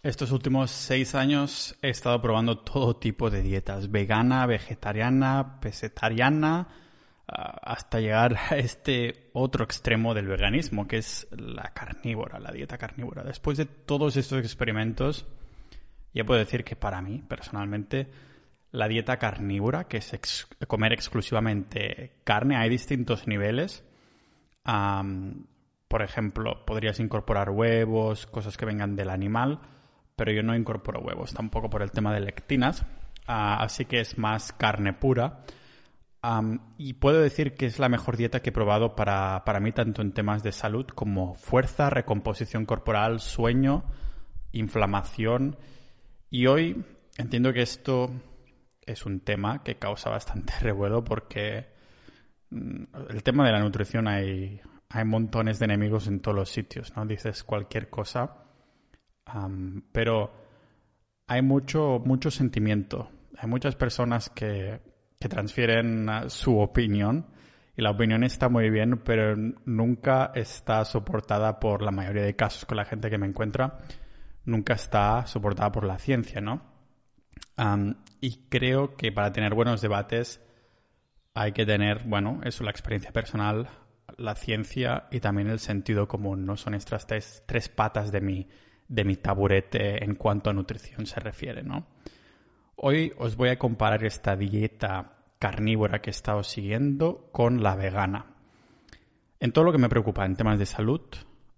Estos 0.00 0.30
últimos 0.30 0.70
seis 0.70 1.16
años 1.16 1.76
he 1.82 1.88
estado 1.88 2.22
probando 2.22 2.58
todo 2.58 2.94
tipo 2.94 3.30
de 3.30 3.42
dietas, 3.42 3.90
vegana, 3.90 4.46
vegetariana, 4.46 5.58
pescetariana, 5.60 6.68
ah, 7.26 7.58
hasta 7.64 7.98
llegar 7.98 8.36
a 8.50 8.56
este 8.58 9.28
otro 9.32 9.64
extremo 9.64 10.14
del 10.14 10.28
veganismo, 10.28 10.86
que 10.86 10.98
es 10.98 11.26
la 11.32 11.72
carnívora, 11.74 12.38
la 12.38 12.52
dieta 12.52 12.78
carnívora. 12.78 13.24
Después 13.24 13.58
de 13.58 13.66
todos 13.66 14.16
estos 14.16 14.38
experimentos, 14.38 15.26
ya 16.14 16.24
puedo 16.24 16.38
decir 16.38 16.62
que 16.62 16.76
para 16.76 17.02
mí, 17.02 17.24
personalmente, 17.26 18.08
la 18.70 18.86
dieta 18.86 19.16
carnívora, 19.16 19.88
que 19.88 19.96
es 19.96 20.46
comer 20.68 20.92
exclusivamente 20.92 22.20
carne, 22.22 22.56
hay 22.56 22.68
distintos 22.68 23.26
niveles. 23.26 23.84
por 25.88 26.02
ejemplo, 26.02 26.64
podrías 26.64 27.00
incorporar 27.00 27.50
huevos, 27.50 28.26
cosas 28.26 28.56
que 28.56 28.64
vengan 28.64 28.94
del 28.94 29.10
animal 29.10 29.60
pero 30.18 30.32
yo 30.32 30.42
no 30.42 30.56
incorporo 30.56 31.00
huevos, 31.00 31.32
tampoco 31.32 31.70
por 31.70 31.80
el 31.80 31.92
tema 31.92 32.12
de 32.12 32.18
lectinas, 32.20 32.84
ah, 33.28 33.62
así 33.62 33.84
que 33.84 34.00
es 34.00 34.18
más 34.18 34.52
carne 34.52 34.92
pura. 34.92 35.44
y 36.76 36.94
puedo 36.94 37.22
decir 37.22 37.54
que 37.54 37.66
es 37.66 37.78
la 37.78 37.88
mejor 37.88 38.16
dieta 38.16 38.42
que 38.42 38.50
he 38.50 38.52
probado 38.52 38.96
para, 38.96 39.44
para 39.44 39.60
mí, 39.60 39.70
tanto 39.70 40.02
en 40.02 40.12
temas 40.12 40.42
de 40.42 40.50
salud 40.50 40.86
como 40.86 41.34
fuerza, 41.34 41.88
recomposición 41.88 42.66
corporal, 42.66 43.20
sueño, 43.20 43.84
inflamación. 44.50 45.56
Y 46.30 46.46
hoy 46.48 46.84
entiendo 47.16 47.52
que 47.52 47.62
esto 47.62 48.10
es 48.84 49.06
un 49.06 49.20
tema 49.20 49.62
que 49.62 49.76
causa 49.76 50.10
bastante 50.10 50.52
revuelo 50.60 51.04
porque 51.04 51.68
mm, 52.50 52.84
el 53.10 53.22
tema 53.22 53.46
de 53.46 53.52
la 53.52 53.60
nutrición 53.60 54.08
hay, 54.08 54.60
hay 54.88 55.04
montones 55.04 55.60
de 55.60 55.66
enemigos 55.66 56.08
en 56.08 56.18
todos 56.20 56.36
los 56.36 56.50
sitios, 56.50 56.96
¿no? 56.96 57.06
Dices 57.06 57.44
cualquier 57.44 57.88
cosa 57.88 58.47
pero 59.92 60.32
hay 61.26 61.42
mucho, 61.42 62.00
mucho 62.04 62.30
sentimiento. 62.30 63.10
Hay 63.36 63.48
muchas 63.48 63.76
personas 63.76 64.30
que, 64.30 64.80
que 65.20 65.28
transfieren 65.28 66.08
su 66.28 66.58
opinión 66.58 67.26
y 67.76 67.82
la 67.82 67.90
opinión 67.90 68.24
está 68.24 68.48
muy 68.48 68.70
bien, 68.70 69.02
pero 69.04 69.36
nunca 69.64 70.32
está 70.34 70.84
soportada 70.84 71.60
por 71.60 71.82
la 71.82 71.92
mayoría 71.92 72.24
de 72.24 72.34
casos 72.34 72.64
con 72.64 72.76
la 72.76 72.84
gente 72.84 73.08
que 73.08 73.18
me 73.18 73.26
encuentra, 73.26 73.78
nunca 74.44 74.74
está 74.74 75.24
soportada 75.26 75.70
por 75.70 75.84
la 75.84 75.98
ciencia, 75.98 76.40
¿no? 76.40 76.76
y 78.20 78.46
creo 78.48 78.96
que 78.96 79.10
para 79.10 79.32
tener 79.32 79.52
buenos 79.52 79.80
debates 79.80 80.40
hay 81.34 81.52
que 81.52 81.66
tener, 81.66 82.04
bueno, 82.04 82.40
eso, 82.44 82.62
la 82.64 82.70
experiencia 82.70 83.12
personal, 83.12 83.68
la 84.16 84.34
ciencia 84.34 85.08
y 85.10 85.20
también 85.20 85.48
el 85.48 85.58
sentido 85.58 86.08
común, 86.08 86.46
¿no? 86.46 86.56
Son 86.56 86.74
estas 86.74 87.06
tres, 87.06 87.42
tres 87.46 87.68
patas 87.68 88.10
de 88.10 88.20
mi, 88.20 88.48
de 88.88 89.04
mi 89.04 89.16
taburete 89.16 90.02
en 90.02 90.14
cuanto 90.14 90.50
a 90.50 90.52
nutrición 90.52 91.06
se 91.06 91.20
refiere, 91.20 91.62
¿no? 91.62 91.86
Hoy 92.76 93.12
os 93.18 93.36
voy 93.36 93.50
a 93.50 93.58
comparar 93.58 94.04
esta 94.04 94.36
dieta 94.36 95.12
carnívora 95.38 96.00
que 96.00 96.10
he 96.10 96.12
estado 96.12 96.42
siguiendo 96.42 97.28
con 97.32 97.62
la 97.62 97.76
vegana. 97.76 98.26
En 99.40 99.52
todo 99.52 99.64
lo 99.64 99.72
que 99.72 99.78
me 99.78 99.88
preocupa 99.88 100.24
en 100.24 100.36
temas 100.36 100.58
de 100.58 100.66
salud, 100.66 101.02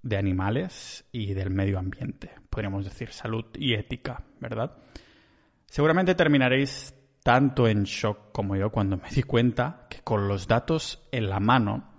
de 0.03 0.17
animales 0.17 1.05
y 1.13 1.35
del 1.35 1.51
medio 1.51 1.79
ambiente, 1.79 2.31
podríamos 2.49 2.85
decir 2.85 3.11
salud 3.13 3.45
y 3.55 3.75
ética, 3.75 4.23
¿verdad? 4.39 4.77
Seguramente 5.67 6.15
terminaréis 6.15 6.95
tanto 7.23 7.69
en 7.69 7.85
shock 7.85 8.33
como 8.33 8.57
yo 8.57 8.71
cuando 8.71 8.97
me 8.97 9.11
di 9.11 9.23
cuenta 9.23 9.87
que 9.89 10.01
con 10.01 10.27
los 10.27 10.47
datos 10.47 11.07
en 11.13 11.29
la 11.29 11.39
mano 11.39 11.90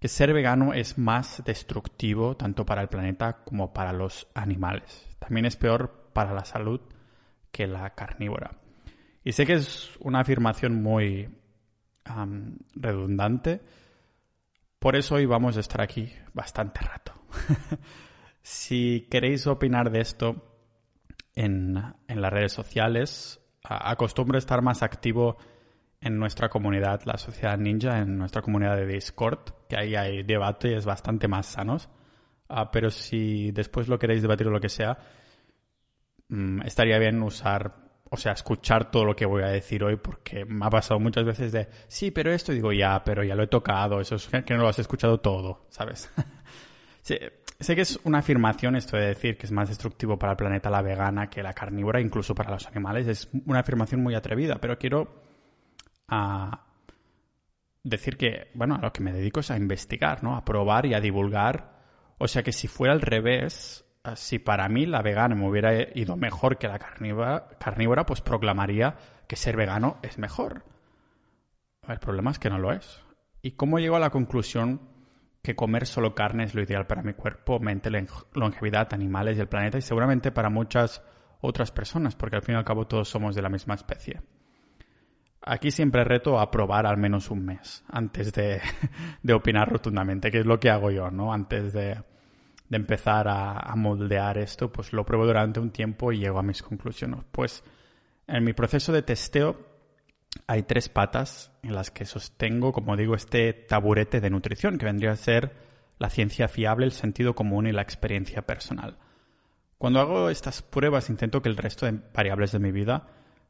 que 0.00 0.08
ser 0.08 0.32
vegano 0.32 0.74
es 0.74 0.98
más 0.98 1.42
destructivo 1.44 2.36
tanto 2.36 2.64
para 2.64 2.82
el 2.82 2.88
planeta 2.88 3.44
como 3.44 3.72
para 3.72 3.92
los 3.92 4.28
animales. 4.34 5.08
También 5.18 5.46
es 5.46 5.56
peor 5.56 6.10
para 6.12 6.32
la 6.32 6.44
salud 6.44 6.80
que 7.50 7.66
la 7.66 7.90
carnívora. 7.94 8.52
Y 9.24 9.32
sé 9.32 9.44
que 9.44 9.54
es 9.54 9.90
una 10.00 10.20
afirmación 10.20 10.82
muy 10.82 11.28
redundante, 12.74 13.60
por 14.78 14.96
eso 14.96 15.16
hoy 15.16 15.26
vamos 15.26 15.56
a 15.56 15.60
estar 15.60 15.80
aquí 15.80 16.10
bastante 16.32 16.80
rato. 16.80 17.12
si 18.42 19.06
queréis 19.10 19.46
opinar 19.46 19.90
de 19.90 20.00
esto 20.00 20.56
en, 21.34 21.76
en 22.06 22.20
las 22.22 22.32
redes 22.32 22.52
sociales, 22.52 23.40
acostumbro 23.62 24.36
a 24.36 24.38
estar 24.38 24.62
más 24.62 24.82
activo 24.82 25.36
en 26.00 26.18
nuestra 26.18 26.48
comunidad, 26.48 27.02
la 27.04 27.18
sociedad 27.18 27.58
ninja, 27.58 27.98
en 27.98 28.18
nuestra 28.18 28.42
comunidad 28.42 28.76
de 28.76 28.86
Discord, 28.86 29.40
que 29.68 29.76
ahí 29.76 29.96
hay 29.96 30.22
debates 30.22 30.84
bastante 30.84 31.28
más 31.28 31.46
sanos. 31.46 31.88
Ah, 32.48 32.70
pero 32.70 32.90
si 32.90 33.50
después 33.52 33.88
lo 33.88 33.98
queréis 33.98 34.22
debatir 34.22 34.46
o 34.46 34.50
lo 34.50 34.60
que 34.60 34.68
sea, 34.68 34.98
mm, 36.28 36.62
estaría 36.62 36.98
bien 36.98 37.22
usar, 37.22 37.74
o 38.10 38.16
sea, 38.16 38.32
escuchar 38.32 38.90
todo 38.90 39.04
lo 39.04 39.16
que 39.16 39.26
voy 39.26 39.42
a 39.42 39.48
decir 39.48 39.84
hoy, 39.84 39.96
porque 39.96 40.44
me 40.44 40.64
ha 40.66 40.70
pasado 40.70 41.00
muchas 41.00 41.24
veces 41.24 41.52
de, 41.52 41.68
sí, 41.88 42.10
pero 42.10 42.32
esto, 42.32 42.52
digo, 42.52 42.72
ya, 42.72 43.02
pero 43.04 43.22
ya 43.24 43.34
lo 43.34 43.42
he 43.42 43.48
tocado, 43.48 44.00
eso 44.00 44.14
es 44.14 44.28
que 44.28 44.54
no 44.54 44.62
lo 44.62 44.68
has 44.68 44.78
escuchado 44.78 45.20
todo, 45.20 45.66
¿sabes? 45.68 46.10
sé 47.02 47.74
que 47.74 47.80
es 47.80 47.98
una 48.04 48.18
afirmación 48.18 48.76
esto 48.76 48.96
de 48.96 49.08
decir 49.08 49.36
que 49.36 49.46
es 49.46 49.52
más 49.52 49.68
destructivo 49.68 50.18
para 50.18 50.32
el 50.32 50.36
planeta 50.36 50.70
la 50.70 50.82
vegana 50.82 51.28
que 51.28 51.42
la 51.42 51.52
carnívora, 51.52 52.00
incluso 52.00 52.34
para 52.34 52.50
los 52.50 52.66
animales, 52.66 53.06
es 53.08 53.28
una 53.46 53.60
afirmación 53.60 54.02
muy 54.02 54.14
atrevida, 54.14 54.56
pero 54.60 54.78
quiero 54.78 55.27
a 56.08 56.64
decir 57.84 58.16
que, 58.16 58.50
bueno, 58.54 58.76
a 58.76 58.80
lo 58.80 58.92
que 58.92 59.02
me 59.02 59.12
dedico 59.12 59.40
es 59.40 59.50
a 59.50 59.56
investigar, 59.56 60.22
¿no? 60.22 60.36
A 60.36 60.44
probar 60.44 60.86
y 60.86 60.94
a 60.94 61.00
divulgar. 61.00 61.78
O 62.18 62.28
sea 62.28 62.42
que 62.42 62.52
si 62.52 62.68
fuera 62.68 62.92
al 62.92 63.00
revés, 63.00 63.84
eh, 64.04 64.12
si 64.16 64.38
para 64.38 64.68
mí 64.68 64.86
la 64.86 65.02
vegana 65.02 65.34
me 65.34 65.48
hubiera 65.48 65.72
ido 65.96 66.16
mejor 66.16 66.58
que 66.58 66.68
la 66.68 66.78
carnívora, 66.78 67.48
carnívora 67.58 68.06
pues 68.06 68.20
proclamaría 68.20 68.96
que 69.26 69.36
ser 69.36 69.56
vegano 69.56 69.98
es 70.02 70.18
mejor. 70.18 70.64
El 71.86 71.98
problema 71.98 72.30
es 72.30 72.38
que 72.38 72.50
no 72.50 72.58
lo 72.58 72.72
es. 72.72 73.02
¿Y 73.40 73.52
cómo 73.52 73.78
llego 73.78 73.96
a 73.96 74.00
la 74.00 74.10
conclusión 74.10 74.80
que 75.42 75.54
comer 75.54 75.86
solo 75.86 76.14
carne 76.14 76.44
es 76.44 76.54
lo 76.54 76.62
ideal 76.62 76.86
para 76.86 77.02
mi 77.02 77.14
cuerpo, 77.14 77.60
mente, 77.60 77.90
longevidad, 78.32 78.92
animales 78.92 79.38
y 79.38 79.40
el 79.40 79.48
planeta 79.48 79.78
y 79.78 79.82
seguramente 79.82 80.32
para 80.32 80.50
muchas 80.50 81.02
otras 81.40 81.70
personas, 81.70 82.16
porque 82.16 82.36
al 82.36 82.42
fin 82.42 82.56
y 82.56 82.58
al 82.58 82.64
cabo 82.64 82.86
todos 82.86 83.08
somos 83.08 83.34
de 83.34 83.42
la 83.42 83.48
misma 83.48 83.74
especie? 83.74 84.20
Aquí 85.42 85.70
siempre 85.70 86.04
reto 86.04 86.38
a 86.38 86.50
probar 86.50 86.86
al 86.86 86.96
menos 86.96 87.30
un 87.30 87.44
mes 87.44 87.84
antes 87.88 88.32
de, 89.22 89.32
opinar 89.32 89.70
rotundamente, 89.70 90.30
que 90.30 90.40
es 90.40 90.46
lo 90.46 90.58
que 90.58 90.70
hago 90.70 90.90
yo, 90.90 91.10
¿no? 91.10 91.32
Antes 91.32 91.72
de, 91.72 92.02
empezar 92.70 93.28
a, 93.28 93.74
moldear 93.76 94.38
esto, 94.38 94.70
pues 94.70 94.92
lo 94.92 95.06
pruebo 95.06 95.26
durante 95.26 95.60
un 95.60 95.70
tiempo 95.70 96.12
y 96.12 96.18
llego 96.18 96.38
a 96.38 96.42
mis 96.42 96.62
conclusiones. 96.62 97.20
Pues 97.30 97.62
en 98.26 98.44
mi 98.44 98.52
proceso 98.52 98.92
de 98.92 99.02
testeo 99.02 99.56
hay 100.46 100.64
tres 100.64 100.88
patas 100.88 101.50
en 101.62 101.74
las 101.74 101.90
que 101.90 102.04
sostengo, 102.04 102.72
como 102.72 102.96
digo, 102.96 103.14
este 103.14 103.52
taburete 103.52 104.20
de 104.20 104.30
nutrición, 104.30 104.76
que 104.76 104.86
vendría 104.86 105.12
a 105.12 105.16
ser 105.16 105.52
la 105.98 106.10
ciencia 106.10 106.48
fiable, 106.48 106.86
el 106.86 106.92
sentido 106.92 107.34
común 107.34 107.66
y 107.66 107.72
la 107.72 107.82
experiencia 107.82 108.42
personal. 108.42 108.98
Cuando 109.78 110.00
hago 110.00 110.28
estas 110.28 110.62
pruebas 110.62 111.08
intento 111.08 111.40
que 111.40 111.48
el 111.48 111.56
resto 111.56 111.86
de 111.86 112.00
variables 112.12 112.52
de 112.52 112.58
mi 112.58 112.72
vida 112.72 113.06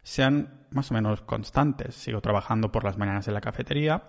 sean 0.08 0.64
más 0.70 0.90
o 0.90 0.94
menos 0.94 1.20
constantes. 1.20 1.94
Sigo 1.94 2.22
trabajando 2.22 2.72
por 2.72 2.82
las 2.82 2.96
mañanas 2.96 3.28
en 3.28 3.34
la 3.34 3.42
cafetería, 3.42 4.04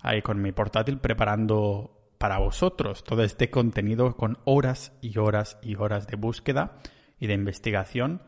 ahí 0.00 0.22
con 0.22 0.40
mi 0.40 0.52
portátil 0.52 0.98
preparando 0.98 2.12
para 2.18 2.38
vosotros 2.38 3.02
todo 3.02 3.24
este 3.24 3.50
contenido 3.50 4.16
con 4.16 4.38
horas 4.44 4.92
y 5.00 5.18
horas 5.18 5.58
y 5.60 5.74
horas 5.74 6.06
de 6.06 6.16
búsqueda 6.16 6.78
y 7.18 7.26
de 7.26 7.34
investigación. 7.34 8.22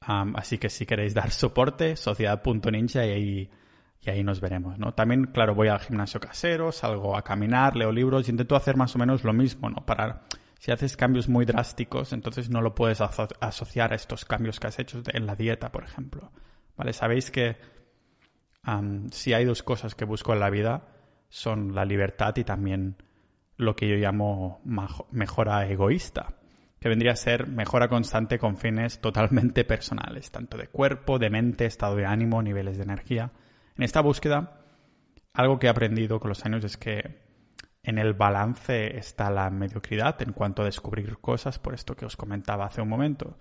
así 0.00 0.58
que 0.58 0.70
si 0.70 0.86
queréis 0.86 1.14
dar 1.14 1.32
soporte, 1.32 1.96
sociedad.ninja 1.96 3.06
y 3.06 3.10
ahí, 3.10 3.50
y 4.00 4.10
ahí 4.10 4.22
nos 4.22 4.40
veremos, 4.40 4.78
¿no? 4.78 4.94
También, 4.94 5.24
claro, 5.24 5.56
voy 5.56 5.66
al 5.66 5.80
gimnasio 5.80 6.20
casero, 6.20 6.70
salgo 6.70 7.16
a 7.16 7.22
caminar, 7.22 7.74
leo 7.74 7.90
libros, 7.90 8.28
intento 8.28 8.54
hacer 8.54 8.76
más 8.76 8.94
o 8.94 8.98
menos 9.00 9.24
lo 9.24 9.32
mismo, 9.32 9.68
¿no? 9.68 9.84
Para, 9.84 10.22
si 10.60 10.70
haces 10.70 10.96
cambios 10.96 11.28
muy 11.28 11.44
drásticos, 11.44 12.12
entonces 12.12 12.50
no 12.50 12.60
lo 12.60 12.72
puedes 12.76 13.00
asociar 13.00 13.92
a 13.92 13.96
estos 13.96 14.24
cambios 14.24 14.60
que 14.60 14.68
has 14.68 14.78
hecho 14.78 15.02
en 15.12 15.26
la 15.26 15.34
dieta, 15.34 15.72
por 15.72 15.82
ejemplo. 15.82 16.30
Sabéis 16.92 17.30
que 17.30 17.56
si 19.10 19.32
hay 19.32 19.44
dos 19.44 19.62
cosas 19.62 19.94
que 19.94 20.04
busco 20.04 20.32
en 20.32 20.40
la 20.40 20.50
vida 20.50 20.88
son 21.28 21.74
la 21.74 21.84
libertad 21.84 22.36
y 22.36 22.44
también 22.44 22.96
lo 23.56 23.76
que 23.76 23.88
yo 23.88 23.96
llamo 23.96 24.60
mejora 25.10 25.66
egoísta, 25.68 26.34
que 26.80 26.88
vendría 26.88 27.12
a 27.12 27.16
ser 27.16 27.46
mejora 27.46 27.88
constante 27.88 28.38
con 28.38 28.56
fines 28.56 29.00
totalmente 29.00 29.64
personales, 29.72 30.30
tanto 30.30 30.56
de 30.56 30.68
cuerpo, 30.68 31.18
de 31.18 31.30
mente, 31.30 31.66
estado 31.66 31.96
de 31.96 32.06
ánimo, 32.06 32.42
niveles 32.42 32.76
de 32.76 32.82
energía. 32.84 33.30
En 33.76 33.84
esta 33.84 34.00
búsqueda, 34.00 34.60
algo 35.32 35.58
que 35.58 35.66
he 35.66 35.70
aprendido 35.70 36.20
con 36.20 36.28
los 36.28 36.44
años 36.44 36.64
es 36.64 36.76
que 36.76 37.22
en 37.82 37.98
el 37.98 38.14
balance 38.14 38.96
está 38.96 39.30
la 39.30 39.50
mediocridad 39.50 40.20
en 40.22 40.32
cuanto 40.32 40.62
a 40.62 40.66
descubrir 40.66 41.18
cosas, 41.18 41.58
por 41.58 41.74
esto 41.74 41.96
que 41.96 42.06
os 42.06 42.16
comentaba 42.16 42.66
hace 42.66 42.80
un 42.80 42.88
momento 42.88 43.36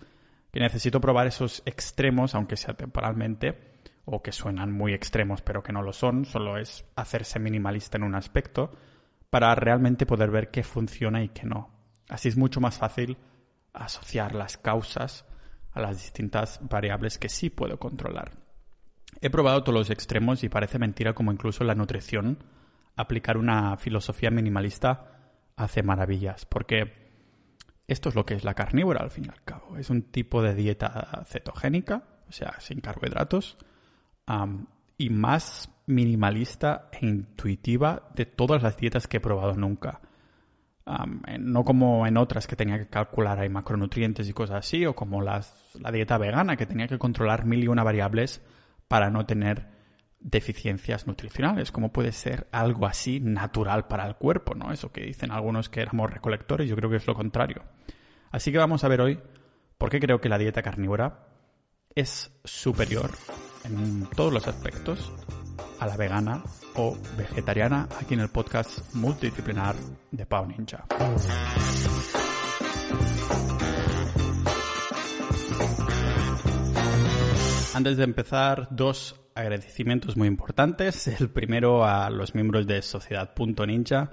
que 0.51 0.59
necesito 0.59 0.99
probar 0.99 1.27
esos 1.27 1.63
extremos, 1.65 2.35
aunque 2.35 2.57
sea 2.57 2.73
temporalmente, 2.73 3.71
o 4.05 4.21
que 4.21 4.31
suenan 4.31 4.71
muy 4.71 4.93
extremos 4.93 5.41
pero 5.41 5.63
que 5.63 5.73
no 5.73 5.81
lo 5.81 5.93
son, 5.93 6.25
solo 6.25 6.57
es 6.57 6.85
hacerse 6.95 7.39
minimalista 7.39 7.97
en 7.97 8.03
un 8.03 8.15
aspecto, 8.15 8.71
para 9.29 9.55
realmente 9.55 10.05
poder 10.05 10.29
ver 10.29 10.51
qué 10.51 10.63
funciona 10.63 11.23
y 11.23 11.29
qué 11.29 11.45
no. 11.45 11.69
Así 12.09 12.27
es 12.27 12.37
mucho 12.37 12.59
más 12.59 12.77
fácil 12.77 13.17
asociar 13.73 14.35
las 14.35 14.57
causas 14.57 15.25
a 15.71 15.79
las 15.79 15.97
distintas 15.97 16.59
variables 16.67 17.17
que 17.17 17.29
sí 17.29 17.49
puedo 17.49 17.79
controlar. 17.79 18.31
He 19.21 19.29
probado 19.29 19.63
todos 19.63 19.77
los 19.77 19.89
extremos 19.89 20.43
y 20.43 20.49
parece 20.49 20.79
mentira 20.79 21.13
como 21.13 21.31
incluso 21.31 21.63
la 21.63 21.75
nutrición 21.75 22.43
aplicar 22.97 23.37
una 23.37 23.77
filosofía 23.77 24.31
minimalista 24.31 25.31
hace 25.55 25.83
maravillas, 25.83 26.45
porque 26.45 27.00
esto 27.91 28.09
es 28.09 28.15
lo 28.15 28.25
que 28.25 28.35
es 28.35 28.43
la 28.43 28.53
carnívora 28.53 29.01
al 29.01 29.11
fin 29.11 29.25
y 29.25 29.29
al 29.29 29.43
cabo. 29.43 29.77
Es 29.77 29.89
un 29.89 30.03
tipo 30.03 30.41
de 30.41 30.55
dieta 30.55 31.23
cetogénica, 31.25 32.03
o 32.27 32.31
sea, 32.31 32.55
sin 32.59 32.79
carbohidratos, 32.79 33.57
y 34.97 35.09
más 35.09 35.69
minimalista 35.87 36.89
e 36.93 37.05
intuitiva 37.05 38.09
de 38.15 38.25
todas 38.25 38.63
las 38.63 38.77
dietas 38.77 39.07
que 39.07 39.17
he 39.17 39.19
probado 39.19 39.55
nunca. 39.55 39.99
no 41.39 41.63
como 41.65 42.07
en 42.07 42.17
otras 42.17 42.47
que 42.47 42.55
tenía 42.55 42.77
que 42.77 42.87
calcular 42.87 43.39
hay 43.39 43.49
macronutrientes 43.49 44.27
y 44.29 44.33
cosas 44.33 44.59
así, 44.59 44.85
o 44.85 44.95
como 44.95 45.21
la 45.21 45.43
dieta 45.91 46.17
vegana 46.17 46.55
que 46.55 46.65
tenía 46.65 46.87
que 46.87 46.97
controlar 46.97 47.45
mil 47.45 47.63
y 47.63 47.67
una 47.67 47.83
variables 47.83 48.41
para 48.87 49.09
no 49.09 49.25
tener 49.25 49.80
deficiencias 50.21 51.07
nutricionales. 51.07 51.71
¿Cómo 51.71 51.91
puede 51.91 52.11
ser 52.11 52.47
algo 52.51 52.85
así 52.85 53.19
natural 53.19 53.87
para 53.87 54.07
el 54.07 54.15
cuerpo? 54.15 54.55
¿no? 54.55 54.71
Eso 54.71 54.91
que 54.91 55.01
dicen 55.01 55.31
algunos 55.31 55.69
que 55.69 55.81
éramos 55.81 56.09
recolectores, 56.09 56.69
yo 56.69 56.75
creo 56.75 56.89
que 56.89 56.97
es 56.97 57.07
lo 57.07 57.15
contrario. 57.15 57.63
Así 58.31 58.51
que 58.51 58.57
vamos 58.57 58.83
a 58.83 58.87
ver 58.87 59.01
hoy 59.01 59.19
por 59.77 59.89
qué 59.89 59.99
creo 59.99 60.21
que 60.21 60.29
la 60.29 60.37
dieta 60.37 60.61
carnívora 60.61 61.27
es 61.95 62.31
superior 62.45 63.11
en 63.65 64.07
todos 64.15 64.31
los 64.31 64.47
aspectos 64.47 65.11
a 65.79 65.87
la 65.87 65.97
vegana 65.97 66.43
o 66.75 66.97
vegetariana 67.17 67.87
aquí 67.99 68.13
en 68.13 68.21
el 68.21 68.29
podcast 68.29 68.93
multidisciplinar 68.93 69.75
de 70.11 70.25
Pau 70.25 70.45
Ninja. 70.45 70.85
Antes 77.73 77.97
de 77.97 78.03
empezar, 78.03 78.67
dos 78.69 79.20
agradecimientos 79.35 80.17
muy 80.17 80.27
importantes. 80.27 81.07
El 81.07 81.29
primero 81.29 81.85
a 81.85 82.09
los 82.09 82.35
miembros 82.35 82.67
de 82.67 82.81
Sociedad.ninja. 82.81 84.11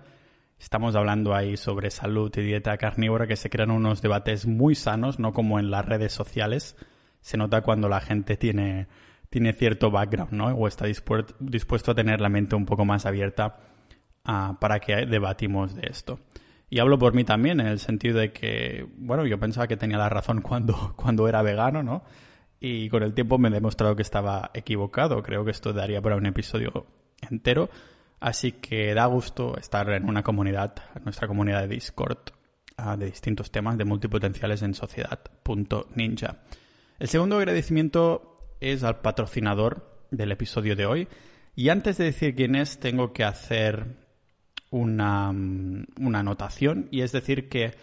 Estamos 0.58 0.96
hablando 0.96 1.34
ahí 1.34 1.56
sobre 1.56 1.90
salud 1.90 2.32
y 2.36 2.42
dieta 2.42 2.76
carnívora 2.78 3.26
que 3.26 3.36
se 3.36 3.48
crean 3.48 3.70
unos 3.70 4.02
debates 4.02 4.46
muy 4.46 4.74
sanos, 4.74 5.18
no 5.18 5.32
como 5.32 5.58
en 5.58 5.70
las 5.70 5.84
redes 5.84 6.12
sociales. 6.12 6.76
Se 7.20 7.36
nota 7.36 7.62
cuando 7.62 7.88
la 7.88 8.00
gente 8.00 8.36
tiene, 8.36 8.88
tiene 9.30 9.52
cierto 9.52 9.90
background, 9.90 10.32
¿no? 10.32 10.46
O 10.48 10.66
está 10.66 10.86
dispuesto, 10.86 11.90
a 11.90 11.94
tener 11.94 12.20
la 12.20 12.28
mente 12.28 12.56
un 12.56 12.66
poco 12.66 12.84
más 12.84 13.06
abierta 13.06 13.60
ah, 14.24 14.56
para 14.60 14.80
que 14.80 15.06
debatimos 15.06 15.74
de 15.74 15.86
esto. 15.88 16.18
Y 16.70 16.80
hablo 16.80 16.98
por 16.98 17.14
mí 17.14 17.24
también, 17.24 17.60
en 17.60 17.68
el 17.68 17.78
sentido 17.78 18.18
de 18.18 18.32
que, 18.32 18.86
bueno, 18.96 19.24
yo 19.26 19.38
pensaba 19.38 19.68
que 19.68 19.76
tenía 19.76 19.96
la 19.96 20.08
razón 20.08 20.42
cuando, 20.42 20.92
cuando 20.96 21.28
era 21.28 21.42
vegano, 21.42 21.82
¿no? 21.82 22.02
Y 22.60 22.88
con 22.88 23.02
el 23.02 23.14
tiempo 23.14 23.38
me 23.38 23.48
he 23.48 23.52
demostrado 23.52 23.94
que 23.94 24.02
estaba 24.02 24.50
equivocado. 24.54 25.22
Creo 25.22 25.44
que 25.44 25.50
esto 25.50 25.72
daría 25.72 26.02
para 26.02 26.16
un 26.16 26.26
episodio 26.26 26.86
entero. 27.28 27.70
Así 28.20 28.52
que 28.52 28.94
da 28.94 29.06
gusto 29.06 29.56
estar 29.56 29.88
en 29.90 30.08
una 30.08 30.22
comunidad, 30.22 30.74
nuestra 31.04 31.28
comunidad 31.28 31.62
de 31.62 31.68
Discord, 31.68 32.18
ah, 32.76 32.96
de 32.96 33.06
distintos 33.06 33.52
temas 33.52 33.78
de 33.78 33.84
multipotenciales 33.84 34.62
en 34.62 34.74
sociedad.ninja. 34.74 36.38
El 36.98 37.08
segundo 37.08 37.36
agradecimiento 37.36 38.56
es 38.60 38.82
al 38.82 39.00
patrocinador 39.00 40.06
del 40.10 40.32
episodio 40.32 40.74
de 40.74 40.86
hoy. 40.86 41.08
Y 41.54 41.68
antes 41.68 41.96
de 41.98 42.06
decir 42.06 42.34
quién 42.34 42.56
es, 42.56 42.80
tengo 42.80 43.12
que 43.12 43.22
hacer 43.22 43.86
una, 44.70 45.30
una 45.30 46.18
anotación. 46.18 46.88
Y 46.90 47.02
es 47.02 47.12
decir 47.12 47.48
que 47.48 47.74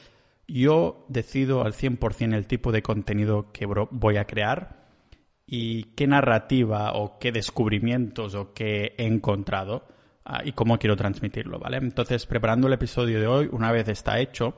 yo 0.48 1.06
decido 1.10 1.64
al 1.64 1.74
100% 1.74 2.34
el 2.34 2.48
tipo 2.48 2.72
de 2.72 2.82
contenido 2.82 3.52
que 3.52 3.66
voy 3.66 4.18
a 4.18 4.26
crear 4.26 4.86
y 5.48 5.84
qué 5.96 6.08
narrativa 6.08 6.94
o 6.94 7.20
qué 7.20 7.32
descubrimientos 7.32 8.36
o 8.36 8.54
qué 8.54 8.96
he 8.98 9.06
encontrado 9.06 9.88
ah, 10.24 10.42
y 10.44 10.54
cómo 10.54 10.78
quiero 10.80 10.96
transmitirlo, 10.96 11.60
¿vale? 11.60 11.78
Entonces, 11.78 12.26
preparando 12.26 12.68
el 12.68 12.74
episodio 12.74 13.20
de 13.20 13.28
hoy, 13.28 13.50
una 13.52 13.72
vez 13.72 13.88
está 13.88 14.20
hecho, 14.20 14.56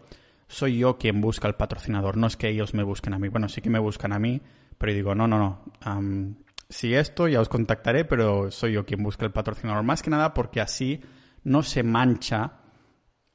soy 0.47 0.79
yo 0.79 0.97
quien 0.97 1.21
busca 1.21 1.47
al 1.47 1.55
patrocinador, 1.55 2.17
no 2.17 2.27
es 2.27 2.37
que 2.37 2.49
ellos 2.49 2.73
me 2.73 2.83
busquen 2.83 3.13
a 3.13 3.19
mí. 3.19 3.27
Bueno, 3.27 3.49
sí 3.49 3.61
que 3.61 3.69
me 3.69 3.79
buscan 3.79 4.13
a 4.13 4.19
mí, 4.19 4.41
pero 4.77 4.93
digo, 4.93 5.15
no, 5.15 5.27
no, 5.27 5.37
no. 5.37 6.35
si 6.69 6.93
esto 6.93 7.27
ya 7.27 7.41
os 7.41 7.49
contactaré, 7.49 8.05
pero 8.05 8.51
soy 8.51 8.73
yo 8.73 8.85
quien 8.85 9.03
busca 9.03 9.25
el 9.25 9.31
patrocinador. 9.31 9.83
Más 9.83 10.01
que 10.01 10.09
nada 10.09 10.33
porque 10.33 10.61
así 10.61 11.01
no 11.43 11.63
se 11.63 11.83
mancha 11.83 12.66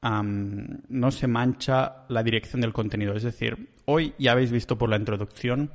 no 0.02 1.10
se 1.12 1.26
mancha 1.28 2.04
la 2.08 2.22
dirección 2.22 2.60
del 2.60 2.72
contenido. 2.72 3.14
Es 3.14 3.22
decir, 3.22 3.70
hoy 3.84 4.14
ya 4.18 4.32
habéis 4.32 4.50
visto 4.50 4.76
por 4.76 4.88
la 4.88 4.96
introducción 4.96 5.70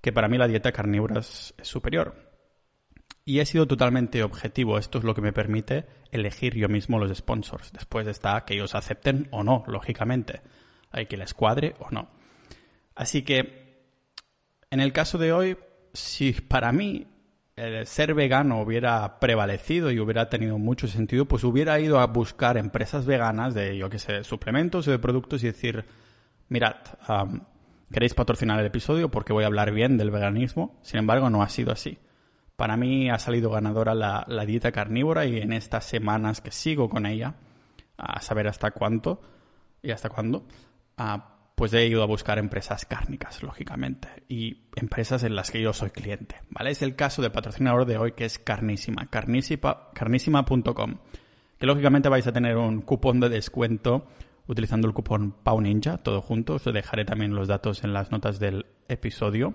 que 0.00 0.12
para 0.12 0.28
mí 0.28 0.38
la 0.38 0.48
dieta 0.48 0.72
carnívora 0.72 1.20
es, 1.20 1.54
superior. 1.62 2.14
Y 3.24 3.38
he 3.38 3.46
sido 3.46 3.68
totalmente 3.68 4.22
objetivo. 4.22 4.78
Esto 4.78 4.98
es 4.98 5.04
lo 5.04 5.14
que 5.14 5.20
me 5.20 5.32
permite 5.32 5.86
elegir 6.10 6.56
yo 6.56 6.68
mismo 6.68 6.98
los 6.98 7.16
sponsors. 7.16 7.72
Después 7.72 8.06
está 8.08 8.44
que 8.44 8.54
ellos 8.54 8.74
acepten 8.74 9.28
o 9.30 9.44
no, 9.44 9.64
lógicamente. 9.68 10.40
Hay 10.90 11.06
que 11.06 11.16
les 11.16 11.34
cuadre 11.34 11.76
o 11.78 11.90
no. 11.90 12.10
Así 12.94 13.22
que, 13.22 13.84
en 14.70 14.80
el 14.80 14.92
caso 14.92 15.18
de 15.18 15.32
hoy, 15.32 15.56
si 15.92 16.32
para 16.32 16.72
mí 16.72 17.06
el 17.62 17.86
ser 17.86 18.14
vegano 18.14 18.60
hubiera 18.60 19.20
prevalecido 19.20 19.90
y 19.90 20.00
hubiera 20.00 20.28
tenido 20.28 20.58
mucho 20.58 20.88
sentido, 20.88 21.26
pues 21.26 21.44
hubiera 21.44 21.78
ido 21.78 22.00
a 22.00 22.06
buscar 22.06 22.56
empresas 22.56 23.06
veganas 23.06 23.54
de, 23.54 23.76
yo 23.76 23.88
qué 23.88 23.98
sé, 23.98 24.24
suplementos 24.24 24.88
o 24.88 24.90
de 24.90 24.98
productos 24.98 25.42
y 25.44 25.46
decir, 25.46 25.84
mirad, 26.48 26.76
queréis 27.92 28.14
patrocinar 28.14 28.58
el 28.58 28.66
episodio 28.66 29.10
porque 29.10 29.32
voy 29.32 29.44
a 29.44 29.46
hablar 29.46 29.72
bien 29.72 29.96
del 29.96 30.10
veganismo. 30.10 30.78
Sin 30.82 30.98
embargo, 30.98 31.30
no 31.30 31.42
ha 31.42 31.48
sido 31.48 31.72
así. 31.72 31.98
Para 32.56 32.76
mí 32.76 33.10
ha 33.10 33.18
salido 33.18 33.50
ganadora 33.50 33.94
la, 33.94 34.44
dieta 34.44 34.72
carnívora 34.72 35.24
y 35.24 35.38
en 35.38 35.52
estas 35.52 35.84
semanas 35.84 36.40
que 36.40 36.50
sigo 36.50 36.88
con 36.88 37.06
ella, 37.06 37.34
a 37.96 38.20
saber 38.20 38.48
hasta 38.48 38.72
cuánto 38.72 39.20
y 39.82 39.90
hasta 39.90 40.08
cuándo, 40.08 40.44
pues 41.62 41.72
he 41.74 41.86
ido 41.86 42.02
a 42.02 42.06
buscar 42.06 42.40
empresas 42.40 42.84
cárnicas, 42.86 43.40
lógicamente, 43.44 44.08
y 44.28 44.64
empresas 44.74 45.22
en 45.22 45.36
las 45.36 45.52
que 45.52 45.62
yo 45.62 45.72
soy 45.72 45.90
cliente, 45.90 46.40
¿vale? 46.50 46.72
Es 46.72 46.82
el 46.82 46.96
caso 46.96 47.22
del 47.22 47.30
patrocinador 47.30 47.86
de 47.86 47.98
hoy 47.98 48.14
que 48.14 48.24
es 48.24 48.40
Carnísima, 48.40 49.08
carnísima.com, 49.08 50.96
que 51.60 51.66
lógicamente 51.66 52.08
vais 52.08 52.26
a 52.26 52.32
tener 52.32 52.56
un 52.56 52.80
cupón 52.80 53.20
de 53.20 53.28
descuento 53.28 54.08
utilizando 54.48 54.88
el 54.88 54.92
cupón 54.92 55.36
PAUNINJA, 55.44 55.98
todo 55.98 56.20
junto, 56.20 56.54
os 56.54 56.64
dejaré 56.64 57.04
también 57.04 57.32
los 57.32 57.46
datos 57.46 57.84
en 57.84 57.92
las 57.92 58.10
notas 58.10 58.40
del 58.40 58.66
episodio. 58.88 59.54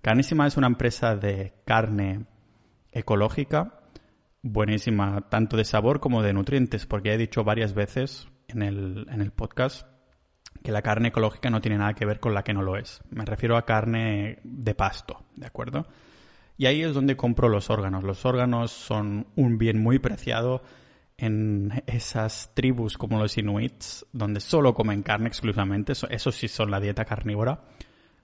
Carnísima 0.00 0.46
es 0.46 0.56
una 0.56 0.68
empresa 0.68 1.16
de 1.16 1.52
carne 1.66 2.24
ecológica, 2.92 3.82
buenísima 4.40 5.28
tanto 5.28 5.58
de 5.58 5.66
sabor 5.66 6.00
como 6.00 6.22
de 6.22 6.32
nutrientes, 6.32 6.86
porque 6.86 7.12
he 7.12 7.18
dicho 7.18 7.44
varias 7.44 7.74
veces 7.74 8.28
en 8.48 8.62
el, 8.62 9.06
en 9.10 9.20
el 9.20 9.32
podcast 9.32 9.91
que 10.62 10.72
la 10.72 10.82
carne 10.82 11.08
ecológica 11.08 11.50
no 11.50 11.60
tiene 11.60 11.78
nada 11.78 11.94
que 11.94 12.06
ver 12.06 12.20
con 12.20 12.34
la 12.34 12.44
que 12.44 12.54
no 12.54 12.62
lo 12.62 12.76
es. 12.76 13.00
Me 13.10 13.24
refiero 13.24 13.56
a 13.56 13.64
carne 13.64 14.38
de 14.44 14.74
pasto, 14.74 15.24
¿de 15.34 15.46
acuerdo? 15.46 15.86
Y 16.56 16.66
ahí 16.66 16.82
es 16.82 16.94
donde 16.94 17.16
compro 17.16 17.48
los 17.48 17.70
órganos. 17.70 18.04
Los 18.04 18.24
órganos 18.24 18.70
son 18.70 19.26
un 19.36 19.58
bien 19.58 19.82
muy 19.82 19.98
preciado 19.98 20.62
en 21.16 21.82
esas 21.86 22.52
tribus 22.54 22.98
como 22.98 23.18
los 23.18 23.36
inuits, 23.38 24.06
donde 24.12 24.40
solo 24.40 24.74
comen 24.74 25.02
carne 25.02 25.28
exclusivamente. 25.28 25.92
Eso, 25.92 26.32
sí 26.32 26.48
son 26.48 26.70
la 26.70 26.80
dieta 26.80 27.04
carnívora. 27.04 27.62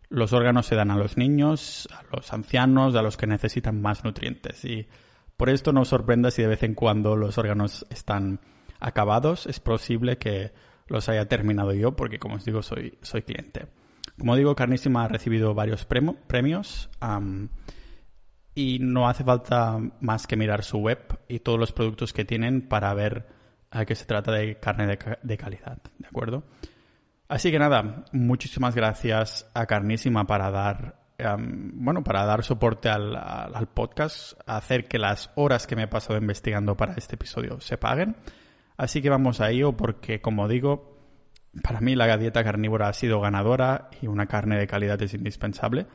Los 0.08 0.32
órganos 0.32 0.66
se 0.66 0.74
dan 0.74 0.90
a 0.90 0.96
los 0.96 1.16
niños, 1.16 1.88
a 1.92 2.02
los 2.14 2.32
ancianos, 2.32 2.94
a 2.94 3.02
los 3.02 3.16
que 3.16 3.26
necesitan 3.26 3.80
más 3.80 4.04
nutrientes. 4.04 4.64
Y 4.64 4.88
por 5.36 5.50
esto 5.50 5.72
no 5.72 5.84
sorprenda 5.84 6.30
si 6.30 6.42
de 6.42 6.48
vez 6.48 6.62
en 6.62 6.74
cuando 6.74 7.16
los 7.16 7.38
órganos 7.38 7.86
están 7.90 8.40
acabados. 8.80 9.46
Es 9.46 9.60
posible 9.60 10.18
que 10.18 10.52
los 10.88 11.08
haya 11.08 11.26
terminado 11.26 11.72
yo 11.72 11.96
porque, 11.96 12.18
como 12.18 12.36
os 12.36 12.44
digo, 12.44 12.62
soy, 12.62 12.98
soy 13.02 13.22
cliente. 13.22 13.66
Como 14.18 14.34
digo, 14.34 14.56
Carnísima 14.56 15.04
ha 15.04 15.08
recibido 15.08 15.54
varios 15.54 15.84
premios 15.84 16.90
y 18.54 18.78
no 18.80 19.08
hace 19.08 19.22
falta 19.22 19.78
más 20.00 20.26
que 20.26 20.36
mirar 20.36 20.64
su 20.64 20.78
web 20.78 21.20
y 21.28 21.38
todos 21.38 21.58
los 21.58 21.72
productos 21.72 22.12
que 22.12 22.24
tienen 22.24 22.62
para 22.62 22.92
ver 22.94 23.28
a 23.70 23.84
qué 23.84 23.94
se 23.94 24.06
trata 24.06 24.32
de 24.32 24.58
carne 24.58 24.98
de, 25.22 25.36
calidad, 25.36 25.78
¿de 25.98 26.08
acuerdo? 26.08 26.42
Así 27.28 27.50
que 27.52 27.58
nada, 27.58 28.04
muchísimas 28.12 28.74
gracias 28.74 29.48
a 29.54 29.66
Carnísima 29.66 30.26
para 30.26 30.50
dar, 30.50 30.96
bueno, 31.46 32.02
para 32.02 32.24
dar 32.24 32.42
soporte 32.42 32.88
al, 32.88 33.14
al, 33.14 33.68
podcast, 33.68 34.32
hacer 34.46 34.88
que 34.88 34.98
las 34.98 35.30
horas 35.36 35.66
que 35.66 35.76
me 35.76 35.84
he 35.84 35.88
pasado 35.88 36.18
investigando 36.18 36.76
para 36.76 36.94
este 36.94 37.14
episodio 37.14 37.60
se 37.60 37.76
paguen. 37.76 38.16
Así 38.78 39.02
que 39.02 39.10
vamos 39.10 39.40
a 39.40 39.50
ello 39.50 39.76
porque, 39.76 40.20
como 40.20 40.46
digo, 40.46 40.96
para 41.62 41.80
mí 41.80 41.96
la 41.96 42.16
dieta 42.16 42.44
carnívora 42.44 42.88
ha 42.88 42.92
sido 42.92 43.20
ganadora 43.20 43.90
y 44.00 44.06
una 44.06 44.26
carne 44.26 44.56
de 44.56 44.68
calidad 44.68 45.02
es 45.02 45.14
indispensable. 45.14 45.86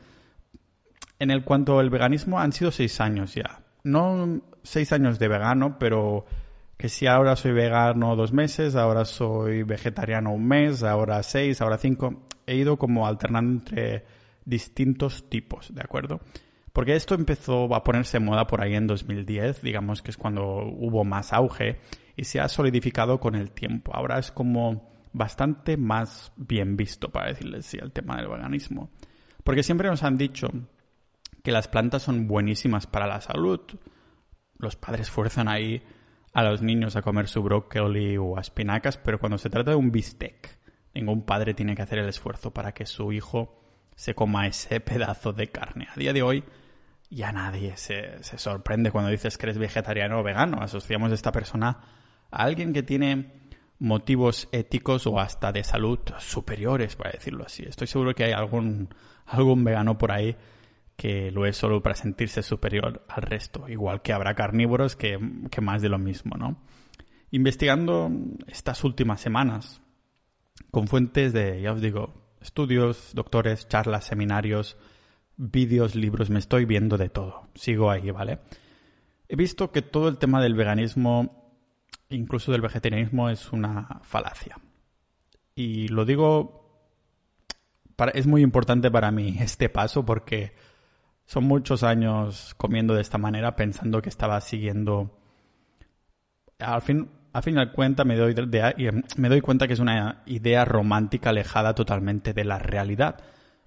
En 1.18 1.32
el 1.32 1.46
cuanto 1.46 1.80
al 1.80 1.90
veganismo 1.90 2.40
han 2.40 2.52
sido 2.52 2.72
seis 2.72 3.00
años 3.00 3.36
ya. 3.36 3.62
No 3.84 4.42
seis 4.64 4.92
años 4.92 5.18
de 5.18 5.30
vegano, 5.30 5.80
pero 5.80 6.26
que 6.76 6.90
si 6.90 7.08
ahora 7.08 7.38
soy 7.38 7.54
vegano 7.54 8.18
dos 8.18 8.34
meses, 8.34 8.76
ahora 8.76 9.06
soy 9.06 9.64
vegetariano 9.64 10.34
un 10.34 10.46
mes, 10.46 10.84
ahora 10.84 11.24
seis, 11.24 11.62
ahora 11.62 11.78
cinco. 11.78 12.24
He 12.46 12.58
ido 12.58 12.78
como 12.78 13.08
alternando 13.08 13.60
entre 13.60 14.04
distintos 14.44 15.30
tipos, 15.30 15.74
¿de 15.74 15.82
acuerdo? 15.82 16.20
Porque 16.74 16.98
esto 16.98 17.16
empezó 17.16 17.74
a 17.74 17.84
ponerse 17.86 18.20
moda 18.20 18.46
por 18.46 18.62
ahí 18.62 18.76
en 18.76 18.88
2010, 18.88 19.62
digamos 19.62 20.02
que 20.02 20.12
es 20.12 20.18
cuando 20.18 20.44
hubo 20.66 21.06
más 21.06 21.32
auge 21.32 21.80
y 22.16 22.26
se 22.26 22.40
ha 22.40 22.48
solidificado 22.48 23.20
con 23.20 23.36
el 23.36 23.52
tiempo. 23.52 23.92
Ahora 23.96 24.20
es 24.20 24.32
como 24.32 24.92
bastante 25.14 25.78
más 25.78 26.32
bien 26.36 26.76
visto, 26.76 27.10
para 27.10 27.28
decirles 27.28 27.66
sí, 27.66 27.78
el 27.82 27.92
tema 27.92 28.18
del 28.18 28.28
veganismo. 28.28 28.90
Porque 29.44 29.64
siempre 29.64 29.90
nos 29.90 30.04
han 30.04 30.18
dicho 30.18 30.48
que 31.44 31.52
las 31.52 31.68
plantas 31.68 32.04
son 32.04 32.28
buenísimas 32.28 32.88
para 32.88 33.08
la 33.08 33.22
salud. 33.22 33.62
Los 34.58 34.76
padres 34.76 35.10
fuerzan 35.10 35.48
ahí 35.48 35.84
a 36.34 36.44
los 36.44 36.62
niños 36.62 36.96
a 36.96 37.02
comer 37.02 37.28
su 37.28 37.44
brócoli 37.44 38.18
o 38.18 38.40
espinacas, 38.40 38.98
pero 38.98 39.20
cuando 39.20 39.38
se 39.38 39.50
trata 39.50 39.72
de 39.72 39.78
un 39.78 39.92
bistec, 39.92 40.58
ningún 40.94 41.24
padre 41.24 41.54
tiene 41.54 41.76
que 41.76 41.82
hacer 41.82 42.00
el 42.00 42.10
esfuerzo 42.10 42.52
para 42.52 42.74
que 42.74 42.86
su 42.86 43.12
hijo 43.12 43.60
se 43.96 44.16
coma 44.16 44.48
ese 44.48 44.80
pedazo 44.80 45.34
de 45.34 45.52
carne. 45.52 45.88
A 45.94 46.00
día 46.00 46.14
de 46.14 46.24
hoy, 46.24 46.44
ya 47.10 47.32
nadie 47.32 47.78
se, 47.78 48.18
sorprende 48.38 48.92
cuando 48.92 49.12
dices 49.12 49.38
que 49.38 49.46
eres 49.46 49.58
vegetariano 49.58 50.20
o 50.20 50.24
vegano. 50.24 50.58
Asociamos 50.62 51.12
a 51.12 51.16
esta 51.16 51.32
persona 51.32 51.80
a 52.34 52.44
alguien 52.44 52.74
que 52.74 52.84
tiene 52.84 53.32
motivos 53.80 54.50
éticos 54.52 55.06
o 55.08 55.20
hasta 55.20 55.52
de 55.52 55.64
salud 55.64 56.00
superiores, 56.20 56.96
para 56.96 57.12
decirlo 57.12 57.46
así. 57.46 57.64
Estoy 57.64 57.88
seguro 57.88 58.16
que 58.16 58.24
hay 58.24 58.32
algún, 58.32 58.90
algún 59.26 59.64
vegano 59.64 59.98
por 59.98 60.12
ahí 60.12 60.36
que 60.96 61.32
lo 61.32 61.46
es 61.46 61.58
solo 61.58 61.82
para 61.82 61.96
sentirse 61.96 62.44
superior 62.44 63.04
al 63.08 63.24
resto, 63.24 63.68
igual 63.68 64.02
que 64.02 64.14
habrá 64.14 64.36
carnívoros 64.36 64.96
que, 64.96 65.20
que 65.50 65.62
más 65.62 65.82
de 65.82 65.90
lo 65.90 65.98
mismo, 65.98 66.38
¿no? 66.38 66.62
Investigando 67.32 68.12
estas 68.48 68.84
últimas 68.84 69.20
semanas 69.20 69.82
con 70.72 70.88
fuentes 70.88 71.34
de, 71.34 71.62
ya 71.62 71.74
os 71.74 71.82
digo, 71.82 72.14
estudios, 72.42 73.12
doctores, 73.16 73.68
charlas, 73.68 74.06
seminarios, 74.06 74.78
vídeos, 75.36 75.96
libros, 75.96 76.30
me 76.30 76.40
estoy 76.40 76.66
viendo 76.66 76.98
de 76.98 77.10
todo. 77.10 77.48
Sigo 77.56 77.90
ahí, 77.90 78.12
¿vale? 78.12 78.40
He 79.28 79.36
visto 79.36 79.72
que 79.72 79.82
todo 79.82 80.10
el 80.10 80.18
tema 80.18 80.42
del 80.42 80.54
veganismo, 80.54 81.43
incluso 82.16 82.52
del 82.52 82.62
vegetarianismo, 82.62 83.30
es 83.30 83.52
una 83.52 84.00
falacia. 84.04 84.58
Y 85.56 85.88
lo 85.90 86.06
digo, 86.06 86.88
es 88.14 88.28
muy 88.28 88.42
importante 88.42 88.90
para 88.90 89.12
mí 89.12 89.38
este 89.40 89.70
paso 89.70 90.06
porque 90.06 90.54
son 91.26 91.46
muchos 91.46 91.84
años 91.84 92.54
comiendo 92.58 92.94
de 92.94 93.02
esta 93.02 93.18
manera 93.18 93.56
pensando 93.56 94.02
que 94.02 94.10
estaba 94.10 94.40
siguiendo... 94.42 95.20
Al 96.60 96.82
fin, 96.82 97.10
al 97.34 97.44
fin 97.44 97.56
y 97.58 97.60
al 97.60 97.72
cuenta 97.72 98.04
me 98.04 98.16
doy, 98.16 98.36
me 99.18 99.30
doy 99.30 99.42
cuenta 99.42 99.68
que 99.68 99.74
es 99.74 99.80
una 99.80 100.24
idea 100.26 100.66
romántica 100.66 101.32
alejada 101.32 101.76
totalmente 101.76 102.34
de 102.34 102.46
la 102.46 102.60
realidad 102.60 103.18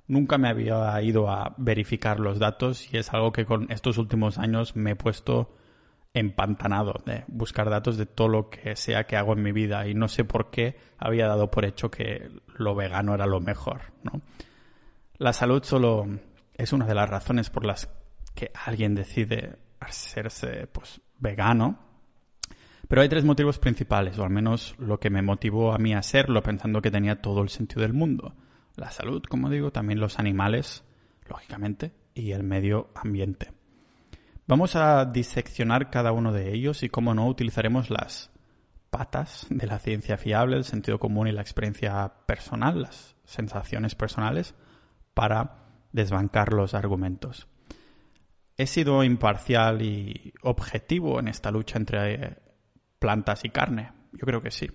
Nunca 0.08 0.38
me 0.38 0.48
había 0.48 1.00
ido 1.02 1.28
a 1.28 1.54
verificar 1.56 2.20
los 2.20 2.38
datos 2.38 2.92
y 2.92 2.96
es 2.96 3.12
algo 3.12 3.32
que 3.32 3.44
con 3.44 3.70
estos 3.72 3.98
últimos 3.98 4.38
años 4.38 4.76
me 4.76 4.92
he 4.92 4.96
puesto 4.96 5.50
empantanado 6.18 6.94
de 7.04 7.24
buscar 7.28 7.70
datos 7.70 7.96
de 7.96 8.06
todo 8.06 8.28
lo 8.28 8.50
que 8.50 8.76
sea 8.76 9.04
que 9.04 9.16
hago 9.16 9.32
en 9.32 9.42
mi 9.42 9.52
vida 9.52 9.86
y 9.86 9.94
no 9.94 10.08
sé 10.08 10.24
por 10.24 10.50
qué 10.50 10.76
había 10.98 11.26
dado 11.26 11.50
por 11.50 11.64
hecho 11.64 11.90
que 11.90 12.30
lo 12.56 12.74
vegano 12.74 13.14
era 13.14 13.26
lo 13.26 13.40
mejor, 13.40 13.80
¿no? 14.02 14.22
La 15.18 15.32
salud 15.32 15.62
solo 15.62 16.06
es 16.54 16.72
una 16.72 16.86
de 16.86 16.94
las 16.94 17.08
razones 17.08 17.50
por 17.50 17.64
las 17.64 17.88
que 18.34 18.50
alguien 18.64 18.94
decide 18.94 19.56
hacerse 19.80 20.66
pues 20.66 21.00
vegano. 21.18 21.78
Pero 22.88 23.02
hay 23.02 23.08
tres 23.08 23.24
motivos 23.24 23.58
principales, 23.58 24.18
o 24.18 24.22
al 24.22 24.30
menos 24.30 24.76
lo 24.78 25.00
que 25.00 25.10
me 25.10 25.22
motivó 25.22 25.72
a 25.72 25.78
mí 25.78 25.92
a 25.92 26.02
serlo, 26.02 26.42
pensando 26.42 26.80
que 26.80 26.90
tenía 26.90 27.20
todo 27.20 27.42
el 27.42 27.48
sentido 27.48 27.82
del 27.82 27.94
mundo 27.94 28.34
la 28.76 28.90
salud, 28.90 29.22
como 29.22 29.50
digo, 29.50 29.72
también 29.72 30.00
los 30.00 30.18
animales, 30.18 30.84
lógicamente, 31.28 31.92
y 32.14 32.32
el 32.32 32.42
medio 32.42 32.90
ambiente. 32.94 33.52
Vamos 34.48 34.76
a 34.76 35.04
diseccionar 35.06 35.90
cada 35.90 36.12
uno 36.12 36.32
de 36.32 36.54
ellos 36.54 36.84
y, 36.84 36.88
como 36.88 37.14
no, 37.14 37.26
utilizaremos 37.26 37.90
las 37.90 38.30
patas 38.90 39.46
de 39.50 39.66
la 39.66 39.80
ciencia 39.80 40.18
fiable, 40.18 40.56
el 40.56 40.62
sentido 40.62 41.00
común 41.00 41.26
y 41.26 41.32
la 41.32 41.40
experiencia 41.40 42.12
personal, 42.26 42.82
las 42.82 43.16
sensaciones 43.24 43.96
personales, 43.96 44.54
para 45.14 45.64
desbancar 45.90 46.52
los 46.52 46.74
argumentos. 46.74 47.48
¿He 48.56 48.68
sido 48.68 49.02
imparcial 49.02 49.82
y 49.82 50.32
objetivo 50.42 51.18
en 51.18 51.26
esta 51.26 51.50
lucha 51.50 51.76
entre 51.78 52.38
plantas 53.00 53.44
y 53.44 53.50
carne? 53.50 53.90
Yo 54.12 54.26
creo 54.26 54.42
que 54.42 54.52
sí. 54.52 54.70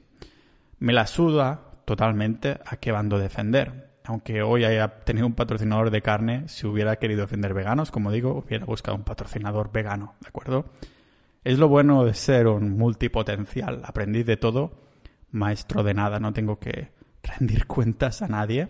Me 0.79 0.91
la 0.91 1.07
suda 1.07 1.81
totalmente 1.85 2.59
a 2.65 2.75
qué 2.75 2.91
bando 2.91 3.17
defender 3.17 3.90
aunque 4.11 4.41
hoy 4.41 4.65
haya 4.65 4.89
tenido 5.05 5.25
un 5.25 5.33
patrocinador 5.33 5.89
de 5.89 6.01
carne, 6.01 6.47
si 6.49 6.67
hubiera 6.67 6.97
querido 6.97 7.21
defender 7.21 7.53
veganos, 7.53 7.91
como 7.91 8.11
digo, 8.11 8.43
hubiera 8.45 8.65
buscado 8.65 8.97
un 8.97 9.03
patrocinador 9.03 9.71
vegano, 9.71 10.15
¿de 10.19 10.27
acuerdo? 10.27 10.65
Es 11.45 11.57
lo 11.57 11.69
bueno 11.69 12.03
de 12.03 12.13
ser 12.13 12.47
un 12.47 12.77
multipotencial, 12.77 13.81
aprendiz 13.85 14.25
de 14.25 14.35
todo, 14.35 14.83
maestro 15.31 15.83
de 15.83 15.93
nada, 15.93 16.19
no 16.19 16.33
tengo 16.33 16.59
que 16.59 16.91
rendir 17.23 17.67
cuentas 17.67 18.21
a 18.21 18.27
nadie, 18.27 18.67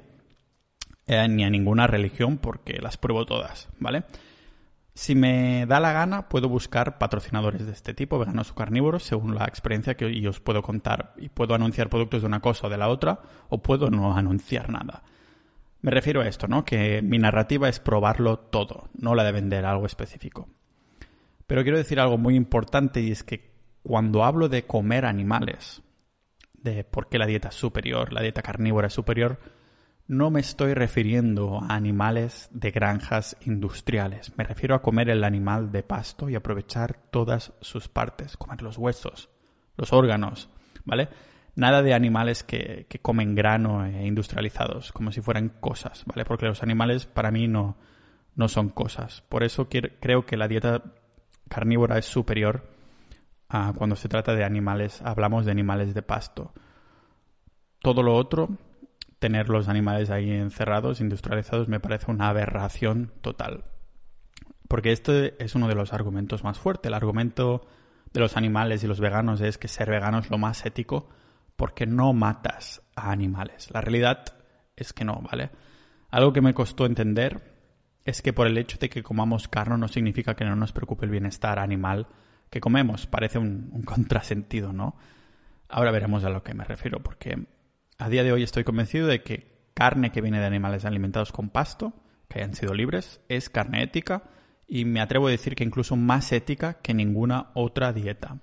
eh, 1.08 1.28
ni 1.28 1.44
a 1.44 1.50
ninguna 1.50 1.88
religión, 1.88 2.38
porque 2.38 2.80
las 2.80 2.98
pruebo 2.98 3.26
todas, 3.26 3.68
¿vale? 3.80 4.04
Si 4.94 5.16
me 5.16 5.66
da 5.66 5.80
la 5.80 5.92
gana, 5.92 6.30
puedo 6.30 6.50
buscar 6.50 7.00
patrocinadores 7.00 7.66
de 7.66 7.72
este 7.72 7.96
tipo, 7.96 8.20
veganos 8.20 8.52
o 8.52 8.56
carnívoros, 8.56 9.04
según 9.04 9.34
la 9.34 9.46
experiencia 9.46 9.96
que 9.96 10.28
os 10.28 10.40
puedo 10.40 10.62
contar. 10.62 11.14
Y 11.18 11.30
puedo 11.30 11.56
anunciar 11.56 11.90
productos 11.90 12.22
de 12.22 12.28
una 12.28 12.42
cosa 12.42 12.68
o 12.68 12.70
de 12.70 12.78
la 12.78 12.90
otra, 12.90 13.22
o 13.50 13.64
puedo 13.64 13.90
no 13.90 14.16
anunciar 14.16 14.70
nada. 14.70 15.02
Me 15.82 15.92
refiero 15.92 16.22
a 16.22 16.28
esto, 16.28 16.48
¿no? 16.48 16.64
Que 16.64 17.02
mi 17.02 17.18
narrativa 17.18 17.68
es 17.68 17.80
probarlo 17.80 18.38
todo, 18.38 18.90
no 18.94 19.16
la 19.16 19.24
de 19.24 19.32
vender 19.32 19.66
algo 19.66 19.86
específico. 19.86 20.48
Pero 21.48 21.64
quiero 21.64 21.78
decir 21.78 22.00
algo 22.00 22.18
muy 22.18 22.36
importante 22.36 23.02
y 23.02 23.12
es 23.12 23.24
que 23.24 23.52
cuando 23.84 24.24
hablo 24.24 24.48
de 24.48 24.66
comer 24.66 25.06
animales, 25.06 25.82
de 26.54 26.84
por 26.84 27.10
qué 27.10 27.18
la 27.18 27.26
dieta 27.26 27.50
es 27.50 27.56
superior, 27.56 28.14
la 28.14 28.22
dieta 28.22 28.44
carnívora 28.44 28.88
es 28.88 28.94
superior, 28.94 29.40
no 30.08 30.30
me 30.30 30.40
estoy 30.42 30.74
refiriendo 30.74 31.62
a 31.62 31.74
animales 31.74 32.50
de 32.52 32.72
granjas 32.72 33.38
industriales. 33.42 34.38
Me 34.38 34.44
refiero 34.44 34.76
a 34.76 34.82
comer 34.82 35.10
el 35.10 35.24
animal 35.24 35.72
de 35.72 35.84
pasto 35.84 36.30
y 36.30 36.36
aprovechar 36.36 36.98
todas 37.12 37.54
sus 37.62 37.88
partes, 37.88 38.38
comer 38.38 38.62
los 38.62 38.78
huesos, 38.78 39.30
los 39.78 39.94
órganos, 39.94 40.50
¿vale? 40.86 41.10
Nada 41.56 41.82
de 41.82 41.94
animales 41.94 42.44
que, 42.44 42.88
comen 43.02 43.36
grano 43.36 43.86
e 43.86 44.06
industrializados, 44.06 44.92
como 44.92 45.12
si 45.12 45.22
fueran 45.22 45.50
cosas, 45.50 46.04
¿vale? 46.06 46.26
Porque 46.26 46.46
los 46.46 46.64
animales 46.64 47.06
para 47.06 47.32
mí 47.32 47.48
no, 47.48 47.78
no 48.36 48.48
son 48.48 48.70
cosas. 48.70 49.22
Por 49.30 49.44
eso 49.44 49.68
creo 49.70 50.26
que 50.26 50.38
la 50.38 50.48
dieta 50.48 50.84
carnívora 51.50 51.98
es 51.98 52.06
superior 52.06 52.70
a 53.50 53.74
cuando 53.74 53.96
se 53.96 54.08
trata 54.08 54.34
de 54.34 54.46
animales, 54.46 55.02
hablamos 55.04 55.46
de 55.46 55.52
animales 55.52 55.94
de 55.94 56.02
pasto. 56.02 56.54
Todo 57.80 58.04
lo 58.04 58.16
otro, 58.16 58.50
tener 59.20 59.50
los 59.50 59.68
animales 59.68 60.10
ahí 60.10 60.32
encerrados, 60.32 61.02
industrializados, 61.02 61.68
me 61.68 61.80
parece 61.80 62.10
una 62.10 62.30
aberración 62.30 63.12
total. 63.22 63.66
Porque 64.68 64.94
este 64.94 65.44
es 65.44 65.56
uno 65.56 65.68
de 65.68 65.76
los 65.76 65.92
argumentos 65.92 66.46
más 66.46 66.58
fuertes. 66.58 66.88
El 66.88 66.94
argumento 66.94 67.68
de 68.14 68.22
los 68.22 68.38
animales 68.38 68.84
y 68.84 68.88
los 68.88 69.02
veganos 69.02 69.42
es 69.42 69.58
que 69.58 69.68
ser 69.68 69.90
vegano 69.90 70.20
es 70.20 70.30
lo 70.30 70.38
más 70.38 70.66
ético 70.66 71.10
porque 71.62 71.86
no 71.86 72.12
matas 72.12 72.82
a 72.96 73.12
animales. 73.12 73.70
La 73.72 73.82
realidad 73.82 74.24
es 74.76 74.94
que 74.94 75.06
no, 75.06 75.22
¿vale? 75.22 75.52
Algo 76.10 76.34
que 76.34 76.42
me 76.42 76.56
costó 76.56 76.88
entender 76.88 77.54
es 78.04 78.24
que 78.24 78.34
por 78.34 78.48
el 78.48 78.58
hecho 78.58 78.80
de 78.80 78.90
que 78.90 79.04
comamos 79.04 79.48
carne 79.48 79.78
no 79.78 79.88
significa 79.88 80.36
que 80.36 80.44
no 80.44 80.56
nos 80.56 80.72
preocupe 80.72 81.06
el 81.06 81.12
bienestar 81.12 81.60
animal 81.60 82.08
que 82.50 82.60
comemos. 82.60 83.06
Parece 83.06 83.38
un, 83.38 83.70
un 83.74 83.84
contrasentido, 83.84 84.74
¿no? 84.74 84.96
Ahora 85.70 85.92
veremos 85.92 86.24
a 86.24 86.32
lo 86.32 86.42
que 86.42 86.56
me 86.56 86.64
refiero, 86.64 87.04
porque 87.04 87.46
a 88.00 88.10
día 88.10 88.24
de 88.24 88.32
hoy 88.32 88.42
estoy 88.42 88.64
convencido 88.64 89.06
de 89.06 89.22
que 89.22 89.70
carne 89.76 90.12
que 90.12 90.22
viene 90.22 90.40
de 90.40 90.48
animales 90.48 90.84
alimentados 90.84 91.32
con 91.32 91.52
pasto, 91.52 91.94
que 92.28 92.40
hayan 92.40 92.56
sido 92.56 92.74
libres, 92.74 93.22
es 93.30 93.52
carne 93.52 93.84
ética 93.84 94.24
y 94.68 94.86
me 94.86 95.00
atrevo 95.00 95.28
a 95.28 95.30
decir 95.30 95.54
que 95.54 95.64
incluso 95.64 95.96
más 95.96 96.32
ética 96.32 96.82
que 96.82 96.96
ninguna 96.96 97.52
otra 97.54 97.94
dieta. 97.94 98.40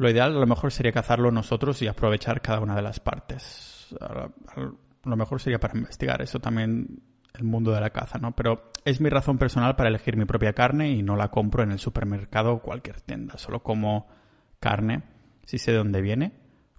Lo 0.00 0.08
ideal 0.08 0.34
a 0.34 0.40
lo 0.40 0.46
mejor 0.46 0.72
sería 0.72 0.92
cazarlo 0.92 1.30
nosotros 1.30 1.82
y 1.82 1.86
aprovechar 1.86 2.40
cada 2.40 2.60
una 2.60 2.74
de 2.74 2.80
las 2.80 3.00
partes. 3.00 3.94
lo 5.04 5.16
mejor 5.16 5.42
sería 5.42 5.60
para 5.60 5.76
investigar 5.76 6.22
eso 6.22 6.40
también 6.40 7.02
el 7.34 7.44
mundo 7.44 7.70
de 7.72 7.82
la 7.82 7.90
caza, 7.90 8.18
¿no? 8.18 8.34
Pero 8.34 8.72
es 8.86 8.98
mi 9.02 9.10
razón 9.10 9.36
personal 9.36 9.76
para 9.76 9.90
elegir 9.90 10.16
mi 10.16 10.24
propia 10.24 10.54
carne 10.54 10.90
y 10.90 11.02
no 11.02 11.16
la 11.16 11.28
compro 11.28 11.62
en 11.64 11.70
el 11.70 11.78
supermercado 11.78 12.54
o 12.54 12.62
cualquier 12.62 13.02
tienda. 13.02 13.36
Solo 13.36 13.62
como 13.62 14.08
carne, 14.58 15.02
si 15.44 15.58
sé 15.58 15.72
de 15.72 15.76
dónde 15.76 16.00
viene, 16.00 16.32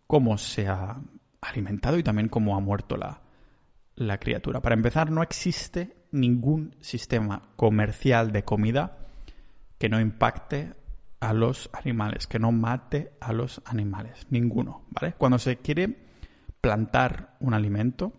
cómo 0.07 0.39
se 0.39 0.67
ha 0.67 0.99
alimentado 1.41 1.99
y 1.99 2.03
también 2.03 2.27
cómo 2.27 2.57
ha 2.57 2.59
muerto 2.59 2.97
la, 2.97 3.21
la 3.93 4.17
criatura. 4.17 4.61
Para 4.61 4.73
empezar, 4.73 5.11
no 5.11 5.21
existe 5.21 5.95
ningún 6.09 6.75
sistema 6.81 7.49
comercial 7.55 8.31
de 8.31 8.43
comida 8.43 8.97
que 9.77 9.89
no 9.89 10.01
impacte 10.01 10.73
a 11.21 11.31
los 11.33 11.69
animales, 11.71 12.27
que 12.27 12.39
no 12.39 12.51
mate 12.51 13.13
a 13.21 13.31
los 13.31 13.61
animales, 13.63 14.27
ninguno, 14.29 14.83
¿vale? 14.89 15.13
Cuando 15.17 15.39
se 15.39 15.57
quiere 15.57 15.95
plantar 16.59 17.37
un 17.39 17.53
alimento, 17.53 18.11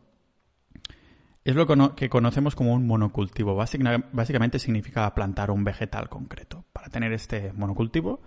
Es 1.45 1.57
lo 1.57 1.67
que 1.97 2.09
conocemos 2.09 2.55
como 2.55 2.73
un 2.73 2.87
monocultivo. 2.87 3.57
Básicamente 3.57 4.61
significa 4.61 5.13
plantar 5.13 5.51
un 5.51 5.65
vegetal 5.65 6.09
concreto. 6.09 6.65
Para 6.73 6.89
tener 6.89 7.13
este 7.13 7.53
monocultivo, 7.53 8.21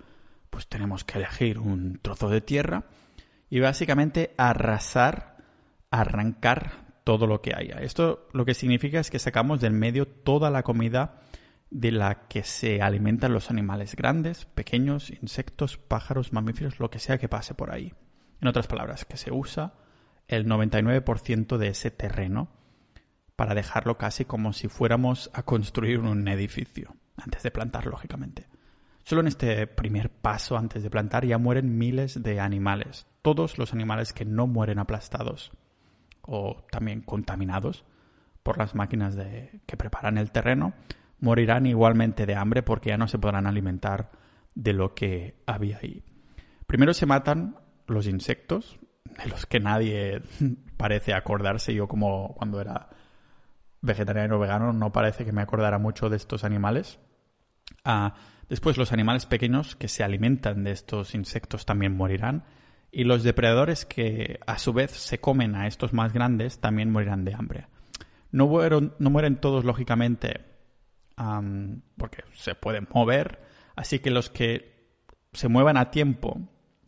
pues 0.50 0.68
tenemos 0.68 1.06
que 1.06 1.20
elegir 1.20 1.60
un 1.60 2.00
trozo 2.02 2.30
de 2.30 2.42
tierra 2.42 2.84
y 3.50 3.62
básicamente 3.62 4.34
arrasar, 4.38 5.38
arrancar 5.92 7.00
todo 7.06 7.26
lo 7.26 7.42
que 7.42 7.54
haya. 7.56 7.76
Esto 7.80 8.28
lo 8.34 8.44
que 8.44 8.54
significa 8.54 9.00
es 9.00 9.10
que 9.10 9.20
sacamos 9.20 9.62
del 9.62 9.72
medio 9.72 10.08
toda 10.08 10.50
la 10.50 10.64
comida 10.64 11.22
de 11.70 11.92
la 11.92 12.28
que 12.28 12.44
se 12.44 12.82
alimentan 12.82 13.34
los 13.34 13.50
animales 13.50 13.96
grandes, 13.96 14.46
pequeños, 14.46 15.10
insectos, 15.10 15.78
pájaros, 15.78 16.34
mamíferos, 16.34 16.80
lo 16.80 16.90
que 16.90 17.00
sea 17.00 17.18
que 17.18 17.30
pase 17.30 17.54
por 17.54 17.72
ahí. 17.72 17.94
En 18.42 18.48
otras 18.48 18.68
palabras, 18.68 19.06
que 19.06 19.18
se 19.18 19.32
usa 19.32 19.74
el 20.28 20.46
99% 20.48 21.58
de 21.58 21.68
ese 21.68 21.92
terreno 21.92 22.50
para 23.36 23.56
dejarlo 23.56 23.98
casi 23.98 24.26
como 24.26 24.54
si 24.54 24.68
fuéramos 24.68 25.30
a 25.34 25.44
construir 25.44 26.00
un 26.00 26.28
edificio, 26.28 26.96
antes 27.18 27.44
de 27.44 27.52
plantar, 27.52 27.86
lógicamente. 27.88 28.48
Solo 29.04 29.22
en 29.22 29.28
este 29.28 29.68
primer 29.68 30.10
paso, 30.10 30.58
antes 30.58 30.82
de 30.82 30.90
plantar, 30.90 31.26
ya 31.26 31.38
mueren 31.38 31.78
miles 31.78 32.24
de 32.24 32.40
animales. 32.40 33.06
Todos 33.22 33.58
los 33.58 33.74
animales 33.74 34.14
que 34.14 34.26
no 34.26 34.48
mueren 34.48 34.80
aplastados 34.80 35.52
o 36.22 36.64
también 36.72 37.02
contaminados 37.02 37.86
por 38.42 38.58
las 38.58 38.74
máquinas 38.74 39.16
de, 39.16 39.62
que 39.66 39.78
preparan 39.78 40.18
el 40.18 40.32
terreno, 40.32 40.74
morirán 41.26 41.66
igualmente 41.66 42.28
de 42.28 42.36
hambre 42.36 42.62
porque 42.62 42.90
ya 42.90 42.98
no 42.98 43.08
se 43.08 43.18
podrán 43.18 43.48
alimentar 43.48 44.12
de 44.54 44.74
lo 44.74 44.94
que 44.94 45.42
había 45.48 45.80
ahí. 45.82 46.04
Primero 46.68 46.94
se 46.94 47.08
matan 47.08 47.58
los 47.88 48.06
insectos, 48.06 48.78
de 49.18 49.30
los 49.30 49.48
que 49.48 49.60
nadie 49.60 50.22
parece 50.78 51.16
acordarse. 51.16 51.74
Yo 51.74 51.88
como 51.88 52.36
cuando 52.36 52.62
era 52.62 52.90
vegetariano 53.82 54.36
o 54.36 54.40
vegano 54.40 54.72
no 54.72 54.92
parece 54.92 55.26
que 55.26 55.32
me 55.32 55.42
acordara 55.42 55.80
mucho 55.80 56.10
de 56.10 56.18
estos 56.18 56.44
animales. 56.44 57.00
Ah, 57.84 58.14
después 58.48 58.78
los 58.78 58.94
animales 58.94 59.26
pequeños 59.26 59.76
que 59.76 59.88
se 59.88 60.04
alimentan 60.04 60.64
de 60.64 60.74
estos 60.74 61.16
insectos 61.16 61.66
también 61.66 61.98
morirán. 61.98 62.44
Y 62.92 63.04
los 63.04 63.24
depredadores 63.24 63.86
que 63.86 64.40
a 64.46 64.60
su 64.60 64.74
vez 64.74 64.92
se 64.92 65.20
comen 65.20 65.56
a 65.56 65.66
estos 65.66 65.92
más 65.92 66.14
grandes 66.14 66.62
también 66.62 66.92
morirán 66.92 67.26
de 67.26 67.34
hambre. 67.34 67.68
No, 68.32 68.48
no 69.00 69.10
mueren 69.10 69.38
todos 69.38 69.66
lógicamente 69.66 70.55
porque 71.16 72.24
se 72.34 72.56
pueden 72.56 72.88
mover. 72.94 73.42
Así 73.76 74.00
que 74.00 74.12
los 74.12 74.30
que 74.30 74.76
se 75.34 75.48
muevan 75.48 75.78
a 75.78 75.92
tiempo, 75.92 76.40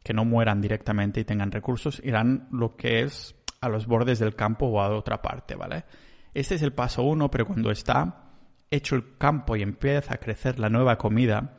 que 0.04 0.14
no 0.14 0.26
mueran 0.26 0.62
directamente 0.62 1.20
y 1.20 1.26
tengan 1.26 1.52
recursos, 1.52 2.02
irán 2.04 2.48
lo 2.52 2.76
que 2.76 3.02
es 3.02 3.36
a 3.62 3.70
los 3.70 3.88
bordes 3.88 4.20
del 4.20 4.36
campo 4.36 4.68
o 4.68 4.82
a 4.82 4.90
otra 4.96 5.22
parte, 5.22 5.56
¿vale? 5.56 5.86
Este 6.34 6.56
es 6.56 6.62
el 6.62 6.74
paso 6.74 7.04
uno, 7.04 7.32
pero 7.32 7.46
cuando 7.46 7.72
está 7.72 8.28
hecho 8.70 8.96
el 8.96 9.18
campo 9.18 9.56
y 9.56 9.64
empieza 9.64 10.14
a 10.14 10.18
crecer 10.18 10.60
la 10.60 10.70
nueva 10.70 10.98
comida, 10.98 11.58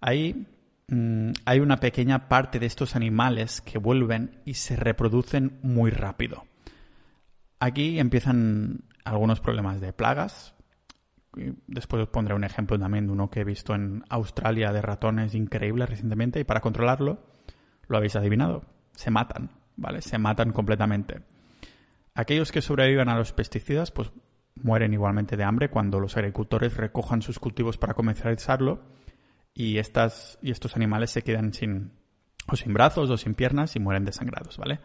ahí 0.00 0.46
mm, 0.88 1.30
hay 1.44 1.60
una 1.60 1.78
pequeña 1.78 2.28
parte 2.28 2.58
de 2.58 2.66
estos 2.66 2.96
animales 2.96 3.60
que 3.60 3.78
vuelven 3.78 4.40
y 4.44 4.54
se 4.54 4.76
reproducen 4.76 5.58
muy 5.62 5.90
rápido. 5.90 6.46
Aquí 7.60 7.98
empiezan 7.98 8.84
algunos 9.04 9.40
problemas 9.40 9.80
de 9.80 9.92
plagas, 9.92 10.54
Después 11.66 12.02
os 12.02 12.08
pondré 12.08 12.34
un 12.34 12.44
ejemplo 12.44 12.78
también 12.78 13.06
de 13.06 13.12
uno 13.12 13.30
que 13.30 13.40
he 13.40 13.44
visto 13.44 13.74
en 13.74 14.04
Australia 14.08 14.72
de 14.72 14.82
ratones 14.82 15.34
increíble 15.34 15.86
recientemente 15.86 16.40
y 16.40 16.44
para 16.44 16.60
controlarlo, 16.60 17.18
lo 17.86 17.96
habéis 17.96 18.16
adivinado, 18.16 18.64
se 18.92 19.10
matan, 19.10 19.50
¿vale? 19.76 20.02
Se 20.02 20.18
matan 20.18 20.52
completamente. 20.52 21.22
Aquellos 22.14 22.52
que 22.52 22.62
sobrevivan 22.62 23.08
a 23.08 23.16
los 23.16 23.32
pesticidas, 23.32 23.90
pues 23.90 24.10
mueren 24.56 24.92
igualmente 24.92 25.36
de 25.36 25.44
hambre 25.44 25.70
cuando 25.70 26.00
los 26.00 26.16
agricultores 26.16 26.76
recojan 26.76 27.22
sus 27.22 27.38
cultivos 27.38 27.78
para 27.78 27.94
comercializarlo 27.94 28.82
y, 29.54 29.78
estas, 29.78 30.38
y 30.42 30.50
estos 30.50 30.76
animales 30.76 31.10
se 31.10 31.22
quedan 31.22 31.52
sin, 31.52 31.92
o 32.48 32.56
sin 32.56 32.72
brazos 32.72 33.10
o 33.10 33.16
sin 33.16 33.34
piernas 33.34 33.76
y 33.76 33.80
mueren 33.80 34.04
desangrados, 34.04 34.56
¿vale? 34.58 34.80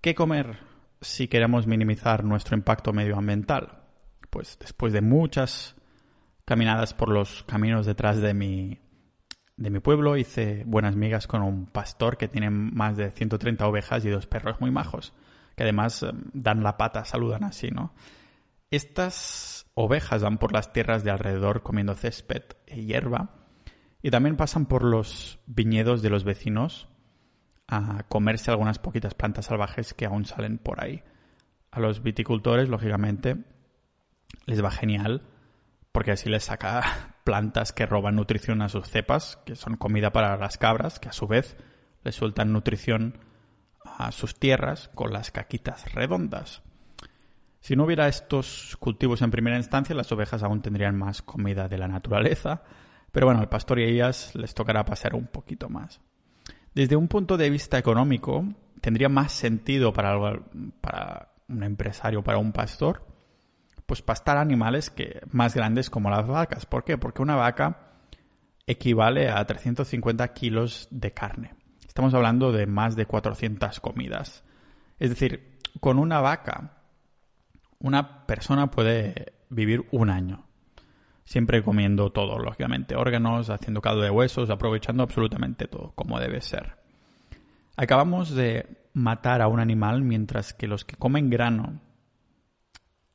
¿Qué 0.00 0.14
comer 0.14 0.58
si 1.00 1.28
queremos 1.28 1.66
minimizar 1.66 2.24
nuestro 2.24 2.56
impacto 2.56 2.92
medioambiental? 2.92 3.81
Pues 4.32 4.58
después 4.58 4.94
de 4.94 5.02
muchas 5.02 5.76
caminadas 6.46 6.94
por 6.94 7.10
los 7.10 7.42
caminos 7.42 7.84
detrás 7.84 8.18
de 8.22 8.32
mi, 8.32 8.80
de 9.58 9.68
mi 9.68 9.78
pueblo, 9.78 10.16
hice 10.16 10.64
buenas 10.66 10.96
migas 10.96 11.26
con 11.26 11.42
un 11.42 11.66
pastor 11.66 12.16
que 12.16 12.28
tiene 12.28 12.48
más 12.48 12.96
de 12.96 13.10
130 13.10 13.66
ovejas 13.66 14.02
y 14.06 14.08
dos 14.08 14.26
perros 14.26 14.58
muy 14.58 14.70
majos, 14.70 15.12
que 15.54 15.64
además 15.64 16.02
eh, 16.02 16.12
dan 16.32 16.62
la 16.62 16.78
pata, 16.78 17.04
saludan 17.04 17.44
así, 17.44 17.70
¿no? 17.70 17.92
Estas 18.70 19.66
ovejas 19.74 20.22
van 20.22 20.38
por 20.38 20.54
las 20.54 20.72
tierras 20.72 21.04
de 21.04 21.10
alrededor 21.10 21.62
comiendo 21.62 21.94
césped 21.94 22.42
y 22.66 22.86
hierba 22.86 23.34
y 24.00 24.10
también 24.10 24.36
pasan 24.36 24.64
por 24.64 24.82
los 24.82 25.40
viñedos 25.44 26.00
de 26.00 26.08
los 26.08 26.24
vecinos 26.24 26.88
a 27.68 28.04
comerse 28.08 28.50
algunas 28.50 28.78
poquitas 28.78 29.12
plantas 29.12 29.44
salvajes 29.46 29.92
que 29.92 30.06
aún 30.06 30.24
salen 30.24 30.56
por 30.56 30.82
ahí. 30.82 31.02
A 31.70 31.80
los 31.80 32.02
viticultores, 32.02 32.70
lógicamente, 32.70 33.44
les 34.46 34.62
va 34.62 34.70
genial 34.70 35.22
porque 35.92 36.12
así 36.12 36.28
les 36.28 36.44
saca 36.44 37.14
plantas 37.24 37.72
que 37.72 37.86
roban 37.86 38.16
nutrición 38.16 38.62
a 38.62 38.68
sus 38.68 38.88
cepas, 38.88 39.38
que 39.44 39.54
son 39.54 39.76
comida 39.76 40.12
para 40.12 40.36
las 40.36 40.58
cabras, 40.58 40.98
que 40.98 41.08
a 41.08 41.12
su 41.12 41.26
vez 41.26 41.56
les 42.02 42.16
sueltan 42.16 42.52
nutrición 42.52 43.18
a 43.84 44.10
sus 44.10 44.34
tierras 44.34 44.90
con 44.94 45.12
las 45.12 45.30
caquitas 45.30 45.92
redondas. 45.94 46.62
Si 47.60 47.76
no 47.76 47.84
hubiera 47.84 48.08
estos 48.08 48.76
cultivos 48.80 49.22
en 49.22 49.30
primera 49.30 49.56
instancia, 49.56 49.94
las 49.94 50.10
ovejas 50.10 50.42
aún 50.42 50.62
tendrían 50.62 50.96
más 50.98 51.22
comida 51.22 51.68
de 51.68 51.78
la 51.78 51.86
naturaleza, 51.86 52.62
pero 53.12 53.26
bueno, 53.26 53.40
al 53.40 53.48
pastor 53.48 53.78
y 53.78 53.84
a 53.84 53.86
ellas 53.86 54.34
les 54.34 54.54
tocará 54.54 54.84
pasar 54.84 55.14
un 55.14 55.28
poquito 55.28 55.68
más. 55.68 56.00
Desde 56.74 56.96
un 56.96 57.06
punto 57.06 57.36
de 57.36 57.50
vista 57.50 57.78
económico, 57.78 58.44
tendría 58.80 59.08
más 59.08 59.30
sentido 59.32 59.92
para, 59.92 60.18
para 60.80 61.34
un 61.48 61.62
empresario, 61.62 62.24
para 62.24 62.38
un 62.38 62.52
pastor, 62.52 63.06
pues 63.92 64.00
pastar 64.00 64.38
animales 64.38 64.88
que, 64.88 65.20
más 65.32 65.54
grandes 65.54 65.90
como 65.90 66.08
las 66.08 66.26
vacas. 66.26 66.64
¿Por 66.64 66.82
qué? 66.82 66.96
Porque 66.96 67.20
una 67.20 67.36
vaca 67.36 67.90
equivale 68.66 69.28
a 69.28 69.44
350 69.44 70.32
kilos 70.32 70.88
de 70.90 71.12
carne. 71.12 71.54
Estamos 71.86 72.14
hablando 72.14 72.52
de 72.52 72.64
más 72.64 72.96
de 72.96 73.04
400 73.04 73.80
comidas. 73.80 74.44
Es 74.98 75.10
decir, 75.10 75.58
con 75.80 75.98
una 75.98 76.22
vaca, 76.22 76.78
una 77.80 78.24
persona 78.24 78.70
puede 78.70 79.34
vivir 79.50 79.86
un 79.90 80.08
año. 80.08 80.46
Siempre 81.24 81.62
comiendo 81.62 82.12
todo, 82.12 82.38
lógicamente. 82.38 82.96
Órganos, 82.96 83.50
haciendo 83.50 83.82
caldo 83.82 84.00
de 84.00 84.10
huesos, 84.10 84.48
aprovechando 84.48 85.02
absolutamente 85.02 85.68
todo, 85.68 85.92
como 85.94 86.18
debe 86.18 86.40
ser. 86.40 86.78
Acabamos 87.76 88.34
de 88.34 88.86
matar 88.94 89.42
a 89.42 89.48
un 89.48 89.60
animal 89.60 90.00
mientras 90.00 90.54
que 90.54 90.66
los 90.66 90.86
que 90.86 90.96
comen 90.96 91.28
grano 91.28 91.82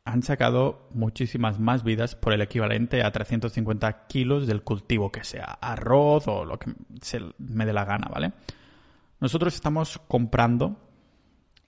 han 0.07 0.23
sacado 0.23 0.87
muchísimas 0.93 1.59
más 1.59 1.83
vidas 1.83 2.15
por 2.15 2.31
el 2.31 2.41
equivalente 2.41 3.03
a 3.03 3.11
350 3.11 4.07
kilos 4.07 4.47
del 4.47 4.63
cultivo 4.63 5.11
que 5.11 5.25
sea, 5.25 5.57
arroz 5.59 6.29
o 6.29 6.45
lo 6.45 6.57
que 6.57 6.73
se 7.01 7.19
me 7.37 7.65
dé 7.65 7.73
la 7.73 7.83
gana, 7.83 8.07
¿vale? 8.07 8.31
Nosotros 9.19 9.53
estamos 9.53 9.99
comprando 10.07 10.77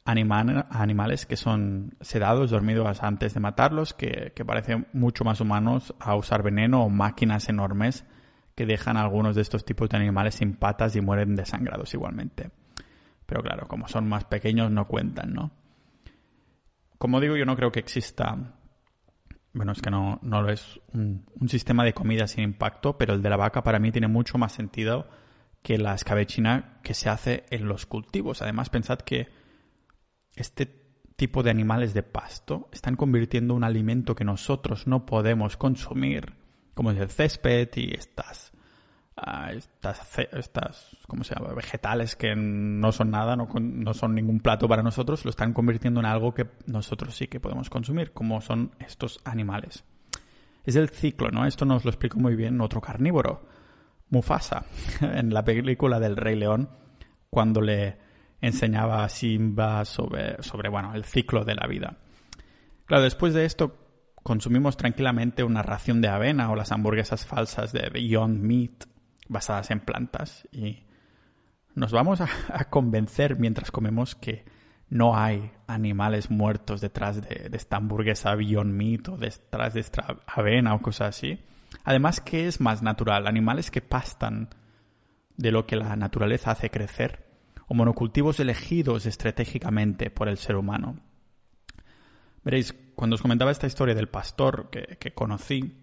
animales 0.05 1.25
que 1.25 1.35
son 1.35 1.95
sedados, 1.99 2.49
dormidos 2.49 3.03
antes 3.03 3.33
de 3.33 3.41
matarlos, 3.41 3.93
que, 3.93 4.31
que 4.33 4.45
parecen 4.45 4.87
mucho 4.93 5.25
más 5.25 5.41
humanos 5.41 5.93
a 5.99 6.15
usar 6.15 6.41
veneno 6.41 6.83
o 6.83 6.89
máquinas 6.89 7.49
enormes 7.49 8.05
que 8.55 8.65
dejan 8.65 8.95
a 8.95 9.01
algunos 9.01 9.35
de 9.35 9.41
estos 9.41 9.65
tipos 9.65 9.89
de 9.89 9.97
animales 9.97 10.35
sin 10.35 10.55
patas 10.55 10.95
y 10.95 11.01
mueren 11.01 11.35
desangrados 11.35 11.93
igualmente. 11.93 12.51
Pero 13.25 13.43
claro, 13.43 13.67
como 13.67 13.89
son 13.89 14.07
más 14.07 14.23
pequeños 14.23 14.71
no 14.71 14.87
cuentan, 14.87 15.33
¿no? 15.33 15.51
Como 16.99 17.21
digo, 17.21 17.37
yo 17.37 17.45
no 17.45 17.55
creo 17.55 17.71
que 17.71 17.79
exista, 17.79 18.37
bueno, 19.53 19.71
es 19.71 19.81
que 19.81 19.89
no, 19.89 20.19
no 20.21 20.41
lo 20.41 20.51
es, 20.51 20.81
un, 20.93 21.25
sistema 21.47 21.85
de 21.85 21.93
comida 21.93 22.27
sin 22.27 22.43
impacto, 22.43 22.97
pero 22.97 23.13
el 23.13 23.21
de 23.21 23.29
la 23.29 23.37
vaca 23.37 23.63
para 23.63 23.79
mí 23.79 23.91
tiene 23.91 24.09
mucho 24.09 24.37
más 24.37 24.51
sentido 24.51 25.09
que 25.63 25.77
la 25.77 25.95
escabechina 25.95 26.81
que 26.83 26.93
se 26.93 27.09
hace 27.09 27.45
en 27.51 27.69
los 27.69 27.85
cultivos. 27.85 28.41
Además, 28.41 28.69
pensad 28.69 28.99
que 28.99 29.29
este 30.35 30.65
tipo 31.15 31.41
de 31.41 31.51
animales 31.51 31.93
de 31.93 32.03
pasto 32.03 32.69
están 32.73 32.97
convirtiendo 32.97 33.53
un 33.53 33.63
alimento 33.63 34.13
que 34.13 34.25
nosotros 34.25 34.85
no 34.85 35.05
podemos 35.05 35.55
consumir, 35.55 36.33
como 36.73 36.91
es 36.91 36.97
el 36.99 37.09
césped 37.09 37.69
y 37.75 37.93
estas 37.95 38.48
estas, 39.53 40.19
estas 40.31 40.97
¿cómo 41.07 41.23
se 41.23 41.35
llama? 41.35 41.53
vegetales 41.53 42.15
que 42.15 42.35
no 42.35 42.91
son 42.91 43.11
nada, 43.11 43.35
no, 43.35 43.47
no, 43.59 43.93
son 43.93 44.15
ningún 44.15 44.39
plato 44.39 44.67
para 44.67 44.83
nosotros, 44.83 45.25
lo 45.25 45.31
están 45.31 45.53
convirtiendo 45.53 45.99
en 45.99 46.05
algo 46.05 46.33
que 46.33 46.47
nosotros 46.65 47.15
sí 47.15 47.27
que 47.27 47.39
podemos 47.39 47.69
consumir, 47.69 48.11
como 48.11 48.41
son 48.41 48.71
estos 48.79 49.19
animales. 49.25 49.83
Es 50.65 50.75
el 50.75 50.89
ciclo, 50.89 51.29
¿no? 51.31 51.45
Esto 51.45 51.65
nos 51.65 51.85
lo 51.85 51.91
explicó 51.91 52.19
muy 52.19 52.35
bien 52.35 52.61
otro 52.61 52.81
carnívoro, 52.81 53.47
Mufasa, 54.09 54.65
en 55.01 55.33
la 55.33 55.43
película 55.43 55.99
del 55.99 56.15
Rey 56.15 56.35
León, 56.35 56.69
cuando 57.29 57.61
le 57.61 57.97
enseñaba 58.41 59.03
a 59.03 59.09
Simba 59.09 59.85
sobre, 59.85 60.41
sobre 60.43 60.69
bueno, 60.69 60.93
el 60.93 61.03
ciclo 61.03 61.43
de 61.43 61.55
la 61.55 61.67
vida. 61.67 61.97
Claro, 62.85 63.03
después 63.03 63.33
de 63.33 63.45
esto 63.45 63.77
consumimos 64.23 64.77
tranquilamente 64.77 65.43
una 65.43 65.61
ración 65.61 66.01
de 66.01 66.07
avena 66.07 66.51
o 66.51 66.55
las 66.55 66.71
hamburguesas 66.71 67.25
falsas 67.25 67.71
de 67.71 67.89
Beyond 67.89 68.41
Meat 68.41 68.85
basadas 69.29 69.71
en 69.71 69.79
plantas 69.79 70.47
y 70.51 70.83
nos 71.75 71.91
vamos 71.93 72.19
a, 72.19 72.27
convencer 72.69 73.39
mientras 73.39 73.71
comemos 73.71 74.15
que 74.15 74.43
no 74.89 75.15
hay 75.15 75.51
animales 75.67 76.29
muertos 76.29 76.81
detrás 76.81 77.21
de, 77.21 77.49
esta 77.53 77.77
hamburguesa 77.77 78.35
Beyond 78.35 78.73
Meat 78.73 79.07
o 79.09 79.17
detrás 79.17 79.75
de 79.75 79.79
esta 79.79 80.17
avena 80.27 80.73
o 80.73 80.81
cosas 80.81 81.15
así. 81.15 81.39
Además, 81.85 82.19
¿qué 82.19 82.47
es 82.47 82.59
más 82.59 82.81
natural? 82.81 83.27
Animales 83.27 83.71
que 83.71 83.81
pastan 83.81 84.49
de 85.37 85.51
lo 85.51 85.65
que 85.65 85.77
la 85.77 85.95
naturaleza 85.95 86.51
hace 86.51 86.69
crecer 86.69 87.25
o 87.67 87.75
monocultivos 87.75 88.39
elegidos 88.39 89.05
estratégicamente 89.05 90.09
por 90.09 90.27
el 90.27 90.37
ser 90.37 90.55
humano. 90.55 90.99
Veréis, 92.43 92.73
cuando 92.95 93.15
os 93.15 93.21
comentaba 93.21 93.51
esta 93.51 93.67
historia 93.67 93.95
del 93.95 94.09
pastor 94.09 94.69
que, 94.69 95.13
conocí, 95.13 95.77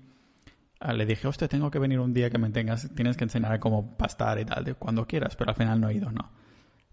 le 0.80 1.06
dije, 1.06 1.26
hostia, 1.26 1.48
tengo 1.48 1.70
que 1.70 1.78
venir 1.78 2.00
un 2.00 2.12
día 2.12 2.30
que 2.30 2.38
me 2.38 2.50
tengas, 2.50 2.90
tienes 2.94 3.16
que 3.16 3.24
enseñar 3.24 3.58
cómo 3.58 3.96
pastar 3.96 4.38
y 4.38 4.44
tal, 4.44 4.64
de 4.64 4.74
cuando 4.74 5.06
quieras, 5.06 5.36
pero 5.36 5.50
al 5.50 5.56
final 5.56 5.80
no 5.80 5.88
he 5.88 5.94
ido, 5.94 6.10
no. 6.10 6.32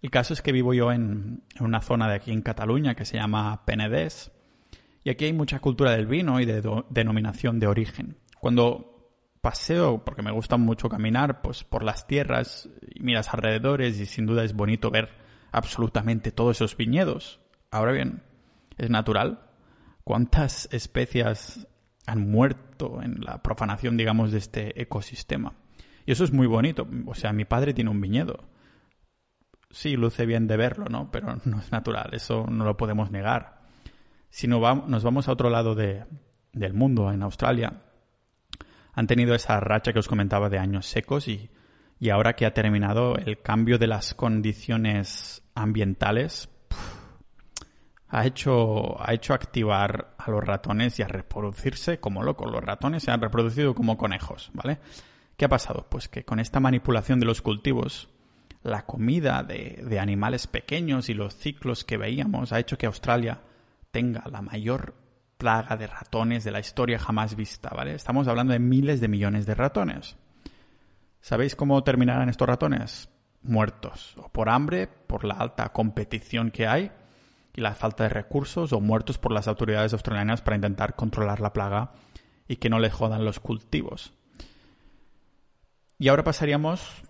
El 0.02 0.12
caso 0.12 0.34
es 0.34 0.42
que 0.42 0.52
vivo 0.52 0.74
yo 0.74 0.92
en, 0.92 1.44
una 1.60 1.82
zona 1.82 2.10
de 2.10 2.16
aquí 2.16 2.32
en 2.32 2.42
Cataluña 2.42 2.96
que 2.96 3.06
se 3.06 3.18
llama 3.18 3.66
Penedès, 3.66 4.32
y 5.04 5.10
aquí 5.10 5.26
hay 5.26 5.34
mucha 5.34 5.60
cultura 5.60 5.92
del 5.92 6.08
vino 6.08 6.40
y 6.40 6.46
de 6.46 6.62
denominación 6.90 7.60
de 7.60 7.68
origen. 7.68 8.18
Cuando 8.40 8.94
paseo, 9.42 10.06
porque 10.06 10.22
me 10.22 10.32
gusta 10.32 10.56
mucho 10.56 10.88
caminar, 10.88 11.42
pues 11.42 11.66
por 11.66 11.84
las 11.84 12.08
tierras 12.08 12.70
y 12.96 13.02
miras 13.02 13.34
alrededores 13.34 14.00
y 14.00 14.06
sin 14.06 14.26
duda 14.26 14.46
es 14.46 14.54
bonito 14.54 14.90
ver 14.90 15.10
absolutamente 15.52 16.32
todos 16.32 16.56
esos 16.56 16.78
viñedos. 16.78 17.42
Ahora 17.70 17.92
bien, 17.92 18.24
es 18.78 18.90
natural. 18.90 19.42
¿Cuántas 20.06 20.70
especies 20.72 21.68
han 22.06 22.30
muerto 22.30 23.02
en 23.02 23.22
la 23.22 23.42
profanación, 23.42 23.98
digamos, 23.98 24.32
de 24.32 24.38
este 24.38 24.82
ecosistema? 24.82 25.54
Y 26.06 26.12
eso 26.12 26.24
es 26.24 26.34
muy 26.34 26.48
bonito. 26.48 26.88
O 27.06 27.16
sea, 27.16 27.34
mi 27.34 27.46
padre 27.46 27.74
tiene 27.74 27.90
un 27.90 28.02
viñedo. 28.02 28.44
Sí, 29.70 29.96
luce 29.96 30.26
bien 30.26 30.48
de 30.48 30.58
verlo, 30.58 30.86
¿no? 30.86 31.10
Pero 31.12 31.38
no 31.46 31.60
es 31.60 31.72
natural, 31.72 32.10
eso 32.14 32.46
no 32.50 32.66
lo 32.66 32.78
podemos 32.78 33.12
negar. 33.12 33.62
Si 34.30 34.48
no 34.48 34.60
nos 34.88 35.04
vamos 35.04 35.28
a 35.28 35.32
otro 35.32 35.50
lado 35.50 35.76
de, 35.76 36.06
del 36.54 36.74
mundo, 36.74 37.12
en 37.12 37.24
Australia, 37.24 37.82
han 38.94 39.08
tenido 39.08 39.36
esa 39.36 39.60
racha 39.60 39.94
que 39.94 40.00
os 40.00 40.08
comentaba 40.08 40.50
de 40.50 40.60
años 40.60 40.86
secos 40.86 41.28
y, 41.28 41.50
y 42.00 42.10
ahora 42.10 42.34
que 42.34 42.46
ha 42.46 42.54
terminado 42.54 43.16
el 43.16 43.42
cambio 43.42 43.78
de 43.78 43.88
las 43.88 44.14
condiciones 44.14 45.44
ambientales, 45.56 46.50
ha 48.14 48.28
hecho, 48.28 49.02
ha 49.04 49.12
hecho 49.12 49.34
activar 49.34 50.14
a 50.20 50.30
los 50.30 50.44
ratones 50.44 51.00
y 51.00 51.02
a 51.02 51.08
reproducirse 51.08 52.00
como 52.00 52.22
locos. 52.22 52.52
Los 52.52 52.64
ratones 52.64 53.02
se 53.02 53.10
han 53.10 53.20
reproducido 53.20 53.74
como 53.74 53.98
conejos, 53.98 54.52
¿vale? 54.54 54.78
¿Qué 55.36 55.46
ha 55.46 55.50
pasado? 55.50 55.88
Pues 55.90 56.10
que 56.10 56.24
con 56.24 56.40
esta 56.40 56.60
manipulación 56.60 57.20
de 57.20 57.26
los 57.26 57.42
cultivos, 57.42 58.10
la 58.62 58.86
comida 58.86 59.42
de, 59.42 59.84
de 59.84 60.00
animales 60.00 60.46
pequeños 60.46 61.10
y 61.10 61.16
los 61.16 61.36
ciclos 61.36 61.84
que 61.84 61.98
veíamos 61.98 62.54
ha 62.54 62.60
hecho 62.60 62.78
que 62.78 62.86
Australia 62.86 63.42
tenga 63.90 64.24
la 64.30 64.44
mayor 64.44 64.94
plaga 65.40 65.76
de 65.76 65.88
ratones 65.88 66.44
de 66.44 66.52
la 66.52 66.60
historia 66.60 67.00
jamás 67.00 67.36
vista, 67.36 67.72
¿vale? 67.76 67.96
Estamos 67.96 68.28
hablando 68.28 68.54
de 68.54 68.60
miles 68.60 69.02
de 69.02 69.08
millones 69.08 69.48
de 69.48 69.56
ratones. 69.56 70.18
¿Sabéis 71.20 71.56
cómo 71.56 71.84
terminarán 71.84 72.30
estos 72.30 72.48
ratones? 72.48 73.10
Muertos. 73.42 74.16
O 74.18 74.30
por 74.30 74.50
hambre, 74.50 74.86
por 74.86 75.24
la 75.24 75.34
alta 75.34 75.70
competición 75.70 76.52
que 76.52 76.68
hay 76.68 76.92
y 77.56 77.62
la 77.62 77.76
falta 77.76 78.04
de 78.04 78.10
recursos, 78.10 78.74
o 78.74 78.80
muertos 78.80 79.18
por 79.18 79.32
las 79.32 79.48
autoridades 79.48 79.94
australianas 79.94 80.42
para 80.42 80.56
intentar 80.56 80.96
controlar 80.96 81.40
la 81.40 81.54
plaga 81.54 81.92
y 82.48 82.58
que 82.58 82.70
no 82.70 82.80
les 82.80 82.94
jodan 82.94 83.26
los 83.26 83.40
cultivos. 83.40 84.14
Y 86.00 86.08
ahora 86.08 86.24
pasaríamos 86.24 87.04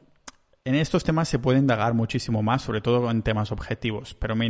en 0.66 0.76
estos 0.76 1.04
temas 1.04 1.28
se 1.28 1.40
puede 1.40 1.60
indagar 1.60 1.94
muchísimo 1.94 2.42
más, 2.42 2.62
sobre 2.62 2.80
todo 2.80 3.12
en 3.12 3.22
temas 3.22 3.52
objetivos, 3.52 4.14
pero 4.14 4.34
me 4.34 4.46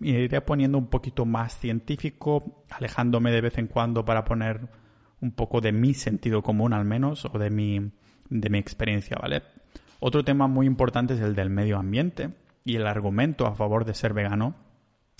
iré, 0.00 0.40
poniendo 0.42 0.76
un 0.76 0.88
poquito 0.88 1.24
más 1.24 1.58
científico, 1.58 2.64
alejándome 2.68 3.30
de 3.30 3.40
vez 3.40 3.56
en 3.56 3.68
cuando 3.68 4.04
para 4.04 4.24
poner 4.24 4.68
un 5.22 5.32
poco 5.32 5.62
de 5.62 5.72
mi 5.72 5.94
sentido 5.94 6.42
común 6.42 6.74
al 6.74 6.84
menos, 6.84 7.24
o 7.24 7.38
de 7.38 7.48
mi, 7.48 7.92
de 8.28 8.50
mi 8.50 8.58
experiencia, 8.58 9.16
¿vale? 9.20 9.42
Otro 10.00 10.22
tema 10.22 10.48
muy 10.48 10.66
importante 10.66 11.14
es 11.14 11.20
el 11.20 11.34
del 11.34 11.48
medio 11.48 11.78
ambiente 11.78 12.34
y 12.62 12.76
el 12.76 12.86
argumento 12.86 13.46
a 13.46 13.54
favor 13.54 13.86
de 13.86 13.94
ser 13.94 14.12
vegano 14.12 14.56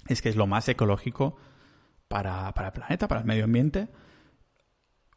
es 0.07 0.23
que 0.23 0.29
es 0.29 0.37
lo 0.37 0.47
más 0.47 0.69
ecológico 0.69 1.37
para, 2.09 2.53
para 2.53 2.69
el 2.69 2.75
planeta, 2.75 3.09
para 3.09 3.21
el 3.21 3.27
medio 3.27 3.45
ambiente. 3.45 3.89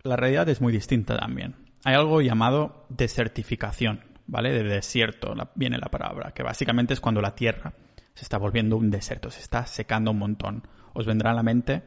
La 0.03 0.15
realidad 0.15 0.47
es 0.49 0.61
muy 0.61 0.71
distinta 0.71 1.17
también. 1.17 1.55
Hay 1.83 1.95
algo 1.95 2.21
llamado 2.21 2.85
desertificación 2.89 4.01
¿vale? 4.27 4.51
De 4.51 4.63
desierto 4.63 5.33
viene 5.55 5.77
la 5.77 5.89
palabra, 5.89 6.31
que 6.31 6.43
básicamente 6.43 6.93
es 6.93 6.99
cuando 6.99 7.21
la 7.21 7.33
tierra 7.33 7.73
se 8.13 8.23
está 8.23 8.37
volviendo 8.37 8.77
un 8.77 8.91
desierto, 8.91 9.31
se 9.31 9.41
está 9.41 9.65
secando 9.65 10.11
un 10.11 10.19
montón. 10.19 10.67
Os 10.93 11.05
vendrán 11.05 11.33
a 11.33 11.37
la 11.37 11.43
mente 11.43 11.83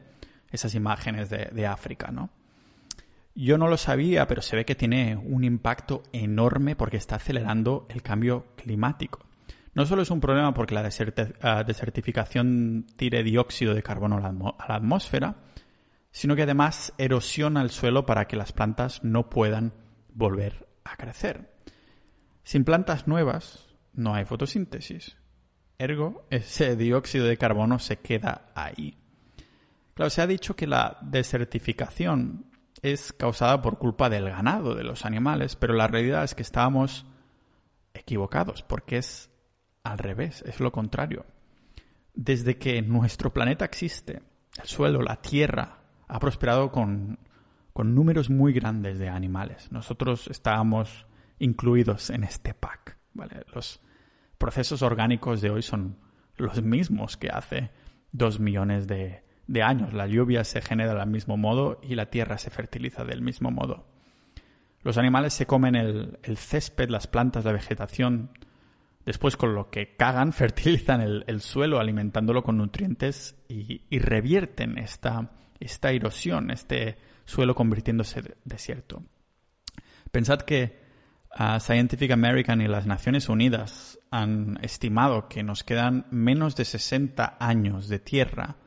esas 0.49 0.75
imágenes 0.75 1.29
de, 1.29 1.49
de 1.51 1.67
África, 1.67 2.11
¿no? 2.11 2.29
Yo 3.33 3.57
no 3.57 3.69
lo 3.69 3.77
sabía, 3.77 4.27
pero 4.27 4.41
se 4.41 4.57
ve 4.57 4.65
que 4.65 4.75
tiene 4.75 5.15
un 5.15 5.45
impacto 5.45 6.03
enorme 6.11 6.75
porque 6.75 6.97
está 6.97 7.15
acelerando 7.15 7.85
el 7.89 8.01
cambio 8.01 8.47
climático. 8.57 9.25
No 9.73 9.85
solo 9.85 10.01
es 10.01 10.11
un 10.11 10.19
problema 10.19 10.53
porque 10.53 10.75
la 10.75 10.83
desertificación 10.83 12.87
tire 12.97 13.23
dióxido 13.23 13.73
de 13.73 13.83
carbono 13.83 14.17
a 14.17 14.67
la 14.67 14.75
atmósfera, 14.75 15.37
sino 16.11 16.35
que 16.35 16.43
además 16.43 16.93
erosiona 16.97 17.61
el 17.61 17.69
suelo 17.69 18.05
para 18.05 18.27
que 18.27 18.35
las 18.35 18.51
plantas 18.51 19.01
no 19.03 19.29
puedan 19.29 19.73
volver 20.13 20.67
a 20.83 20.97
crecer. 20.97 21.53
Sin 22.43 22.65
plantas 22.65 23.07
nuevas 23.07 23.65
no 23.93 24.13
hay 24.13 24.25
fotosíntesis. 24.25 25.15
Ergo, 25.77 26.27
ese 26.29 26.75
dióxido 26.75 27.25
de 27.25 27.37
carbono 27.37 27.79
se 27.79 27.97
queda 27.97 28.51
ahí. 28.55 28.97
Claro, 29.93 30.09
se 30.09 30.21
ha 30.21 30.27
dicho 30.27 30.55
que 30.55 30.67
la 30.67 30.97
desertificación 31.01 32.45
es 32.81 33.13
causada 33.13 33.61
por 33.61 33.77
culpa 33.77 34.09
del 34.09 34.29
ganado, 34.29 34.75
de 34.75 34.83
los 34.83 35.05
animales, 35.05 35.55
pero 35.55 35.73
la 35.73 35.87
realidad 35.87 36.25
es 36.25 36.35
que 36.35 36.41
estábamos 36.41 37.05
equivocados, 37.93 38.63
porque 38.63 38.97
es 38.97 39.30
al 39.83 39.97
revés, 39.97 40.43
es 40.47 40.59
lo 40.59 40.71
contrario. 40.71 41.25
Desde 42.13 42.57
que 42.57 42.81
nuestro 42.81 43.33
planeta 43.33 43.65
existe, 43.65 44.21
el 44.59 44.67
suelo, 44.67 45.01
la 45.01 45.21
tierra, 45.21 45.79
ha 46.07 46.19
prosperado 46.19 46.71
con, 46.71 47.19
con 47.73 47.95
números 47.95 48.29
muy 48.29 48.53
grandes 48.53 48.99
de 48.99 49.09
animales. 49.09 49.71
Nosotros 49.71 50.27
estábamos 50.27 51.05
incluidos 51.39 52.09
en 52.09 52.23
este 52.23 52.53
pack. 52.53 52.97
Los 53.53 53.81
procesos 54.37 54.81
orgánicos 54.81 55.41
de 55.41 55.49
hoy 55.49 55.61
son 55.61 55.97
los 56.37 56.61
mismos 56.61 57.17
que 57.17 57.29
hace 57.29 57.71
dos 58.11 58.39
millones 58.39 58.87
de, 58.87 59.23
años. 59.61 59.93
La 59.93 60.07
lluvia 60.07 60.43
se 60.43 60.61
genera 60.61 60.95
del 60.95 61.09
mismo 61.09 61.37
modo 61.37 61.79
y 61.83 61.95
la 61.95 62.07
tierra 62.07 62.37
se 62.37 62.49
fertiliza 62.49 63.03
del 63.03 63.21
mismo 63.21 63.51
modo. 63.51 63.85
Los 64.83 64.97
animales 64.97 65.33
se 65.33 65.45
comen 65.45 65.75
el, 65.75 66.37
césped, 66.37 66.89
las 66.89 67.07
plantas, 67.07 67.45
la 67.45 67.51
vegetación. 67.51 68.31
Después, 69.05 69.35
con 69.37 69.55
lo 69.55 69.69
que 69.69 69.95
cagan, 69.95 70.33
fertilizan 70.33 71.01
el, 71.01 71.41
suelo, 71.41 71.79
alimentándolo 71.79 72.43
con 72.43 72.57
nutrientes 72.57 73.35
y, 73.47 73.81
revierten 73.99 74.77
esta, 74.77 75.31
esta 75.59 75.91
erosión, 75.91 76.51
este 76.51 76.97
suelo 77.25 77.55
convirtiéndose 77.55 78.19
en 78.19 78.35
desierto. 78.43 79.03
Pensad 80.11 80.41
que 80.41 80.81
Scientific 81.59 82.11
American 82.11 82.61
y 82.61 82.67
las 82.67 82.85
Naciones 82.85 83.29
Unidas 83.29 83.99
han 84.11 84.59
estimado 84.61 85.29
que 85.29 85.43
nos 85.43 85.63
quedan 85.63 86.05
menos 86.11 86.55
de 86.55 86.65
60 86.65 87.37
años 87.39 87.87
de 87.87 87.99
tierra 87.99 88.57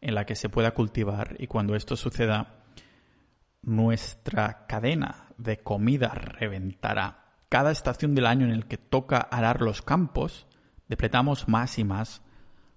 en 0.00 0.14
la 0.14 0.26
que 0.26 0.34
se 0.34 0.48
pueda 0.48 0.72
cultivar 0.72 1.36
y 1.38 1.46
cuando 1.46 1.76
esto 1.76 1.94
suceda, 1.96 2.64
nuestra 3.62 4.66
cadena 4.66 5.28
de 5.36 5.58
comida 5.58 6.08
reventará. 6.08 7.19
Cada 7.50 7.72
estación 7.72 8.14
del 8.14 8.26
año 8.26 8.46
en 8.46 8.52
el 8.52 8.66
que 8.66 8.78
toca 8.78 9.18
arar 9.18 9.60
los 9.60 9.82
campos, 9.82 10.46
depletamos 10.86 11.48
más 11.48 11.80
y 11.80 11.84
más 11.84 12.22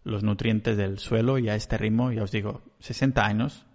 los 0.03 0.23
nutrientes 0.23 0.77
del 0.77 0.97
suelo 0.97 1.37
y 1.37 1.47
a 1.47 1.53
este 1.53 1.77
ritmo, 1.77 2.11
ya 2.11 2.23
os 2.23 2.31
digo, 2.31 2.63
60 2.79 3.23
años, 3.23 3.67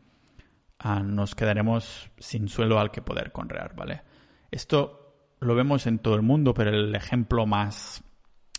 ah, 0.81 0.99
nos 1.05 1.37
quedaremos 1.37 2.11
sin 2.19 2.49
suelo 2.49 2.81
al 2.81 2.91
que 2.91 3.01
poder 3.01 3.31
conrear, 3.31 3.77
¿vale? 3.77 4.03
Esto 4.51 5.37
lo 5.39 5.55
vemos 5.55 5.87
en 5.87 6.01
todo 6.01 6.17
el 6.17 6.23
mundo, 6.23 6.53
pero 6.53 6.71
el 6.71 6.93
ejemplo 6.97 7.47
más 7.47 8.03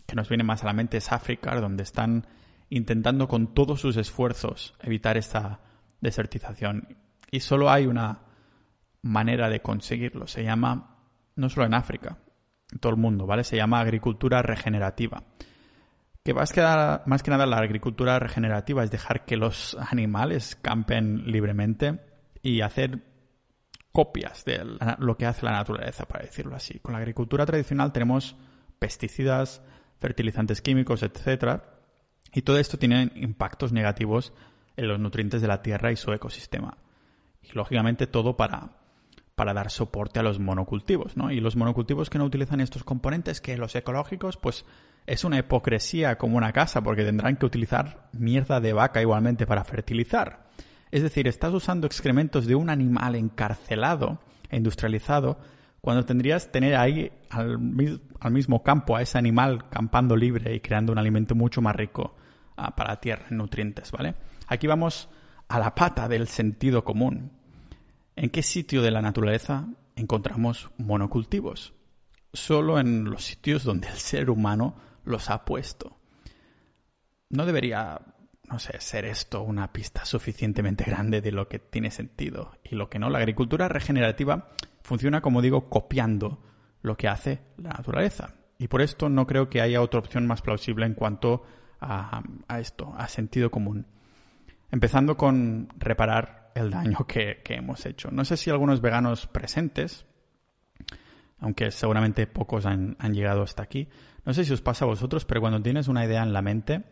que 0.07 0.15
nos 0.15 0.29
viene 0.29 0.45
más 0.45 0.63
a 0.63 0.67
la 0.67 0.73
mente 0.73 0.95
es 0.95 1.11
África, 1.11 1.59
donde 1.59 1.83
están 1.83 2.25
intentando 2.69 3.27
con 3.27 3.53
todos 3.53 3.81
sus 3.81 3.97
esfuerzos 3.97 4.75
evitar 4.79 5.17
esta 5.17 5.59
desertización. 5.99 6.95
Y 7.31 7.41
solo 7.41 7.69
hay 7.69 7.85
una 7.85 8.21
manera 9.01 9.49
de 9.49 9.61
conseguirlo. 9.61 10.25
Se 10.25 10.41
llama, 10.45 10.95
no 11.35 11.49
solo 11.49 11.65
en 11.65 11.73
África, 11.73 12.17
todo 12.79 12.91
el 12.91 12.97
mundo, 12.97 13.25
¿vale? 13.25 13.43
Se 13.43 13.55
llama 13.55 13.79
agricultura 13.79 14.41
regenerativa. 14.41 15.23
que 16.23 16.33
más 16.33 16.51
que, 16.51 16.61
nada, 16.61 17.03
más 17.05 17.23
que 17.23 17.31
nada 17.31 17.45
la 17.45 17.57
agricultura 17.57 18.19
regenerativa 18.19 18.83
es 18.83 18.91
dejar 18.91 19.25
que 19.25 19.37
los 19.37 19.75
animales 19.79 20.55
campen 20.61 21.31
libremente 21.31 21.99
y 22.41 22.61
hacer 22.61 22.99
copias 23.91 24.45
de 24.45 24.63
lo 24.99 25.17
que 25.17 25.25
hace 25.25 25.45
la 25.45 25.51
naturaleza, 25.51 26.05
para 26.05 26.23
decirlo 26.23 26.55
así. 26.55 26.79
Con 26.79 26.93
la 26.93 26.99
agricultura 26.99 27.45
tradicional 27.45 27.91
tenemos 27.91 28.35
pesticidas, 28.77 29.61
fertilizantes 29.99 30.61
químicos, 30.61 31.03
etc. 31.03 31.61
Y 32.33 32.43
todo 32.43 32.59
esto 32.59 32.77
tiene 32.77 33.11
impactos 33.15 33.73
negativos 33.73 34.33
en 34.77 34.87
los 34.87 34.99
nutrientes 34.99 35.41
de 35.41 35.47
la 35.47 35.61
tierra 35.61 35.91
y 35.91 35.95
su 35.95 36.11
ecosistema. 36.13 36.77
Y 37.41 37.51
lógicamente 37.53 38.07
todo 38.07 38.37
para, 38.37 38.78
para 39.39 39.53
dar 39.53 39.71
soporte 39.71 40.19
a 40.19 40.21
los 40.21 40.37
monocultivos, 40.37 41.15
¿no? 41.15 41.31
Y 41.31 41.39
los 41.39 41.55
monocultivos 41.55 42.09
que 42.09 42.17
no 42.17 42.25
utilizan 42.25 42.59
estos 42.59 42.83
componentes, 42.83 43.39
que 43.39 43.55
los 43.55 43.73
ecológicos, 43.73 44.35
pues 44.35 44.65
es 45.07 45.23
una 45.23 45.39
hipocresía 45.39 46.17
como 46.17 46.35
una 46.35 46.51
casa, 46.51 46.81
porque 46.81 47.05
tendrán 47.05 47.37
que 47.37 47.45
utilizar 47.45 48.09
mierda 48.11 48.59
de 48.59 48.73
vaca 48.73 49.01
igualmente 49.01 49.47
para 49.47 49.63
fertilizar. 49.63 50.49
Es 50.91 51.03
decir, 51.03 51.25
estás 51.25 51.53
usando 51.53 51.87
excrementos 51.87 52.47
de 52.47 52.55
un 52.55 52.69
animal 52.69 53.15
encarcelado 53.15 54.19
industrializado 54.51 55.39
cuando 55.79 56.03
tendrías 56.03 56.51
tener 56.51 56.75
ahí 56.75 57.09
al, 57.29 57.59
mismo 57.59 58.61
campo 58.61 58.97
a 58.97 59.01
ese 59.01 59.17
animal 59.17 59.69
campando 59.69 60.17
libre 60.17 60.53
y 60.53 60.59
creando 60.59 60.91
un 60.91 60.97
alimento 60.97 61.33
mucho 61.33 61.61
más 61.61 61.77
rico 61.77 62.13
ah, 62.57 62.75
para 62.75 62.89
la 62.89 62.99
tierra 62.99 63.27
en 63.31 63.37
nutrientes, 63.37 63.89
¿vale? 63.93 64.15
Aquí 64.47 64.67
vamos 64.67 65.07
a 65.47 65.59
la 65.59 65.73
pata 65.75 66.09
del 66.09 66.27
sentido 66.27 66.83
común. 66.83 67.38
¿En 68.21 68.29
qué 68.31 68.43
sitio 68.43 68.81
de 68.81 68.91
la 68.91 69.01
naturaleza 69.01 69.69
encontramos 69.95 70.69
monocultivos? 70.77 71.73
Solo 72.33 72.77
en 72.77 73.05
los 73.05 73.23
sitios 73.23 73.63
donde 73.63 73.87
el 73.87 73.95
ser 73.95 74.29
humano 74.29 74.75
los 75.05 75.29
ha 75.29 75.45
puesto. 75.45 75.97
No 77.29 77.45
debería 77.45 78.01
no 78.49 78.59
sé, 78.59 78.73
ser 78.81 79.05
esto 79.05 79.41
una 79.41 79.71
pista 79.71 80.03
suficientemente 80.03 80.83
grande 80.83 81.21
de 81.21 81.31
lo 81.31 81.47
que 81.47 81.59
tiene 81.59 81.91
sentido 81.91 82.57
y 82.61 82.75
lo 82.75 82.89
que 82.89 82.99
no. 82.99 83.09
La 83.09 83.19
agricultura 83.19 83.69
regenerativa 83.69 84.49
funciona, 84.81 85.21
como 85.21 85.41
digo, 85.41 85.69
copiando 85.69 86.43
lo 86.81 86.97
que 86.97 87.07
hace 87.07 87.39
la 87.55 87.69
naturaleza. 87.69 88.33
Y 88.57 88.67
por 88.67 88.81
esto 88.81 89.07
no 89.07 89.27
creo 89.27 89.49
que 89.49 89.61
haya 89.61 89.81
otra 89.81 90.01
opción 90.01 90.27
más 90.27 90.41
plausible 90.41 90.85
en 90.85 90.93
cuanto 90.93 91.43
a, 91.79 92.21
esto, 92.59 92.93
a 92.97 93.07
sentido 93.07 93.49
común. 93.49 93.87
Empezando 94.71 95.15
con 95.15 95.69
reparar 95.77 96.38
el 96.55 96.71
daño 96.71 97.05
que, 97.07 97.41
hemos 97.49 97.85
hecho. 97.85 98.09
No 98.11 98.25
sé 98.25 98.37
si 98.37 98.49
algunos 98.49 98.81
veganos 98.81 99.27
presentes, 99.27 100.05
aunque 101.39 101.71
seguramente 101.71 102.27
pocos 102.27 102.65
han, 102.65 102.95
llegado 103.11 103.43
hasta 103.43 103.63
aquí, 103.63 103.89
no 104.25 104.33
sé 104.33 104.45
si 104.45 104.53
os 104.53 104.61
pasa 104.61 104.85
a 104.85 104.87
vosotros, 104.87 105.25
pero 105.25 105.41
cuando 105.41 105.61
tienes 105.61 105.87
una 105.87 106.05
idea 106.05 106.23
en 106.23 106.33
la 106.33 106.41
mente, 106.41 106.83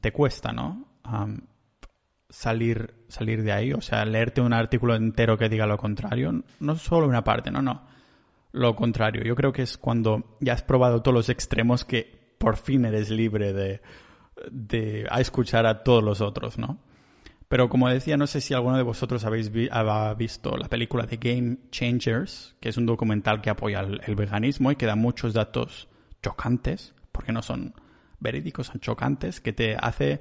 te 0.00 0.12
cuesta, 0.12 0.52
¿no? 0.52 0.86
salir, 2.30 2.94
salir 3.08 3.42
de 3.42 3.52
ahí, 3.52 3.72
o 3.72 3.80
sea, 3.80 4.04
leerte 4.04 4.40
un 4.40 4.52
artículo 4.52 4.94
entero 4.94 5.36
que 5.36 5.48
diga 5.48 5.66
lo 5.66 5.76
contrario, 5.76 6.44
no 6.60 6.76
solo 6.76 7.06
una 7.06 7.24
parte, 7.24 7.50
no, 7.50 7.60
no. 7.60 7.86
Lo 8.52 8.74
contrario, 8.74 9.22
yo 9.22 9.36
creo 9.36 9.52
que 9.52 9.62
es 9.62 9.76
cuando 9.76 10.36
ya 10.40 10.54
has 10.54 10.62
probado 10.62 11.02
todos 11.02 11.14
los 11.14 11.28
extremos 11.28 11.84
que 11.84 12.34
por 12.38 12.56
fin 12.56 12.84
eres 12.84 13.10
libre 13.10 13.52
de, 13.52 13.80
de 14.50 15.06
a 15.10 15.20
escuchar 15.20 15.66
a 15.66 15.82
todos 15.82 16.02
los 16.02 16.20
otros, 16.20 16.58
¿no? 16.58 16.78
Pero 17.50 17.68
como 17.68 17.88
decía, 17.88 18.16
no 18.16 18.28
sé 18.28 18.40
si 18.40 18.54
alguno 18.54 18.76
de 18.76 18.84
vosotros 18.84 19.24
habéis 19.24 19.50
visto 19.50 20.56
la 20.56 20.68
película 20.68 21.04
de 21.06 21.16
Game 21.16 21.58
Changers, 21.72 22.54
que 22.60 22.68
es 22.68 22.76
un 22.76 22.86
documental 22.86 23.40
que 23.40 23.50
apoya 23.50 23.80
el 23.80 24.14
veganismo 24.14 24.70
y 24.70 24.76
que 24.76 24.86
da 24.86 24.94
muchos 24.94 25.34
datos 25.34 25.88
chocantes, 26.22 26.94
porque 27.10 27.32
no 27.32 27.42
son 27.42 27.74
verídicos, 28.20 28.70
chocantes, 28.80 29.40
que 29.40 29.52
te 29.52 29.74
hace 29.76 30.20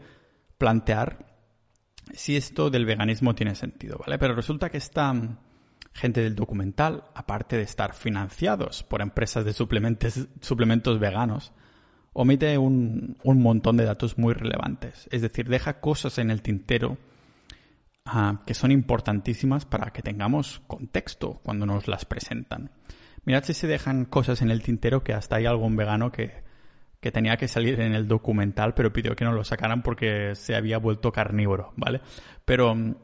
plantear 0.57 1.27
si 2.15 2.35
esto 2.35 2.71
del 2.71 2.87
veganismo 2.87 3.35
tiene 3.35 3.53
sentido, 3.53 3.99
¿vale? 3.99 4.17
Pero 4.17 4.33
resulta 4.33 4.71
que 4.71 4.77
esta 4.77 5.13
mm, 5.13 5.37
gente 5.93 6.21
del 6.21 6.35
documental, 6.35 7.03
aparte 7.13 7.57
de 7.57 7.61
estar 7.61 7.93
financiados 7.93 8.81
por 8.81 9.03
empresas 9.03 9.45
de 9.45 9.53
suplementos, 9.53 10.27
suplementos 10.41 10.99
veganos, 10.99 11.51
omite 12.13 12.57
un, 12.57 13.17
un, 13.23 13.43
montón 13.43 13.77
de 13.77 13.85
datos 13.85 14.17
muy 14.17 14.33
relevantes. 14.33 15.07
Es 15.11 15.21
decir, 15.21 15.47
deja 15.47 15.79
cosas 15.79 16.17
en 16.17 16.31
el 16.31 16.41
tintero 16.41 16.97
ah, 18.11 18.41
que 18.45 18.53
son 18.53 18.71
importantísimas 18.71 19.65
para 19.65 19.91
que 19.91 20.01
tengamos 20.01 20.61
contexto 20.67 21.39
cuando 21.43 21.65
nos 21.65 21.87
las 21.87 22.05
presentan. 22.05 22.71
Mirad 23.25 23.43
si 23.43 23.53
se 23.53 23.67
dejan 23.67 24.05
cosas 24.05 24.41
en 24.41 24.49
el 24.49 24.63
tintero 24.63 25.03
que 25.03 25.13
hasta 25.13 25.35
hay 25.35 25.45
algún 25.45 25.75
vegano 25.75 26.11
que, 26.11 26.43
que 26.99 27.11
tenía 27.11 27.37
que 27.37 27.47
salir 27.47 27.79
en 27.79 27.93
el 27.93 28.07
documental, 28.07 28.73
pero 28.73 28.91
pidió 28.91 29.15
que 29.15 29.25
no 29.25 29.31
lo 29.31 29.43
sacaran 29.43 29.83
porque 29.83 30.35
se 30.35 30.55
había 30.55 30.77
vuelto 30.79 31.11
carnívoro, 31.11 31.73
¿vale? 31.75 32.01
Pero 32.45 32.75
mm, 32.75 32.95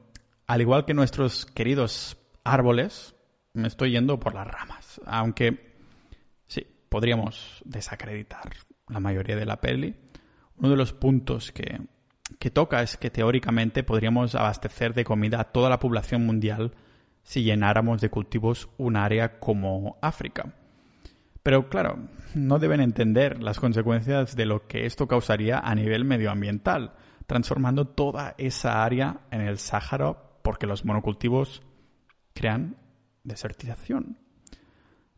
al 0.48 0.62
igual 0.62 0.86
que 0.86 0.94
nuestros 0.94 1.46
queridos 1.46 2.18
árboles, 2.44 3.16
me 3.54 3.68
estoy 3.68 3.92
yendo 3.92 4.20
por 4.20 4.34
las 4.36 4.48
ramas. 4.48 5.02
Aunque 5.06 5.76
sí, 6.48 6.66
podríamos 6.90 7.62
desacreditar 7.66 8.52
la 8.88 9.00
mayoría 9.00 9.36
de 9.36 9.46
la 9.46 9.62
peli. 9.62 9.96
Uno 10.58 10.70
de 10.70 10.78
los 10.78 10.94
puntos 10.94 11.52
que, 11.52 11.80
que 12.40 12.52
toca 12.52 12.82
es 12.82 12.98
que 12.98 13.10
teóricamente 13.10 13.84
podríamos 13.84 14.36
abastecer 14.36 14.94
de 14.94 15.04
comida 15.04 15.42
a 15.42 15.44
toda 15.46 15.70
la 15.70 15.80
población 15.80 16.26
mundial 16.26 16.74
si 17.24 17.44
llenáramos 17.44 18.02
de 18.02 18.10
cultivos 18.10 18.70
un 18.78 18.96
área 18.96 19.40
como 19.40 19.98
África. 20.02 20.54
Pero 21.42 21.70
claro, 21.70 22.00
no 22.34 22.60
deben 22.60 22.82
entender 22.82 23.42
las 23.42 23.60
consecuencias 23.60 24.36
de 24.36 24.46
lo 24.46 24.68
que 24.68 24.86
esto 24.86 25.08
causaría 25.08 25.60
a 25.60 25.76
nivel 25.76 26.06
medioambiental, 26.06 26.94
transformando 27.28 27.88
toda 27.88 28.36
esa 28.38 28.84
área 28.84 29.22
en 29.32 29.42
el 29.42 29.58
Sáhara 29.58 30.16
porque 30.42 30.68
los 30.68 30.86
monocultivos 30.86 31.64
crean 32.34 32.78
desertización. 33.24 34.20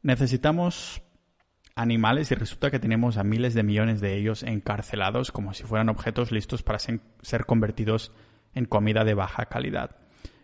Necesitamos 0.01 1.01
animales 1.78 2.32
y 2.32 2.36
resulta 2.36 2.72
que 2.72 2.80
tenemos 2.80 3.18
a 3.18 3.24
miles 3.24 3.54
de 3.54 3.63
millones 3.63 4.02
de 4.02 4.18
ellos 4.18 4.42
encarcelados 4.42 5.32
como 5.32 5.54
si 5.54 5.63
fueran 5.63 5.90
objetos 5.90 6.32
listos 6.32 6.63
para 6.63 6.80
ser 6.80 7.46
convertidos 7.46 8.12
en 8.56 8.66
comida 8.66 9.04
de 9.04 9.13
baja 9.13 9.46
calidad. 9.46 9.96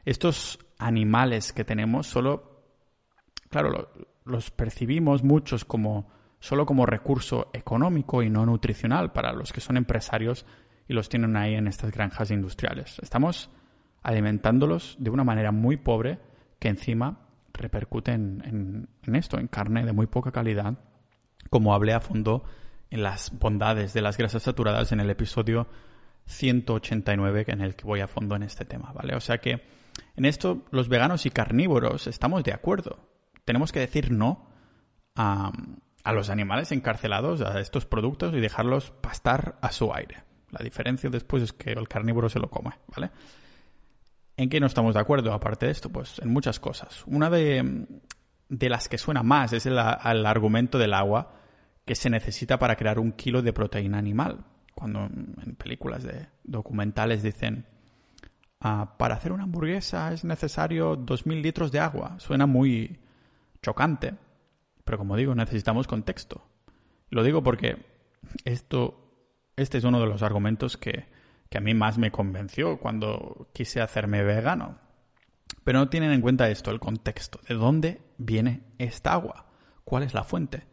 Estos 0.06 0.60
animales 0.78 1.52
que 1.52 1.65
tenemos 1.65 2.08
solo, 2.08 2.62
claro, 3.50 3.89
los 4.26 4.52
percibimos 4.52 5.24
muchos 5.24 5.65
como 5.65 6.12
solo 6.39 6.65
como 6.65 6.86
recurso 6.86 7.50
económico 7.54 8.22
y 8.22 8.30
no 8.30 8.46
nutricional 8.46 9.12
para 9.12 9.34
los 9.34 9.52
que 9.52 9.62
son 9.62 9.78
empresarios 9.78 10.46
y 10.88 10.93
los 10.93 11.10
tienen 11.10 11.36
ahí 11.36 11.56
en 11.56 11.67
estas 11.67 11.91
granjas 11.91 12.30
industriales. 12.30 13.00
Estamos 13.02 13.50
alimentándolos 14.04 14.98
de 15.00 15.10
una 15.10 15.24
manera 15.24 15.52
muy 15.52 15.78
pobre 15.78 16.19
que 16.60 16.67
encima 16.67 17.22
repercute 17.54 18.12
en, 18.12 18.88
esto, 19.13 19.39
en 19.39 19.48
carne 19.48 19.84
de 19.86 19.93
muy 19.93 20.08
poca 20.08 20.32
calidad, 20.32 20.78
como 21.49 21.73
hablé 21.73 21.93
a 21.93 21.99
fondo 21.99 22.43
en 22.89 23.03
las 23.03 23.38
bondades 23.38 23.93
de 23.93 24.01
las 24.01 24.17
grasas 24.17 24.43
saturadas 24.43 24.91
en 24.91 24.99
el 24.99 25.10
episodio 25.10 25.67
189 26.25 27.45
en 27.47 27.62
el 27.62 27.75
que 27.75 27.86
voy 27.86 28.01
a 28.01 28.08
fondo 28.08 28.36
en 28.36 28.43
este 28.43 28.65
tema, 28.65 28.91
¿vale? 28.93 29.15
O 29.15 29.19
sea 29.19 29.39
que 29.39 29.63
en 30.15 30.25
esto 30.25 30.63
los 30.71 30.89
veganos 30.89 31.25
y 31.25 31.32
carnívoros 31.32 32.08
estamos 32.08 32.43
de 32.43 32.53
acuerdo 32.53 33.13
tenemos 33.45 33.71
que 33.71 33.79
decir 33.79 34.12
no 34.12 34.47
a, 35.15 35.51
los 36.13 36.29
animales 36.29 36.71
encarcelados, 36.71 37.41
a 37.41 37.60
estos 37.60 37.86
productos 37.86 38.34
y 38.34 38.39
dejarlos 38.39 38.91
pastar 38.91 39.58
a 39.62 39.71
su 39.71 39.93
aire. 39.93 40.23
La 40.51 40.63
diferencia 40.63 41.10
después 41.10 41.43
es 41.43 41.53
que 41.53 41.71
el 41.71 41.88
carnívoro 41.88 42.29
se 42.29 42.39
lo 42.39 42.49
come, 42.49 42.71
¿vale? 42.95 43.12
¿En 44.36 44.49
qué 44.49 44.60
no 44.60 44.67
estamos 44.67 44.95
de 44.95 44.99
acuerdo 44.99 45.32
aparte 45.34 45.67
de 45.67 45.71
esto? 45.71 45.89
Pues 45.89 46.19
en 46.19 46.29
muchas 46.29 46.60
cosas. 46.60 47.03
Una 47.06 47.29
de, 47.29 47.88
las 48.49 48.89
que 48.89 48.97
suena 48.97 49.23
más 49.23 49.53
es 49.53 49.65
el, 49.65 49.77
argumento 49.77 50.77
del 50.77 50.93
agua 50.93 51.34
que 51.86 51.95
se 51.95 52.10
necesita 52.10 52.60
para 52.60 52.75
crear 52.75 52.99
un 52.99 53.12
kilo 53.12 53.41
de 53.41 53.53
proteína 53.53 53.97
animal. 53.97 54.45
Cuando 54.75 55.06
en 55.06 55.56
películas 55.58 56.03
de 56.03 56.27
documentales 56.43 57.23
dicen, 57.23 57.65
ah, 58.60 58.95
para 58.97 59.15
hacer 59.15 59.32
una 59.32 59.43
hamburguesa 59.43 60.12
es 60.13 60.23
necesario 60.23 60.97
2.000 60.97 61.41
litros 61.41 61.71
de 61.71 61.79
agua. 61.79 62.15
Suena 62.19 62.45
muy, 62.47 62.99
chocante, 63.63 64.13
pero 64.84 64.99
como 64.99 65.15
digo, 65.15 65.34
necesitamos 65.34 65.88
contexto. 65.88 66.43
Lo 67.10 67.23
digo 67.23 67.41
porque 67.41 67.84
esto, 68.45 69.49
este 69.56 69.79
es 69.79 69.84
uno 69.84 69.99
de 69.99 70.06
los 70.06 70.21
argumentos 70.21 70.77
que, 70.77 71.08
que 71.49 71.58
a 71.58 71.62
mí 71.62 71.73
más 71.73 71.97
me 71.97 72.12
convenció 72.12 72.77
cuando 72.77 73.49
quise 73.53 73.82
hacerme 73.82 74.21
vegano. 74.21 74.77
Pero 75.63 75.80
no 75.80 75.89
tienen 75.89 76.12
en 76.12 76.21
cuenta 76.21 76.49
esto, 76.49 76.71
el 76.71 76.80
contexto. 76.80 77.39
¿De 77.47 77.56
dónde 77.56 78.02
viene 78.17 78.63
esta 78.78 79.13
agua? 79.13 79.45
¿Cuál 79.84 80.04
es 80.04 80.13
la 80.13 80.23
fuente? 80.23 80.65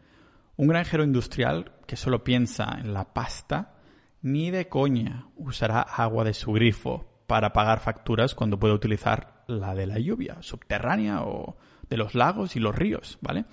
Un 0.56 0.68
granjero 0.68 1.04
industrial 1.04 1.72
que 1.86 1.96
solo 1.96 2.24
piensa 2.24 2.78
en 2.78 2.92
la 2.92 3.12
pasta, 3.14 3.74
ni 4.22 4.50
de 4.50 4.68
coña 4.68 5.28
usará 5.36 5.80
agua 5.80 6.24
de 6.24 6.34
su 6.34 6.52
grifo 6.52 7.22
para 7.26 7.52
pagar 7.52 7.80
facturas 7.80 8.34
cuando 8.34 8.58
puede 8.58 8.74
utilizar 8.74 9.44
la 9.46 9.74
de 9.74 9.86
la 9.86 9.98
lluvia 9.98 10.38
subterránea 10.40 11.22
o, 11.22 11.56
de 11.90 11.96
los 11.96 12.14
lagos 12.14 12.56
y 12.56 12.60
los 12.60 12.74
ríos, 12.74 13.18
¿vale? 13.20 13.44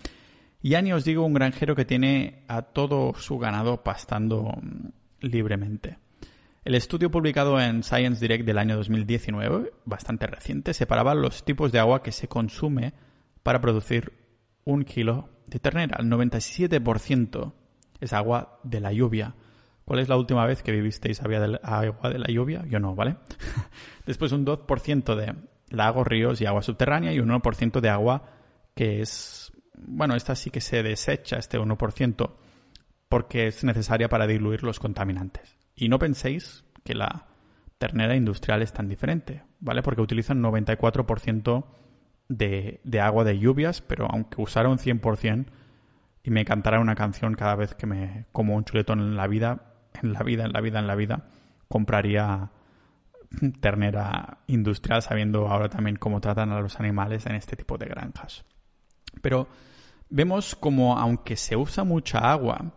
Y 0.61 0.69
ya 0.69 0.81
ni 0.81 0.93
os 0.93 1.03
digo 1.03 1.25
un 1.25 1.33
granjero 1.33 1.75
que 1.75 1.85
tiene 1.85 2.43
a 2.47 2.61
todo 2.61 3.13
su 3.15 3.37
ganado 3.37 3.83
pastando 3.83 4.53
mm, 4.61 4.87
libremente. 5.21 5.97
El 6.67 6.75
estudio 6.75 7.09
publicado 7.09 7.61
en 7.61 7.81
Science 7.81 8.19
Direct 8.19 8.45
del 8.45 8.57
año 8.57 8.75
2019, 8.75 9.71
bastante 9.85 10.27
reciente, 10.27 10.73
separaba 10.73 11.15
los 11.15 11.45
tipos 11.45 11.71
de 11.71 11.79
agua 11.79 12.03
que 12.03 12.11
se 12.11 12.27
consume 12.27 12.93
para 13.41 13.61
producir 13.61 14.11
un 14.65 14.83
kilo 14.83 15.29
de 15.45 15.59
ternera. 15.59 15.95
El 15.97 16.07
97% 16.07 17.53
es 18.01 18.11
agua 18.11 18.59
de 18.63 18.81
la 18.81 18.91
lluvia. 18.91 19.33
¿Cuál 19.85 19.99
es 20.01 20.09
la 20.09 20.17
última 20.17 20.45
vez 20.45 20.61
que 20.61 20.73
vivisteis 20.73 21.21
agua 21.21 22.09
de 22.09 22.19
la 22.19 22.27
lluvia? 22.27 22.65
Yo 22.67 22.81
no, 22.81 22.95
¿vale? 22.95 23.15
Después 24.05 24.33
un 24.33 24.45
2% 24.45 25.15
de 25.15 25.35
lagos, 25.69 26.05
ríos 26.05 26.41
y 26.41 26.47
agua 26.47 26.63
subterránea 26.63 27.13
y 27.13 27.21
un 27.21 27.29
1% 27.29 27.79
de 27.79 27.89
agua 27.89 28.23
que 28.75 28.99
es, 28.99 29.53
bueno, 29.73 30.17
esta 30.17 30.35
sí 30.35 30.49
que 30.49 30.59
se 30.59 30.83
desecha, 30.83 31.37
este 31.37 31.57
1%, 31.57 32.29
porque 33.07 33.47
es 33.47 33.63
necesaria 33.63 34.09
para 34.09 34.27
diluir 34.27 34.63
los 34.63 34.81
contaminantes. 34.81 35.57
Y 35.77 35.89
no 35.89 35.99
penséis 35.99 36.65
que 36.83 36.95
la 36.95 37.27
ternera 37.77 38.15
industrial 38.15 38.63
es 38.63 38.73
tan 38.73 38.89
diferente, 38.89 39.43
¿vale? 39.59 39.83
Porque 39.83 40.01
utilizan 40.01 40.41
94% 40.41 41.65
de, 42.27 42.81
agua 42.99 43.23
de 43.23 43.37
lluvias, 43.37 43.81
pero 43.81 44.07
aunque 44.09 44.41
usara 44.41 44.69
un 44.69 44.79
100% 44.79 45.45
y 46.23 46.31
me 46.31 46.45
cantara 46.45 46.79
una 46.79 46.95
canción 46.95 47.35
cada 47.35 47.55
vez 47.55 47.75
que 47.75 47.85
me 47.85 48.25
como 48.31 48.55
un 48.55 48.65
chuletón 48.65 48.99
en 48.99 49.15
la 49.15 49.27
vida, 49.27 49.75
en 50.01 50.13
la 50.13 50.23
vida, 50.23 50.45
en 50.45 50.51
la 50.51 50.61
vida, 50.61 50.79
en 50.79 50.87
la 50.87 50.95
vida, 50.95 51.27
compraría 51.67 52.51
ternera 53.61 54.39
industrial 54.47 55.03
sabiendo 55.03 55.47
ahora 55.47 55.69
también 55.69 55.97
cómo 55.97 56.19
tratan 56.21 56.51
a 56.51 56.59
los 56.59 56.79
animales 56.79 57.27
en 57.27 57.35
este 57.35 57.55
tipo 57.55 57.77
de 57.77 57.85
granjas. 57.85 58.45
Pero 59.21 59.47
vemos 60.09 60.55
como 60.55 60.97
aunque 60.97 61.35
se 61.35 61.55
usa 61.55 61.83
mucha 61.83 62.31
agua, 62.31 62.73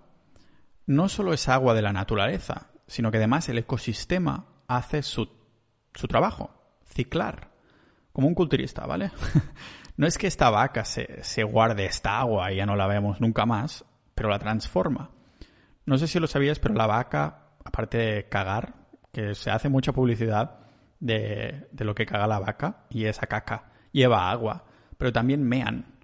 no 0.87 1.09
solo 1.09 1.33
es 1.33 1.49
agua 1.49 1.73
de 1.73 1.83
la 1.83 1.93
naturaleza, 1.93 2.70
sino 2.91 3.13
que 3.13 3.19
además 3.19 3.49
el 3.49 3.59
ecosistema 3.59 4.47
hace 4.67 5.05
su, 5.05 5.29
su 5.95 6.09
trabajo, 6.09 6.51
ciclar, 6.85 7.53
como 8.13 8.27
un 8.27 8.35
culturista, 8.35 8.85
¿vale? 8.85 9.13
no 9.97 10.09
es 10.09 10.19
que 10.19 10.27
esta 10.27 10.51
vaca 10.51 10.85
se, 10.85 11.23
se 11.23 11.45
guarde 11.45 11.87
esta 11.87 12.19
agua 12.19 12.51
y 12.51 12.57
ya 12.57 12.67
no 12.67 12.75
la 12.75 12.89
vemos 12.89 13.21
nunca 13.21 13.47
más, 13.47 13.85
pero 14.17 14.29
la 14.29 14.41
transforma. 14.41 15.13
No 15.87 15.99
sé 15.99 16.09
si 16.09 16.19
lo 16.19 16.27
sabías, 16.27 16.59
pero 16.59 16.75
la 16.75 16.89
vaca, 16.89 17.53
aparte 17.65 17.97
de 17.97 18.29
cagar, 18.29 18.75
que 19.13 19.37
se 19.37 19.53
hace 19.53 19.69
mucha 19.69 19.93
publicidad 19.93 20.59
de, 20.99 21.69
de, 21.71 21.85
lo 21.85 21.95
que 21.95 22.07
caga 22.07 22.27
la 22.27 22.41
vaca 22.41 22.87
y 22.91 23.05
esa 23.05 23.29
caca 23.29 23.71
lleva 23.93 24.33
agua, 24.33 24.65
pero 24.99 25.13
también 25.13 25.45
mean. 25.45 25.95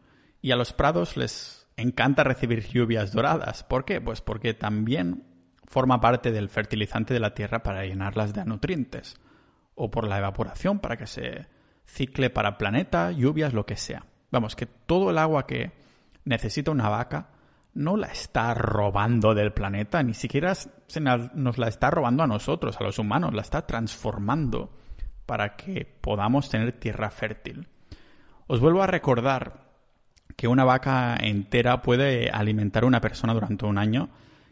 Y 0.41 0.53
a 0.53 0.57
los 0.57 0.73
prados 0.73 1.17
les 1.17 1.67
encanta 1.77 2.23
recibir 2.23 2.65
lluvias 2.69 3.11
doradas. 3.11 3.65
¿Por 3.65 3.85
qué? 3.85 4.01
Pues 4.01 4.21
porque 4.21 4.55
también 4.55 5.26
forma 5.67 6.01
parte 6.01 6.33
del 6.33 6.49
fertilizante 6.49 7.15
de 7.15 7.21
la 7.21 7.35
tierra 7.35 7.63
para 7.63 7.85
llenarlas 7.85 8.33
de 8.33 8.45
nutrientes, 8.45 9.17
o 9.75 9.91
por 9.91 10.07
la 10.07 10.19
evaporación 10.19 10.79
para 10.79 10.97
que 10.97 11.07
se 11.07 11.47
cicle 11.85 12.31
para 12.31 12.59
planeta, 12.59 13.13
lluvias, 13.13 13.53
lo 13.53 13.67
que 13.67 13.77
sea. 13.77 14.07
Vamos, 14.31 14.57
que 14.57 14.67
todo 14.67 15.11
el 15.11 15.19
agua 15.19 15.47
que 15.47 15.73
necesita 16.25 16.71
una 16.71 16.89
vaca 16.89 17.29
no 17.75 17.97
la 17.97 18.09
está 18.09 18.55
robando 18.55 19.35
del 19.35 19.53
planeta, 19.53 20.03
ni 20.03 20.15
siquiera 20.15 20.55
nos 21.35 21.59
la 21.59 21.69
está 21.69 21.91
robando 21.91 22.23
a 22.23 22.27
nosotros, 22.27 22.81
a 22.81 22.85
los 22.85 22.99
humanos, 22.99 23.35
la 23.35 23.43
está 23.43 23.67
transformando 23.67 24.71
para 25.27 25.57
que 25.57 25.85
podamos 26.01 26.49
tener 26.49 26.73
tierra 26.73 27.11
fértil. 27.11 27.69
Os 28.47 28.61
vuelvo 28.61 28.83
a 28.83 28.87
recordar 28.87 29.67
que 30.37 30.49
una 30.49 30.65
vaca 30.65 31.17
entera 31.21 31.83
puede 31.83 32.31
alimentar 32.31 32.85
a 32.85 32.87
una 32.87 33.01
persona 33.01 33.35
durante 33.35 33.67
un 33.67 33.79
año 33.79 34.09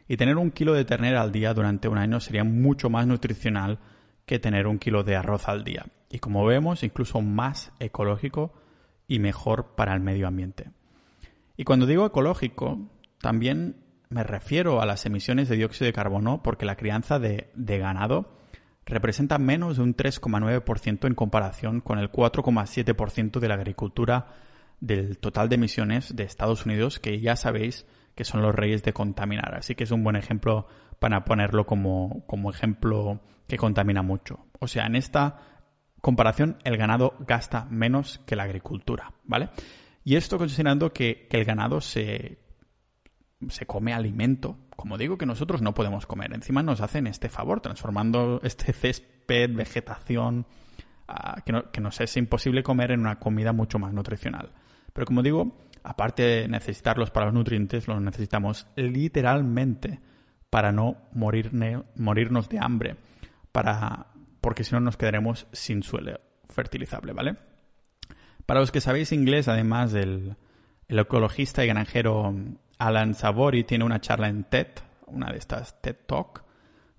y 0.09 0.17
tener 0.17 0.37
un 0.37 0.51
kilo 0.51 0.75
de 0.75 0.85
ternera 0.85 1.23
al 1.23 1.33
día 1.33 1.55
durante 1.55 1.89
un 1.89 1.99
año 1.99 2.21
sería 2.21 2.45
mucho 2.45 2.91
más 2.91 3.07
nutricional 3.07 3.79
que 4.27 4.39
tener 4.39 4.67
un 4.67 4.79
kilo 4.79 5.03
de 5.03 5.17
arroz 5.17 5.49
al 5.49 5.65
día. 5.65 5.87
Y 6.11 6.19
como 6.19 6.45
vemos, 6.45 6.83
incluso 6.83 7.21
más 7.21 7.73
ecológico 7.81 8.53
y 9.09 9.19
mejor 9.19 9.75
para 9.75 9.95
el 9.95 10.01
medio 10.01 10.27
ambiente. 10.27 10.71
Y 11.57 11.65
cuando 11.65 11.87
digo 11.87 12.07
ecológico, 12.07 12.91
también 13.21 13.77
me 14.09 14.23
refiero 14.23 14.81
a 14.81 14.87
las 14.87 15.07
emisiones 15.07 15.49
de 15.49 15.57
dióxido 15.57 15.87
de 15.87 15.93
carbono 15.93 16.43
porque 16.43 16.67
la 16.67 16.77
crianza 16.77 17.19
de, 17.19 17.51
de 17.55 17.79
ganado 17.79 18.39
representa 18.87 19.39
menos 19.39 19.77
de 19.77 19.83
un 19.83 19.97
3,9% 19.97 21.07
en 21.07 21.15
comparación 21.15 21.81
con 21.81 21.99
el 21.99 22.11
4,7% 22.11 23.41
de 23.41 23.49
la 23.49 23.55
agricultura 23.55 24.35
del 24.81 25.19
total 25.19 25.49
de 25.49 25.55
emisiones 25.55 26.15
de 26.15 26.25
Estados 26.25 26.67
Unidos, 26.67 26.99
que 26.99 27.21
ya 27.21 27.37
sabéis 27.37 27.87
que 28.15 28.25
son 28.25 28.43
los 28.43 28.55
reyes 28.55 28.83
de 28.83 28.93
contaminar. 28.93 29.55
Así 29.55 29.75
que 29.75 29.85
es 29.85 29.91
un 29.91 30.05
buen 30.05 30.17
ejemplo 30.17 30.67
para 30.99 31.25
ponerlo 31.25 31.67
como, 31.67 32.25
como 32.27 32.51
ejemplo 32.51 33.21
que 33.47 33.57
contamina 33.57 34.03
mucho. 34.03 34.47
O 34.61 34.69
sea, 34.69 34.87
en 34.87 34.97
esta 34.97 35.39
comparación 36.01 36.59
el 36.65 36.77
ganado 36.77 37.15
gasta 37.21 37.67
menos 37.71 38.21
que 38.27 38.37
la 38.37 38.45
agricultura, 38.45 39.13
¿vale? 39.25 39.51
Y 40.05 40.17
esto 40.17 40.39
considerando 40.39 40.93
que, 40.93 41.27
que 41.29 41.39
el 41.39 41.45
ganado 41.45 41.81
se, 41.81 42.39
se 43.49 43.67
come 43.67 43.95
alimento, 43.95 44.59
como 44.77 44.99
digo, 44.99 45.17
que 45.17 45.27
nosotros 45.27 45.63
no 45.63 45.75
podemos 45.75 46.07
comer. 46.07 46.35
Encima 46.35 46.63
nos 46.63 46.81
hacen 46.81 47.07
este 47.07 47.29
favor, 47.29 47.61
transformando 47.61 48.41
este 48.43 48.73
césped, 48.73 49.55
vegetación, 49.55 50.47
uh, 51.09 51.41
que, 51.45 51.65
que 51.73 51.81
nos 51.81 52.01
es 52.01 52.17
imposible 52.17 52.63
comer 52.63 52.91
en 52.91 53.01
una 53.01 53.19
comida 53.19 53.53
mucho 53.53 53.79
más 53.79 53.95
nutricional. 53.95 54.53
Pero 54.93 55.07
como 55.07 55.23
digo, 55.23 55.57
aparte 55.85 56.23
de 56.23 56.49
necesitarlos 56.49 57.11
para 57.11 57.27
los 57.27 57.35
nutrientes, 57.35 57.87
los 57.87 58.01
necesitamos 58.01 58.67
literalmente 58.75 60.01
para 60.49 60.73
no 60.73 60.97
morir, 61.13 61.53
morirnos 61.95 62.49
de 62.49 62.59
hambre, 62.59 62.97
para, 63.53 64.07
porque 64.41 64.65
si 64.65 64.73
no 64.73 64.81
nos 64.81 64.97
quedaremos 64.97 65.47
sin 65.53 65.83
suelo 65.83 66.19
fertilizable, 66.49 67.13
¿vale? 67.13 67.37
Para 68.47 68.61
los 68.61 68.73
que 68.73 68.81
sabéis 68.81 69.13
inglés, 69.13 69.47
además 69.47 69.93
del 69.93 70.37
el 70.89 70.99
ecologista 70.99 71.65
y 71.65 71.69
granjero 71.69 72.35
Alan 72.79 73.15
Savory 73.15 73.65
tiene 73.65 73.85
una 73.85 74.01
charla 74.01 74.29
en 74.29 74.45
TED, 74.45 74.69
una 75.07 75.31
de 75.33 75.39
estas 75.39 75.81
TED 75.81 75.97
Talk, 76.07 76.45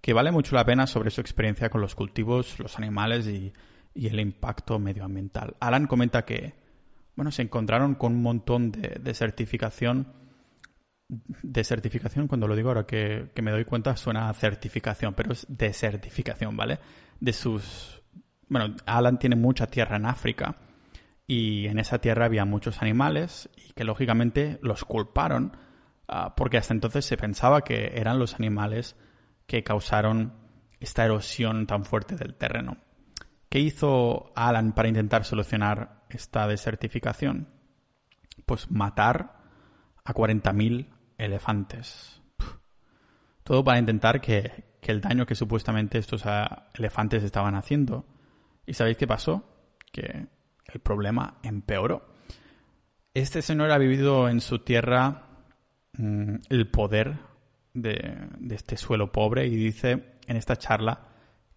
que 0.02 0.14
vale 0.14 0.32
mucho 0.32 0.56
la 0.56 0.66
pena 0.66 0.86
sobre 0.86 1.10
su 1.10 1.22
experiencia 1.22 1.70
con 1.70 1.82
los 1.82 1.96
cultivos, 1.96 2.60
los 2.60 2.78
animales 2.78 3.28
y 3.28 3.54
el 3.96 4.20
impacto 4.20 4.78
medioambiental. 4.78 5.56
Alan 5.60 5.88
comenta 5.88 6.26
que 6.26 6.65
bueno, 7.16 7.32
se 7.32 7.42
encontraron 7.42 7.96
con 7.96 8.14
un 8.14 8.22
montón 8.22 8.72
de, 8.72 9.00
de 9.00 9.14
certificación. 9.14 10.14
De 11.08 11.64
certificación, 11.64 12.28
cuando 12.28 12.48
lo 12.48 12.56
digo 12.56 12.70
ahora 12.70 12.86
que, 12.86 13.32
que, 13.34 13.42
me 13.42 13.52
doy 13.52 13.66
cuenta, 13.66 13.96
suena 13.96 14.30
a 14.30 14.34
certificación, 14.34 15.14
pero 15.14 15.34
es 15.34 15.46
de 15.48 15.72
certificación, 15.72 16.58
¿vale? 16.58 16.80
De 17.20 17.32
sus. 17.32 18.02
Bueno, 18.50 18.76
Alan 18.86 19.20
tiene 19.20 19.36
mucha 19.36 19.68
tierra 19.68 19.98
en 19.98 20.06
África 20.06 20.56
y 21.28 21.68
en 21.68 21.80
esa 21.80 22.00
tierra 22.00 22.26
había 22.26 22.46
muchos 22.46 22.82
animales 22.82 23.50
y 23.56 23.74
que 23.74 23.84
lógicamente 23.84 24.60
los 24.62 24.86
culparon 24.86 25.58
uh, 26.08 26.32
porque 26.36 26.58
hasta 26.58 26.74
entonces 26.74 27.06
se 27.06 27.18
pensaba 27.18 27.62
que 27.62 27.94
eran 27.96 28.20
los 28.20 28.36
animales 28.36 28.96
que 29.48 29.64
causaron 29.64 30.34
esta 30.80 31.06
erosión 31.06 31.66
tan 31.66 31.86
fuerte 31.86 32.16
del 32.16 32.36
terreno. 32.36 32.78
¿Qué 33.50 33.60
hizo 33.60 34.32
Alan 34.36 34.74
para 34.74 34.90
intentar 34.90 35.24
solucionar 35.24 36.05
esta 36.10 36.48
desertificación? 36.48 37.48
Pues 38.46 38.70
matar 38.70 39.38
a 40.04 40.14
40.000 40.14 40.88
elefantes. 41.18 42.22
Todo 43.44 43.64
para 43.64 43.80
intentar 43.80 44.22
que, 44.22 44.78
que, 44.82 44.92
el 44.92 45.02
daño 45.02 45.26
que 45.26 45.36
supuestamente 45.36 45.98
estos 45.98 46.26
ah, 46.26 46.70
elefantes 46.74 47.24
estaban 47.24 47.56
haciendo. 47.56 48.06
¿Y 48.66 48.74
sabéis 48.74 48.98
qué 48.98 49.08
pasó? 49.08 49.44
Que 49.92 50.28
el 50.66 50.80
problema 50.82 51.40
empeoró. 51.44 52.14
Este 53.14 53.42
señor 53.42 53.72
ha 53.72 53.78
vivido 53.78 54.28
en 54.28 54.42
su 54.42 54.60
tierra 54.60 55.28
mmm, 55.94 56.36
el 56.50 56.70
poder 56.70 57.18
de, 57.74 58.28
de 58.40 58.56
este 58.56 58.78
suelo 58.78 59.12
pobre 59.12 59.48
y 59.48 59.56
dice 59.56 60.18
en 60.28 60.38
esta 60.38 60.56
charla 60.58 61.08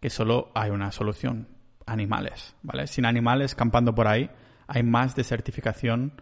que 0.01 0.11
solo 0.11 0.53
hay 0.55 0.71
una 0.71 0.93
solución, 0.93 1.49
animales, 1.89 2.55
¿vale? 2.63 2.87
Sin 2.87 3.05
animales 3.05 3.55
campando 3.55 3.95
por 3.95 4.07
ahí, 4.07 4.31
hay 4.67 4.83
más 4.83 5.15
desertificación, 5.17 6.21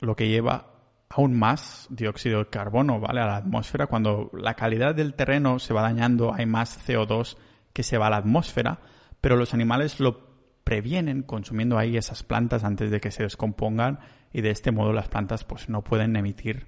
lo 0.00 0.16
que 0.16 0.28
lleva 0.28 0.72
aún 1.08 1.38
más 1.38 1.86
dióxido 1.90 2.40
de 2.40 2.50
carbono, 2.50 3.00
¿vale? 3.00 3.20
A 3.20 3.26
la 3.26 3.36
atmósfera. 3.36 3.86
Cuando 3.86 4.30
la 4.34 4.54
calidad 4.54 4.94
del 4.94 5.14
terreno 5.14 5.58
se 5.58 5.74
va 5.74 5.82
dañando, 5.82 6.34
hay 6.34 6.46
más 6.46 6.86
CO2 6.86 7.36
que 7.72 7.82
se 7.82 7.98
va 7.98 8.08
a 8.08 8.10
la 8.10 8.16
atmósfera, 8.16 8.80
pero 9.20 9.36
los 9.36 9.54
animales 9.54 10.00
lo 10.00 10.26
previenen 10.64 11.22
consumiendo 11.22 11.78
ahí 11.78 11.96
esas 11.96 12.22
plantas 12.22 12.64
antes 12.64 12.90
de 12.90 13.00
que 13.00 13.12
se 13.12 13.22
descompongan 13.22 14.00
y 14.32 14.40
de 14.40 14.50
este 14.50 14.72
modo 14.72 14.92
las 14.92 15.08
plantas 15.08 15.44
pues 15.44 15.68
no 15.68 15.84
pueden 15.84 16.16
emitir 16.16 16.66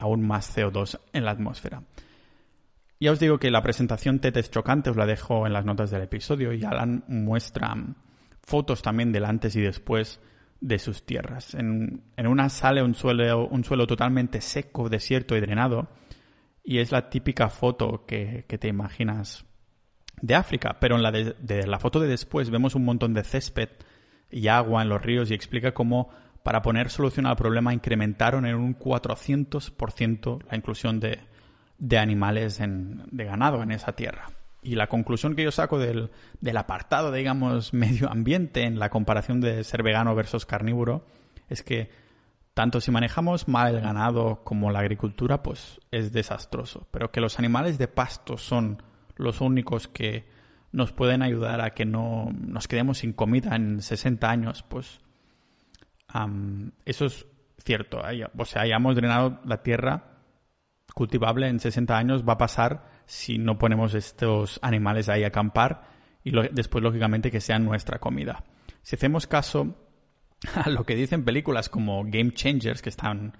aún 0.00 0.26
más 0.26 0.56
CO2 0.56 0.98
en 1.12 1.24
la 1.24 1.30
atmósfera. 1.30 1.82
Ya 2.98 3.12
os 3.12 3.20
digo 3.20 3.38
que 3.38 3.50
la 3.50 3.62
presentación 3.62 4.20
TED 4.20 4.38
es 4.38 4.50
chocante, 4.50 4.88
os 4.88 4.96
la 4.96 5.04
dejo 5.04 5.46
en 5.46 5.52
las 5.52 5.66
notas 5.66 5.90
del 5.90 6.02
episodio 6.02 6.54
y 6.54 6.64
Alan 6.64 7.04
muestra 7.08 7.74
fotos 8.42 8.80
también 8.80 9.12
del 9.12 9.26
antes 9.26 9.54
y 9.54 9.60
después 9.60 10.20
de 10.60 10.78
sus 10.78 11.04
tierras. 11.04 11.54
En, 11.54 12.02
una 12.16 12.48
sale 12.48 12.82
un 12.82 12.94
suelo, 12.94 13.48
un 13.48 13.64
suelo 13.64 13.86
totalmente 13.86 14.40
seco, 14.40 14.88
desierto 14.88 15.36
y 15.36 15.40
drenado, 15.40 15.88
y 16.64 16.78
es 16.78 16.90
la 16.90 17.10
típica 17.10 17.50
foto 17.50 18.06
que, 18.06 18.44
te 18.48 18.68
imaginas 18.68 19.44
de 20.22 20.34
África, 20.34 20.78
pero 20.80 20.96
en 20.96 21.02
la 21.02 21.12
de, 21.12 21.66
la 21.66 21.78
foto 21.78 22.00
de 22.00 22.08
después 22.08 22.48
vemos 22.48 22.74
un 22.74 22.86
montón 22.86 23.12
de 23.12 23.24
césped 23.24 23.68
y 24.30 24.48
agua 24.48 24.80
en 24.80 24.88
los 24.88 25.02
ríos 25.02 25.30
y 25.30 25.34
explica 25.34 25.74
cómo 25.74 26.08
para 26.42 26.62
poner 26.62 26.88
solución 26.88 27.26
al 27.26 27.36
problema 27.36 27.74
incrementaron 27.74 28.46
en 28.46 28.54
un 28.54 28.78
400% 28.78 30.44
la 30.48 30.56
inclusión 30.56 30.98
de, 30.98 31.18
de 31.78 31.98
animales 31.98 32.58
de 32.58 33.24
ganado 33.24 33.62
en 33.62 33.72
esa 33.72 33.92
tierra. 33.92 34.26
Y 34.62 34.74
la 34.74 34.88
conclusión 34.88 35.36
que 35.36 35.44
yo 35.44 35.52
saco 35.52 35.78
del, 35.78 36.10
apartado, 36.56 37.12
digamos, 37.12 37.72
medio 37.74 38.10
ambiente 38.10 38.64
en 38.64 38.78
la 38.78 38.90
comparación 38.90 39.40
de 39.40 39.62
ser 39.64 39.82
vegano 39.82 40.14
versus 40.14 40.46
carnívoro 40.46 41.06
es 41.48 41.62
que 41.62 41.90
tanto 42.54 42.80
si 42.80 42.90
manejamos 42.90 43.48
mal 43.48 43.74
el 43.74 43.80
ganado 43.80 44.42
como 44.42 44.70
la 44.70 44.80
agricultura, 44.80 45.42
pues 45.42 45.80
es 45.90 46.12
desastroso. 46.12 46.88
Pero 46.90 47.12
que 47.12 47.20
los 47.20 47.38
animales 47.38 47.78
de 47.78 47.86
pasto 47.86 48.38
son 48.38 48.82
los 49.16 49.40
únicos 49.40 49.88
que 49.88 50.26
nos 50.72 50.92
pueden 50.92 51.22
ayudar 51.22 51.60
a 51.60 51.70
que 51.70 51.84
no 51.84 52.30
nos 52.32 52.66
quedemos 52.66 52.98
sin 52.98 53.12
comida 53.12 53.54
en 53.54 53.82
60 53.82 54.28
años, 54.28 54.64
pues 54.64 55.00
eso 56.86 57.04
es 57.04 57.26
cierto. 57.58 58.00
O 58.36 58.44
sea, 58.44 58.62
hayamos 58.62 58.96
drenado 58.96 59.38
la 59.44 59.62
tierra 59.62 60.15
cultivable 60.96 61.46
en 61.46 61.60
60 61.60 61.94
años, 61.94 62.24
va 62.26 62.32
a 62.32 62.38
pasar 62.38 62.88
si 63.04 63.36
no 63.36 63.58
ponemos 63.58 63.92
estos 63.92 64.58
animales 64.62 65.10
ahí 65.10 65.24
a 65.24 65.26
acampar 65.26 65.82
y 66.24 66.32
después, 66.52 66.82
lógicamente, 66.82 67.30
que 67.30 67.42
sean 67.42 67.66
nuestra 67.66 67.98
comida. 67.98 68.44
Si 68.80 68.96
hacemos 68.96 69.26
caso 69.26 69.76
a 70.54 70.70
lo 70.70 70.84
que 70.86 70.94
dicen 70.94 71.22
películas 71.22 71.68
como 71.68 72.02
Game 72.04 72.32
Changers, 72.32 72.80
que 72.80 72.88
están, 72.88 73.36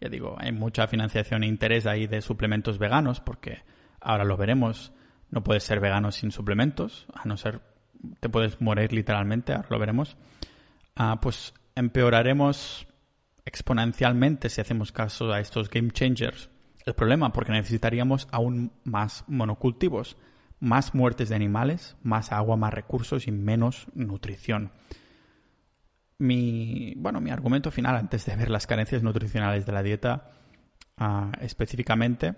ya 0.00 0.08
digo, 0.08 0.36
hay 0.38 0.52
mucha 0.52 0.86
financiación 0.86 1.42
e 1.42 1.48
interés 1.48 1.84
ahí 1.84 2.06
de 2.06 2.22
suplementos 2.22 2.78
veganos, 2.78 3.20
porque 3.20 3.64
ahora 4.00 4.22
lo 4.22 4.36
veremos, 4.36 4.92
no 5.30 5.42
puedes 5.42 5.64
ser 5.64 5.80
vegano 5.80 6.12
sin 6.12 6.30
suplementos, 6.30 7.08
a 7.12 7.26
no 7.26 7.36
ser, 7.36 7.60
te 8.20 8.28
puedes 8.28 8.60
morir 8.60 8.92
literalmente, 8.92 9.52
ahora 9.52 9.68
lo 9.68 9.80
veremos, 9.80 10.16
ah, 10.94 11.18
pues 11.20 11.54
empeoraremos 11.74 12.86
exponencialmente 13.44 14.48
si 14.48 14.60
hacemos 14.60 14.92
caso 14.92 15.32
a 15.32 15.40
estos 15.40 15.68
Game 15.70 15.90
Changers 15.90 16.50
el 16.90 16.96
problema 16.96 17.32
porque 17.32 17.52
necesitaríamos 17.52 18.28
aún 18.30 18.72
más 18.84 19.24
monocultivos, 19.28 20.16
más 20.58 20.94
muertes 20.94 21.28
de 21.28 21.36
animales, 21.36 21.96
más 22.02 22.32
agua, 22.32 22.56
más 22.56 22.74
recursos 22.74 23.26
y 23.26 23.32
menos 23.32 23.86
nutrición. 23.94 24.72
Mi, 26.18 26.94
bueno, 26.96 27.20
mi 27.20 27.30
argumento 27.30 27.70
final 27.70 27.96
antes 27.96 28.26
de 28.26 28.36
ver 28.36 28.50
las 28.50 28.66
carencias 28.66 29.02
nutricionales 29.02 29.64
de 29.64 29.72
la 29.72 29.82
dieta 29.82 30.32
ah, 30.98 31.32
específicamente 31.40 32.34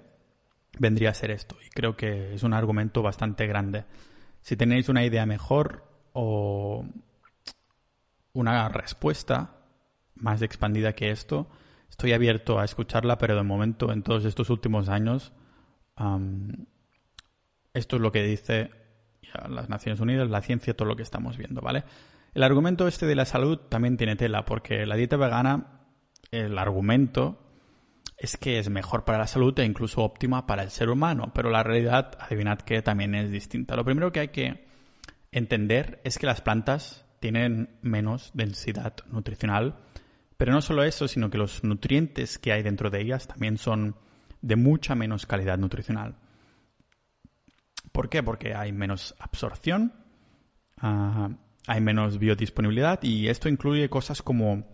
vendría 0.78 1.10
a 1.10 1.14
ser 1.14 1.30
esto 1.32 1.56
y 1.66 1.68
creo 1.70 1.96
que 1.96 2.34
es 2.34 2.42
un 2.42 2.52
argumento 2.52 3.02
bastante 3.02 3.46
grande. 3.46 3.84
Si 4.40 4.56
tenéis 4.56 4.88
una 4.88 5.04
idea 5.04 5.26
mejor 5.26 5.84
o 6.12 6.84
una 8.34 8.68
respuesta 8.68 9.56
más 10.14 10.42
expandida 10.42 10.92
que 10.92 11.10
esto, 11.10 11.48
estoy 11.92 12.14
abierto 12.14 12.58
a 12.58 12.64
escucharla, 12.64 13.18
pero 13.18 13.36
de 13.36 13.42
momento, 13.42 13.92
en 13.92 14.02
todos 14.02 14.24
estos 14.24 14.48
últimos 14.48 14.88
años, 14.88 15.32
esto 17.74 17.96
es 17.96 18.02
lo 18.02 18.10
que 18.10 18.22
dice 18.22 18.70
las 19.48 19.68
Naciones 19.68 20.00
Unidas, 20.00 20.30
la 20.30 20.40
ciencia, 20.40 20.74
todo 20.74 20.88
lo 20.88 20.96
que 20.96 21.02
estamos 21.02 21.36
viendo, 21.36 21.60
¿vale? 21.60 21.84
El 22.34 22.42
argumento 22.42 22.88
este 22.88 23.04
de 23.04 23.14
la 23.14 23.26
salud 23.26 23.58
también 23.58 23.98
tiene 23.98 24.16
tela, 24.16 24.46
porque 24.46 24.86
la 24.86 24.96
dieta 24.96 25.18
vegana, 25.18 25.82
el 26.30 26.58
argumento 26.58 27.38
es 28.16 28.38
que 28.38 28.58
es 28.58 28.70
mejor 28.70 29.04
para 29.04 29.18
la 29.18 29.26
salud 29.26 29.58
e 29.58 29.64
incluso 29.64 30.02
óptima 30.02 30.46
para 30.46 30.62
el 30.62 30.70
ser 30.70 30.88
humano, 30.88 31.30
pero 31.34 31.50
la 31.50 31.62
realidad, 31.62 32.16
adivinad 32.20 32.58
que 32.60 32.80
también 32.80 33.14
es 33.14 33.30
distinta. 33.30 33.76
Lo 33.76 33.84
primero 33.84 34.12
que 34.12 34.20
hay 34.20 34.28
que 34.28 34.66
entender 35.30 36.00
es 36.04 36.18
que 36.18 36.26
las 36.26 36.40
plantas 36.40 37.04
tienen 37.20 37.78
menos 37.82 38.30
densidad 38.32 38.94
nutricional 39.10 39.76
pero 40.42 40.54
no 40.54 40.60
solo 40.60 40.82
eso, 40.82 41.06
sino 41.06 41.30
que 41.30 41.38
los 41.38 41.62
nutrientes 41.62 42.36
que 42.36 42.50
hay 42.50 42.64
dentro 42.64 42.90
de 42.90 43.00
ellas 43.00 43.28
también 43.28 43.58
son 43.58 43.94
de 44.40 44.56
mucha 44.56 44.96
menos 44.96 45.24
calidad 45.24 45.56
nutricional. 45.56 46.16
¿Por 47.92 48.08
qué? 48.08 48.24
Porque 48.24 48.52
hay 48.52 48.72
menos 48.72 49.14
absorción, 49.20 49.92
ah, 50.78 51.30
hay 51.68 51.80
menos 51.80 52.18
biodisponibilidad 52.18 53.00
y 53.04 53.28
esto 53.28 53.48
incluye 53.48 53.88
cosas 53.88 54.20
como 54.20 54.66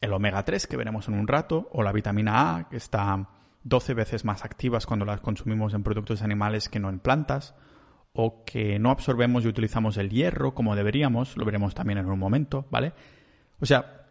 el 0.00 0.12
omega 0.12 0.44
3 0.44 0.68
que 0.68 0.76
veremos 0.76 1.08
en 1.08 1.14
un 1.14 1.26
rato 1.26 1.68
o 1.72 1.82
la 1.82 1.90
vitamina 1.90 2.54
A 2.54 2.68
que 2.68 2.76
está 2.76 3.28
12 3.64 3.94
veces 3.94 4.24
más 4.24 4.44
activas 4.44 4.86
cuando 4.86 5.04
las 5.04 5.20
consumimos 5.20 5.74
en 5.74 5.82
productos 5.82 6.22
animales 6.22 6.68
que 6.68 6.78
no 6.78 6.88
en 6.88 7.00
plantas 7.00 7.56
o 8.12 8.44
que 8.44 8.78
no 8.78 8.92
absorbemos 8.92 9.44
y 9.44 9.48
utilizamos 9.48 9.96
el 9.96 10.10
hierro 10.10 10.54
como 10.54 10.76
deberíamos, 10.76 11.36
lo 11.36 11.44
veremos 11.44 11.74
también 11.74 11.98
en 11.98 12.06
un 12.06 12.20
momento, 12.20 12.68
¿vale? 12.70 12.92
O 13.58 13.66
sea, 13.66 14.01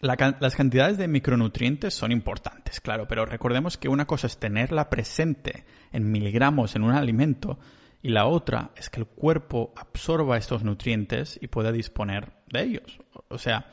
las 0.00 0.54
cantidades 0.54 0.96
de 0.96 1.08
micronutrientes 1.08 1.94
son 1.94 2.12
importantes, 2.12 2.80
claro, 2.80 3.08
pero 3.08 3.26
recordemos 3.26 3.76
que 3.76 3.88
una 3.88 4.06
cosa 4.06 4.28
es 4.28 4.38
tenerla 4.38 4.90
presente 4.90 5.64
en 5.92 6.10
miligramos 6.10 6.76
en 6.76 6.84
un 6.84 6.92
alimento 6.92 7.58
y 8.00 8.10
la 8.10 8.26
otra 8.26 8.70
es 8.76 8.90
que 8.90 9.00
el 9.00 9.06
cuerpo 9.06 9.72
absorba 9.76 10.36
estos 10.36 10.62
nutrientes 10.62 11.38
y 11.42 11.48
pueda 11.48 11.72
disponer 11.72 12.32
de 12.48 12.62
ellos. 12.62 13.00
O 13.28 13.38
sea, 13.38 13.72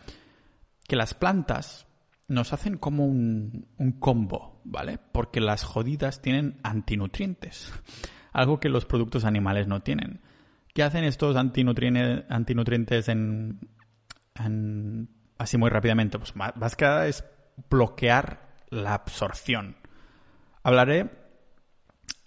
que 0.88 0.95
las 0.95 1.13
plantas 1.13 1.86
nos 2.28 2.53
hacen 2.53 2.78
como 2.78 3.05
un, 3.05 3.67
combo, 3.99 4.61
¿vale? 4.63 4.97
Porque 5.11 5.39
las 5.39 5.63
jodidas 5.63 6.23
tienen 6.23 6.59
antinutrientes, 6.63 7.71
algo 8.34 8.59
que 8.59 8.69
los 8.69 8.86
productos 8.86 9.26
animales 9.26 9.67
no 9.67 9.82
tienen. 9.82 10.21
¿Qué 10.73 10.82
hacen 10.82 11.03
estos 11.03 11.36
antinutrientes 11.38 13.07
en, 13.07 13.59
en 14.34 15.14
así 15.38 15.58
muy 15.58 15.70
rápidamente, 15.70 16.18
pues 16.18 16.36
más 16.36 16.76
que 16.76 17.08
es 17.08 17.24
bloquear 17.70 18.46
la 18.70 18.94
absorción. 18.94 19.78
Hablaré 20.64 21.10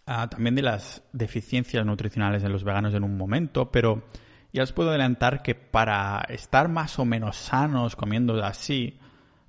ah, 0.07 0.29
también 0.29 0.55
de 0.55 0.63
las 0.63 1.03
deficiencias 1.13 1.85
nutricionales 1.85 2.43
en 2.45 2.53
los 2.53 2.65
veganos 2.65 2.95
en 2.95 3.05
un 3.05 3.17
momento, 3.17 3.71
pero 3.71 4.05
ya 4.53 4.63
os 4.63 4.73
puedo 4.73 4.91
adelantar 4.91 5.43
que 5.43 5.55
para 5.55 6.25
estar 6.29 6.69
más 6.69 6.99
o 6.99 7.05
menos 7.05 7.37
sanos 7.37 7.97
comiendo 7.97 8.43
así, 8.45 8.99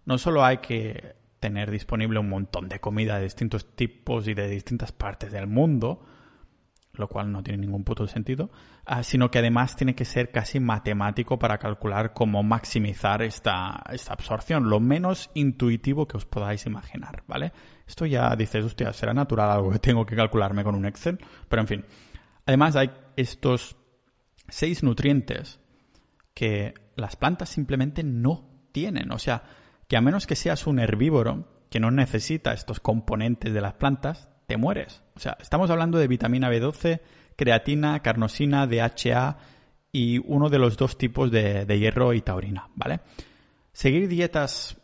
no 0.05 0.17
solo 0.17 0.43
hay 0.43 0.57
que 0.57 1.15
tener 1.39 1.71
disponible 1.71 2.19
un 2.19 2.29
montón 2.29 2.67
de 2.67 2.79
comida 2.79 3.17
de 3.17 3.23
distintos 3.23 3.75
tipos 3.75 4.27
y 4.27 4.33
de 4.33 4.49
distintas 4.49 4.91
partes 4.91 5.31
del 5.31 5.47
mundo, 5.47 6.03
lo 6.99 7.07
cual 7.07 7.31
no 7.31 7.41
tiene 7.41 7.59
ningún 7.65 7.83
puto 7.83 8.05
sentido, 8.07 8.51
ah, 8.85 9.03
sino 9.03 9.31
que 9.31 9.39
además 9.39 9.75
tiene 9.75 9.95
que 9.95 10.05
ser 10.05 10.31
casi 10.31 10.59
matemático 10.59 11.39
para 11.39 11.57
calcular 11.57 12.13
cómo 12.13 12.43
maximizar 12.43 13.21
esta, 13.21 13.83
esta 13.91 14.13
absorción, 14.13 14.69
lo 14.69 14.79
menos 14.79 15.31
intuitivo 15.33 16.07
que 16.07 16.17
os 16.17 16.25
podáis 16.25 16.65
imaginar, 16.65 17.23
¿vale? 17.27 17.53
Esto 17.87 18.05
ya 18.05 18.35
dices, 18.35 18.65
hostia, 18.65 18.93
será 18.93 19.13
natural 19.13 19.49
algo 19.49 19.71
que 19.71 19.79
tengo 19.79 20.05
que 20.05 20.15
calcularme 20.15 20.63
con 20.63 20.75
un 20.75 20.85
Excel, 20.85 21.17
pero 21.47 21.61
en 21.61 21.67
fin. 21.67 21.85
Además 22.45 22.75
hay 22.75 22.91
estos 23.15 23.77
seis 24.47 24.83
nutrientes 24.83 25.59
que 26.33 26.73
las 26.95 27.15
plantas 27.15 27.49
simplemente 27.49 28.03
no 28.03 28.67
tienen, 28.71 29.11
o 29.11 29.19
sea, 29.19 29.43
que 29.87 29.97
a 29.97 30.01
menos 30.01 30.27
que 30.27 30.35
seas 30.35 30.67
un 30.67 30.79
herbívoro 30.79 31.47
que 31.69 31.79
no 31.79 31.91
necesita 31.91 32.53
estos 32.53 32.79
componentes 32.79 33.53
de 33.53 33.61
las 33.61 33.73
plantas, 33.73 34.29
te 34.49 34.57
mueres. 34.57 35.03
O 35.15 35.19
sea, 35.19 35.37
estamos 35.39 35.69
hablando 35.69 35.99
de 35.99 36.07
vitamina 36.07 36.49
B12, 36.49 37.01
creatina, 37.35 37.99
carnosina, 37.99 38.65
DHA 38.65 39.37
y 39.91 40.17
uno 40.25 40.49
de 40.49 40.57
los 40.57 40.75
dos 40.75 40.97
tipos 40.97 41.29
de, 41.29 41.67
hierro 41.77 42.15
y 42.15 42.21
taurina, 42.21 42.67
¿vale? 42.73 42.99
Seguir 43.73 44.07
dietas 44.07 44.75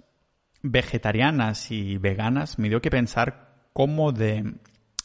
vegetarianas 0.62 1.72
y 1.72 1.98
veganas 1.98 2.60
me 2.60 2.70
dio 2.70 2.80
que 2.80 2.92
pensar 2.92 3.56
cómo 3.74 4.12
de, 4.12 4.54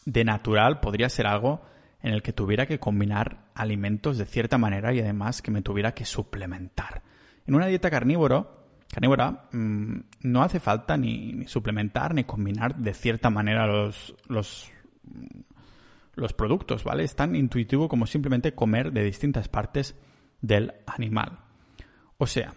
de 0.05 0.25
natural 0.25 0.81
podría 0.81 1.09
ser 1.09 1.27
algo 1.27 1.63
en 2.03 2.13
el 2.13 2.23
que 2.23 2.35
tuviera 2.35 2.67
que 2.67 2.79
combinar 2.79 3.47
alimentos 3.55 4.19
de 4.19 4.27
cierta 4.27 4.59
manera 4.59 4.93
y 4.93 5.01
además 5.01 5.41
que 5.41 5.51
me 5.51 5.63
tuviera 5.63 5.95
que 5.95 6.05
suplementar. 6.05 7.01
En 7.47 7.55
una 7.55 7.67
dieta 7.67 7.89
carnívoro 7.89 8.60
carnívora, 8.93 9.49
mm, 9.53 10.01
no 10.23 10.43
hace 10.43 10.61
falta 10.61 10.97
ni, 10.97 11.47
suplementar 11.47 12.15
ni 12.15 12.25
combinar 12.25 12.77
de 12.77 12.95
cierta 12.95 13.31
manera 13.31 13.67
los, 13.67 14.15
los, 14.29 14.71
los 16.15 16.33
productos, 16.33 16.85
¿vale? 16.85 17.05
Es 17.05 17.15
tan 17.15 17.37
intuitivo 17.37 17.89
como 17.89 18.07
simplemente 18.07 18.55
comer 18.55 18.93
de 18.93 19.05
distintas 19.05 19.49
partes 19.49 19.97
del 20.41 20.75
animal. 20.87 21.39
O 22.19 22.27
sea, 22.27 22.55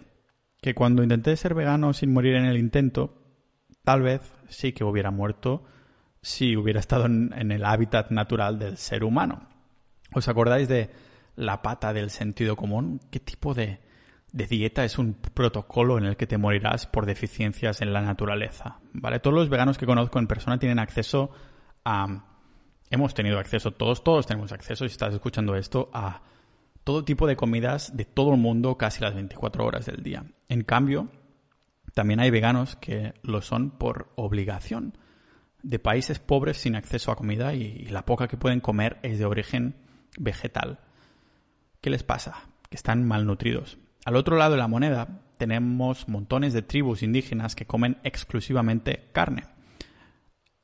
que 0.61 0.73
cuando 0.73 1.03
intenté 1.03 1.36
ser 1.36 1.53
vegano 1.53 1.93
sin 1.93 2.13
morir 2.13 2.36
en 2.36 2.45
el 2.45 2.57
intento, 2.57 3.21
tal 3.84 4.01
vez 4.01 4.21
sí 4.47 4.73
que 4.73 4.84
hubiera 4.84 5.11
muerto 5.11 5.65
si 6.21 6.55
hubiera 6.55 6.79
estado 6.79 7.05
en, 7.05 7.51
el 7.51 7.65
hábitat 7.65 8.09
natural 8.09 8.57
del 8.57 8.77
ser 8.77 9.03
humano. 9.03 9.49
¿Os 10.13 10.27
acordáis 10.29 10.69
de 10.69 10.89
la 11.36 11.61
pata 11.61 11.91
del 11.91 12.09
sentido 12.09 12.55
común? 12.55 13.01
¿Qué 13.11 13.19
tipo 13.19 13.53
de, 13.53 13.81
de 14.34 14.47
dieta 14.47 14.84
es 14.84 14.97
un 14.97 15.13
protocolo 15.13 15.97
en 15.97 16.05
el 16.05 16.17
que 16.17 16.27
te 16.27 16.39
morirás 16.39 16.88
por 16.88 17.05
deficiencias 17.05 17.81
en 17.81 17.93
la 17.93 18.01
naturaleza, 18.01 18.79
¿vale? 18.91 19.19
Todos 19.19 19.36
los 19.36 19.47
veganos 19.47 19.77
que 19.77 19.86
conozco 19.86 20.19
en 20.19 20.27
persona 20.27 20.59
tienen 20.59 20.79
acceso 20.79 21.31
a... 21.86 22.25
Hemos 22.89 23.13
tenido 23.13 23.39
acceso, 23.39 23.71
todos, 23.71 24.03
todos 24.03 24.27
tenemos 24.27 24.51
acceso, 24.51 24.86
si 24.86 24.91
estás 24.91 25.13
escuchando 25.13 25.55
esto, 25.55 25.89
a 25.93 26.21
todo 26.84 27.05
tipo 27.05 27.27
de 27.27 27.36
comidas 27.36 27.95
de 27.95 28.05
todo 28.05 28.34
el 28.34 28.39
mundo 28.39 28.77
casi 28.77 29.01
las 29.01 29.15
24 29.15 29.65
horas 29.65 29.86
del 29.86 30.03
día. 30.03 30.25
En 30.49 30.63
cambio, 30.63 31.09
también 31.93 32.19
hay 32.19 32.29
veganos 32.29 32.75
que 32.75 33.13
lo 33.23 33.41
son 33.41 33.71
por 33.71 34.11
obligación, 34.15 34.97
de 35.61 35.79
países 35.79 36.19
pobres 36.19 36.57
sin 36.57 36.75
acceso 36.75 37.11
a 37.11 37.15
comida 37.15 37.53
y, 37.53 37.86
la 37.86 38.05
poca 38.05 38.27
que 38.27 38.38
pueden 38.38 38.59
comer 38.59 38.99
es 39.03 39.17
de 39.17 39.25
origen 39.25 39.75
vegetal. 40.17 40.79
¿Qué 41.81 41.89
les 41.89 42.03
pasa? 42.03 42.47
Que 42.69 42.75
están 42.75 43.07
malnutridos. 43.07 43.77
Al 44.05 44.17
otro 44.17 44.35
lado 44.35 44.51
de 44.51 44.57
la 44.57 44.67
moneda 44.67 45.21
tenemos 45.37 46.07
montones 46.09 46.53
de 46.53 46.61
tribus 46.61 47.03
indígenas 47.03 47.55
que 47.55 47.65
comen 47.65 47.97
exclusivamente 48.03 49.09
carne. 49.13 49.43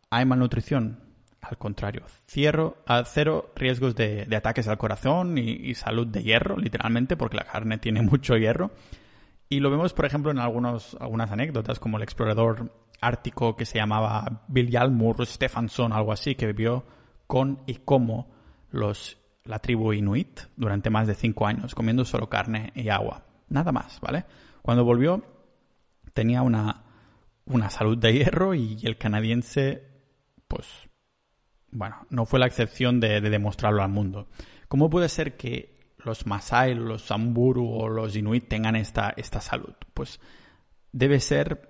¿Hay 0.10 0.26
malnutrición? 0.26 1.00
Al 1.42 1.58
contrario, 1.58 2.04
cero, 2.28 2.84
cero 3.06 3.54
riesgos 3.56 3.96
de, 3.96 4.28
ataques 4.36 4.68
al 4.68 4.78
corazón 4.78 5.38
y, 5.38 5.74
salud 5.74 6.06
de 6.08 6.22
hierro, 6.22 6.58
literalmente, 6.58 7.16
porque 7.16 7.38
la 7.38 7.46
carne 7.46 7.78
tiene 7.78 8.02
mucho 8.04 8.36
hierro. 8.36 8.72
Y 9.48 9.62
lo 9.62 9.72
vemos, 9.72 9.94
por 9.94 10.06
ejemplo, 10.06 10.32
en 10.32 10.40
algunos, 10.40 10.98
algunas 11.00 11.32
anécdotas, 11.32 11.80
como 11.80 11.98
el 11.98 12.04
explorador 12.04 12.74
ártico 13.00 13.56
que 13.56 13.66
se 13.66 13.78
llamaba 13.78 14.44
Viljalmur 14.50 15.26
Stefansson, 15.26 15.94
algo 15.94 16.12
así, 16.12 16.36
que 16.36 16.48
vivió 16.48 16.86
con 17.26 17.60
y 17.66 17.76
como 17.76 18.30
los, 18.70 19.18
la 19.46 19.60
tribu 19.60 19.94
inuit 19.94 20.42
durante 20.58 20.90
más 20.90 21.08
de 21.08 21.16
cinco 21.16 21.48
años, 21.48 21.74
comiendo 21.74 22.04
solo 22.04 22.30
carne 22.30 22.74
y 22.76 22.90
agua. 22.90 23.29
Nada 23.50 23.72
más, 23.72 24.00
¿vale? 24.02 24.26
Cuando 24.62 24.86
volvió, 24.86 25.24
tenía 26.14 26.42
una, 26.42 26.84
una 27.46 27.70
salud 27.70 27.98
de 27.98 28.14
hierro 28.14 28.54
y 28.54 28.80
el 28.84 28.98
canadiense, 28.98 29.84
pues, 30.48 30.68
bueno, 31.72 32.06
no 32.10 32.26
fue 32.26 32.40
la 32.40 32.48
excepción 32.48 33.00
de, 33.00 33.22
demostrarlo 33.22 33.84
al 33.84 33.90
mundo. 33.90 34.28
¿Cómo 34.68 34.90
puede 34.90 35.10
ser 35.10 35.38
que 35.38 35.94
los 35.98 36.26
Masai, 36.26 36.76
los 36.76 37.04
Samburu 37.04 37.68
o 37.68 37.90
los 37.90 38.16
Inuit 38.16 38.48
tengan 38.48 38.76
esta, 38.76 39.14
esta 39.18 39.42
salud? 39.42 39.74
Pues 39.94 40.20
debe 40.92 41.20
ser 41.20 41.70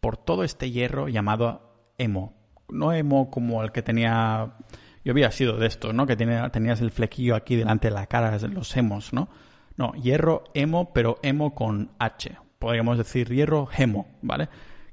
por 0.00 0.16
todo 0.16 0.44
este 0.44 0.70
hierro 0.70 1.08
llamado 1.08 1.92
hemo. 1.98 2.36
No 2.68 2.92
hemo 2.92 3.30
como 3.30 3.62
el 3.62 3.72
que 3.72 3.82
tenía... 3.82 4.56
Yo 5.04 5.12
había 5.12 5.30
sido 5.30 5.58
de 5.58 5.66
estos, 5.66 5.92
¿no? 5.92 6.06
Que 6.06 6.16
tenías 6.16 6.80
el 6.80 6.90
flequillo 6.90 7.36
aquí 7.36 7.56
delante 7.56 7.88
de 7.88 7.94
la 7.94 8.06
cara, 8.06 8.38
los 8.48 8.74
hemos, 8.76 9.12
¿no? 9.12 9.28
No, 9.76 9.92
hierro 9.92 10.44
hemo, 10.54 10.92
pero 10.92 11.18
hemo 11.22 11.54
con 11.54 11.92
H. 11.98 12.36
Podríamos 12.58 12.98
decir 12.98 13.28
hierro 13.28 13.68
hemo, 13.76 14.06
¿vale? 14.22 14.48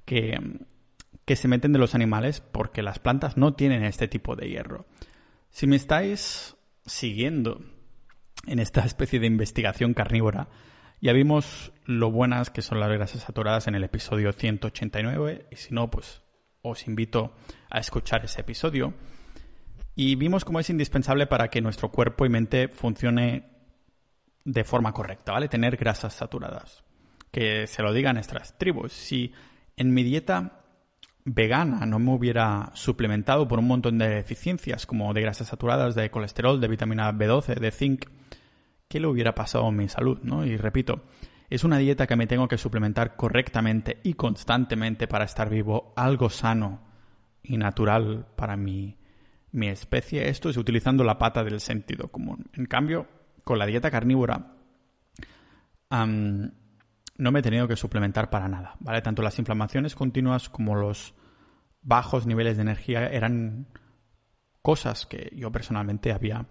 Que 0.06 0.40
que 1.26 1.36
se 1.36 1.48
meten 1.48 1.72
de 1.72 1.80
los 1.80 1.96
animales 1.96 2.42
porque 2.42 2.82
las 2.82 3.00
plantas 3.00 3.38
no 3.38 3.54
tienen 3.54 3.84
este 3.84 4.08
tipo 4.08 4.36
de 4.36 4.50
hierro. 4.50 4.86
Si 5.50 5.68
me 5.68 5.76
estáis 5.76 6.58
siguiendo 6.86 7.62
en 8.48 8.60
esta 8.60 8.82
especie 8.86 9.20
de 9.20 9.28
investigación 9.28 9.94
carnívora, 9.94 10.50
ya 11.00 11.14
vimos 11.14 11.72
lo 11.86 12.12
buenas 12.12 12.50
que 12.50 12.62
son 12.62 12.80
las 12.80 12.90
grasas 12.90 13.22
saturadas 13.22 13.68
en 13.68 13.76
el 13.76 13.84
episodio 13.84 14.34
189 14.34 15.48
y 15.52 15.56
si 15.56 15.74
no, 15.74 15.90
pues 15.90 16.22
os 16.62 16.88
invito 16.88 17.34
a 17.70 17.80
escuchar 17.80 18.26
ese 18.26 18.42
episodio. 18.42 18.94
Y 19.96 20.16
vimos 20.16 20.46
cómo 20.46 20.60
es 20.60 20.70
indispensable 20.70 21.28
para 21.28 21.50
que 21.50 21.62
nuestro 21.62 21.92
cuerpo 21.92 22.26
y 22.26 22.30
mente 22.30 22.68
funcione 22.68 23.51
de 24.46 24.64
forma 24.64 24.94
correcta, 24.94 25.32
¿vale? 25.32 25.48
Tener 25.48 25.78
grasas 25.78 26.14
saturadas. 26.14 26.84
Que 27.32 27.68
se 27.68 27.82
lo 27.82 27.94
digan 27.94 28.16
nuestras 28.16 28.58
tribus. 28.58 28.92
Si 28.92 29.34
en 29.78 29.94
mi 29.94 30.04
dieta 30.04 30.62
vegana 31.24 31.86
no 31.86 32.00
me 32.00 32.12
hubiera 32.12 32.72
suplementado 32.74 33.48
por 33.48 33.60
un 33.60 33.68
montón 33.68 33.98
de 33.98 34.10
deficiencias 34.10 34.86
como 34.86 35.14
de 35.14 35.22
grasas 35.22 35.48
saturadas, 35.48 35.96
de 35.96 36.10
colesterol, 36.10 36.60
de 36.60 36.68
vitamina 36.68 37.12
B12, 37.12 37.56
de 37.56 37.72
zinc, 37.72 38.06
¿qué 38.88 39.00
le 39.00 39.08
hubiera 39.08 39.36
pasado 39.36 39.68
a 39.68 39.72
mi 39.72 39.88
salud? 39.88 40.20
¿no? 40.24 40.46
Y 40.46 40.58
repito, 40.58 41.04
es 41.50 41.64
una 41.64 41.78
dieta 41.78 42.08
que 42.08 42.16
me 42.16 42.28
tengo 42.28 42.48
que 42.48 42.58
suplementar 42.58 43.16
correctamente 43.16 44.00
y 44.04 44.14
constantemente 44.14 45.08
para 45.08 45.26
estar 45.26 45.50
vivo, 45.50 45.94
algo 45.96 46.30
sano 46.30 46.82
y 47.44 47.58
natural 47.58 48.28
para 48.36 48.56
mi, 48.58 48.98
mi 49.52 49.68
especie. 49.68 50.30
Esto 50.30 50.50
es 50.50 50.58
utilizando 50.58 51.04
la 51.04 51.18
pata 51.18 51.44
del 51.44 51.60
sentido 51.60 52.08
común. 52.08 52.50
En 52.54 52.66
cambio, 52.66 53.08
con 53.44 53.60
la 53.60 53.66
dieta 53.66 53.92
carnívora, 53.92 54.56
no 55.90 57.32
me 57.32 57.40
he 57.40 57.44
tenido 57.44 57.68
que 57.68 57.76
suplementar 57.76 58.30
para 58.30 58.48
nada, 58.48 58.76
¿vale? 58.80 59.02
Tanto 59.02 59.22
las 59.22 59.38
inflamaciones 59.40 59.96
continuas 59.96 60.50
como 60.50 60.76
los 60.76 61.14
bajos 61.82 62.26
niveles 62.26 62.58
de 62.58 62.64
energía 62.64 63.08
eran 63.08 63.68
cosas 64.62 65.06
que 65.06 65.32
yo 65.36 65.52
personalmente 65.52 66.12
había 66.12 66.46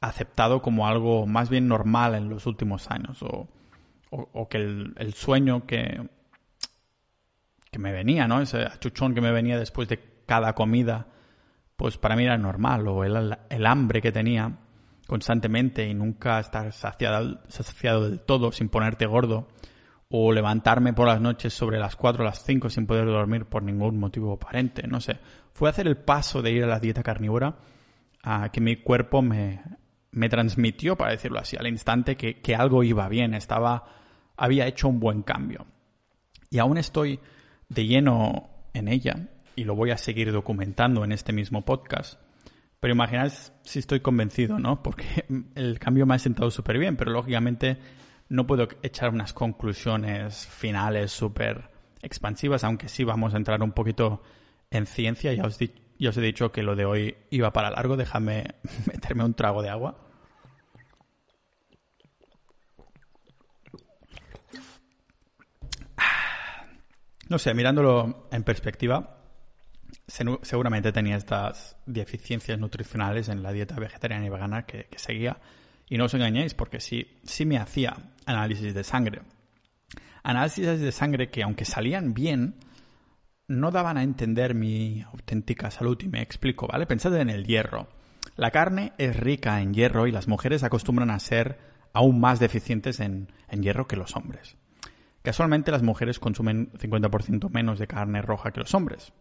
aceptado 0.00 0.62
como 0.62 0.86
algo 0.88 1.26
más 1.26 1.50
bien 1.50 1.68
normal 1.68 2.14
en 2.14 2.28
los 2.30 2.46
últimos 2.46 2.90
años 2.90 3.22
o, 3.22 3.48
que 4.48 4.58
el, 4.58 5.14
sueño 5.14 5.66
que, 5.66 6.08
que 7.70 7.78
me 7.78 7.92
venía, 7.92 8.26
¿no? 8.26 8.40
Ese 8.40 8.62
achuchón 8.62 9.14
que 9.14 9.20
me 9.20 9.30
venía 9.30 9.58
después 9.58 9.88
de 9.88 10.00
cada 10.26 10.54
comida, 10.54 11.06
pues 11.76 11.96
para 11.96 12.16
mí 12.16 12.24
era 12.24 12.36
normal 12.36 12.88
o 12.88 13.04
el, 13.04 13.38
el 13.48 13.66
hambre 13.66 14.02
que 14.02 14.10
tenía 14.10 14.58
constantemente 15.10 15.88
y 15.88 15.92
nunca 15.92 16.38
estar 16.38 16.72
saciado, 16.72 17.40
saciado 17.48 18.08
del 18.08 18.20
todo 18.20 18.52
sin 18.52 18.68
ponerte 18.68 19.06
gordo 19.06 19.48
o 20.08 20.30
levantarme 20.30 20.92
por 20.92 21.08
las 21.08 21.20
noches 21.20 21.52
sobre 21.52 21.80
las 21.80 21.96
4 21.96 22.22
o 22.22 22.24
las 22.24 22.44
5 22.44 22.70
sin 22.70 22.86
poder 22.86 23.06
dormir 23.06 23.46
por 23.46 23.64
ningún 23.64 23.98
motivo 23.98 24.34
aparente, 24.34 24.86
no 24.86 25.00
sé. 25.00 25.18
Fue 25.52 25.68
hacer 25.68 25.88
el 25.88 25.96
paso 25.96 26.42
de 26.42 26.52
ir 26.52 26.62
a 26.62 26.68
la 26.68 26.78
dieta 26.78 27.02
carnívora 27.02 27.56
a 28.22 28.52
que 28.52 28.60
mi 28.60 28.76
cuerpo 28.76 29.20
me, 29.20 29.60
me 30.12 30.28
transmitió, 30.28 30.94
para 30.94 31.10
decirlo 31.10 31.40
así, 31.40 31.56
al 31.56 31.66
instante 31.66 32.16
que, 32.16 32.40
que, 32.40 32.54
algo 32.54 32.84
iba 32.84 33.08
bien, 33.08 33.34
estaba, 33.34 33.86
había 34.36 34.68
hecho 34.68 34.86
un 34.86 35.00
buen 35.00 35.22
cambio. 35.22 35.66
Y 36.50 36.60
aún 36.60 36.78
estoy 36.78 37.18
de 37.68 37.84
lleno 37.84 38.48
en 38.74 38.86
ella 38.86 39.28
y 39.56 39.64
lo 39.64 39.74
voy 39.74 39.90
a 39.90 39.98
seguir 39.98 40.30
documentando 40.30 41.02
en 41.02 41.10
este 41.10 41.32
mismo 41.32 41.64
podcast. 41.64 42.19
Pero 42.80 42.94
imaginad 42.94 43.30
si 43.62 43.78
estoy 43.78 44.00
convencido, 44.00 44.58
¿no? 44.58 44.82
Porque 44.82 45.26
el 45.54 45.78
cambio 45.78 46.06
me 46.06 46.14
ha 46.14 46.18
sentado 46.18 46.50
súper 46.50 46.78
bien, 46.78 46.96
pero 46.96 47.12
lógicamente 47.12 47.78
no 48.28 48.46
puedo 48.46 48.68
echar 48.82 49.10
unas 49.10 49.32
conclusiones 49.32 50.46
finales 50.46 51.12
súper 51.12 51.70
expansivas, 52.02 52.64
aunque 52.64 52.88
sí 52.88 53.04
vamos 53.04 53.34
a 53.34 53.36
entrar 53.36 53.62
un 53.62 53.72
poquito 53.72 54.22
en 54.70 54.86
ciencia. 54.86 55.32
Ya 55.34 55.44
os, 55.44 55.58
os 55.58 56.16
he 56.16 56.20
dicho 56.20 56.52
que 56.52 56.62
lo 56.62 56.74
de 56.74 56.86
hoy 56.86 57.16
iba 57.30 57.52
para 57.52 57.70
largo. 57.70 57.96
Déjame 57.96 58.54
meterme 58.86 59.24
un 59.24 59.34
trago 59.34 59.62
de 59.62 59.68
agua. 59.68 60.06
No 67.28 67.38
sé, 67.38 67.54
mirándolo 67.54 68.26
en 68.32 68.42
perspectiva, 68.42 69.19
seguramente 70.06 70.92
tenía 70.92 71.16
estas 71.16 71.76
deficiencias 71.86 72.58
nutricionales 72.58 73.28
en 73.28 73.42
la 73.42 73.52
dieta 73.52 73.76
vegetariana 73.76 74.26
y 74.26 74.30
vegana 74.30 74.66
que 74.66 74.88
seguía 74.96 75.38
y 75.90 75.98
no 75.98 76.04
os 76.04 76.14
engañéis, 76.14 76.54
porque 76.54 76.80
sí, 76.80 77.18
sí 77.24 77.44
me 77.44 77.58
hacía 77.58 77.96
análisis 78.24 78.72
de 78.72 78.84
sangre. 78.84 79.22
Análisis 80.22 80.64
de 80.80 80.92
sangre 80.92 81.30
que, 81.30 81.42
aunque 81.42 81.64
salían 81.64 82.14
bien, 82.14 82.54
no 83.48 83.72
daban 83.72 83.98
a 83.98 84.04
entender 84.04 84.54
mi 84.54 85.02
auténtica 85.02 85.72
salud. 85.72 85.98
Y 86.00 86.08
me 86.08 86.22
explico, 86.22 86.68
¿vale? 86.68 86.86
Pensad 86.86 87.16
en 87.16 87.28
el 87.28 87.44
hierro. 87.44 87.88
La 88.36 88.52
carne 88.52 88.92
es 88.98 89.16
rica 89.16 89.60
en 89.60 89.74
hierro 89.74 90.06
y 90.06 90.12
las 90.12 90.28
mujeres 90.28 90.62
acostumbran 90.62 91.10
a 91.10 91.18
ser 91.18 91.58
aún 91.92 92.20
más 92.20 92.38
deficientes 92.38 93.00
en, 93.00 93.32
en 93.48 93.62
hierro 93.64 93.88
que 93.88 93.96
los 93.96 94.14
hombres. 94.14 94.56
Casualmente 95.22 95.72
las 95.72 95.82
mujeres 95.82 96.20
consumen 96.20 96.70
50% 96.74 97.50
menos 97.50 97.80
de 97.80 97.88
carne 97.88 98.22
roja 98.22 98.52
que 98.52 98.60
los 98.60 98.74
hombres. 98.74 99.12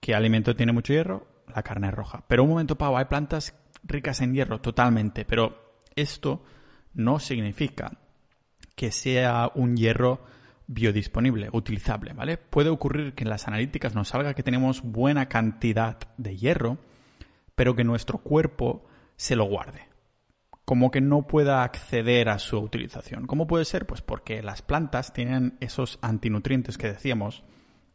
¿Qué 0.00 0.14
alimento 0.14 0.54
tiene 0.54 0.72
mucho 0.72 0.92
hierro? 0.92 1.26
La 1.54 1.62
carne 1.62 1.90
roja. 1.90 2.24
Pero 2.28 2.44
un 2.44 2.50
momento, 2.50 2.76
Pau, 2.76 2.96
hay 2.96 3.06
plantas 3.06 3.54
ricas 3.82 4.20
en 4.20 4.34
hierro, 4.34 4.60
totalmente, 4.60 5.24
pero 5.24 5.76
esto 5.94 6.42
no 6.94 7.18
significa 7.18 7.98
que 8.74 8.92
sea 8.92 9.50
un 9.54 9.76
hierro 9.76 10.20
biodisponible, 10.68 11.48
utilizable, 11.52 12.12
¿vale? 12.12 12.36
Puede 12.36 12.68
ocurrir 12.68 13.14
que 13.14 13.24
en 13.24 13.30
las 13.30 13.48
analíticas 13.48 13.94
nos 13.94 14.08
salga 14.08 14.34
que 14.34 14.42
tenemos 14.42 14.82
buena 14.82 15.28
cantidad 15.28 15.98
de 16.16 16.36
hierro, 16.36 16.78
pero 17.54 17.74
que 17.74 17.84
nuestro 17.84 18.18
cuerpo 18.18 18.84
se 19.16 19.34
lo 19.34 19.44
guarde. 19.44 19.88
Como 20.64 20.90
que 20.90 21.00
no 21.00 21.26
pueda 21.26 21.64
acceder 21.64 22.28
a 22.28 22.38
su 22.38 22.58
utilización. 22.58 23.26
¿Cómo 23.26 23.46
puede 23.46 23.64
ser? 23.64 23.86
Pues 23.86 24.02
porque 24.02 24.42
las 24.42 24.60
plantas 24.60 25.14
tienen 25.14 25.56
esos 25.60 25.98
antinutrientes 26.02 26.76
que 26.76 26.88
decíamos, 26.88 27.42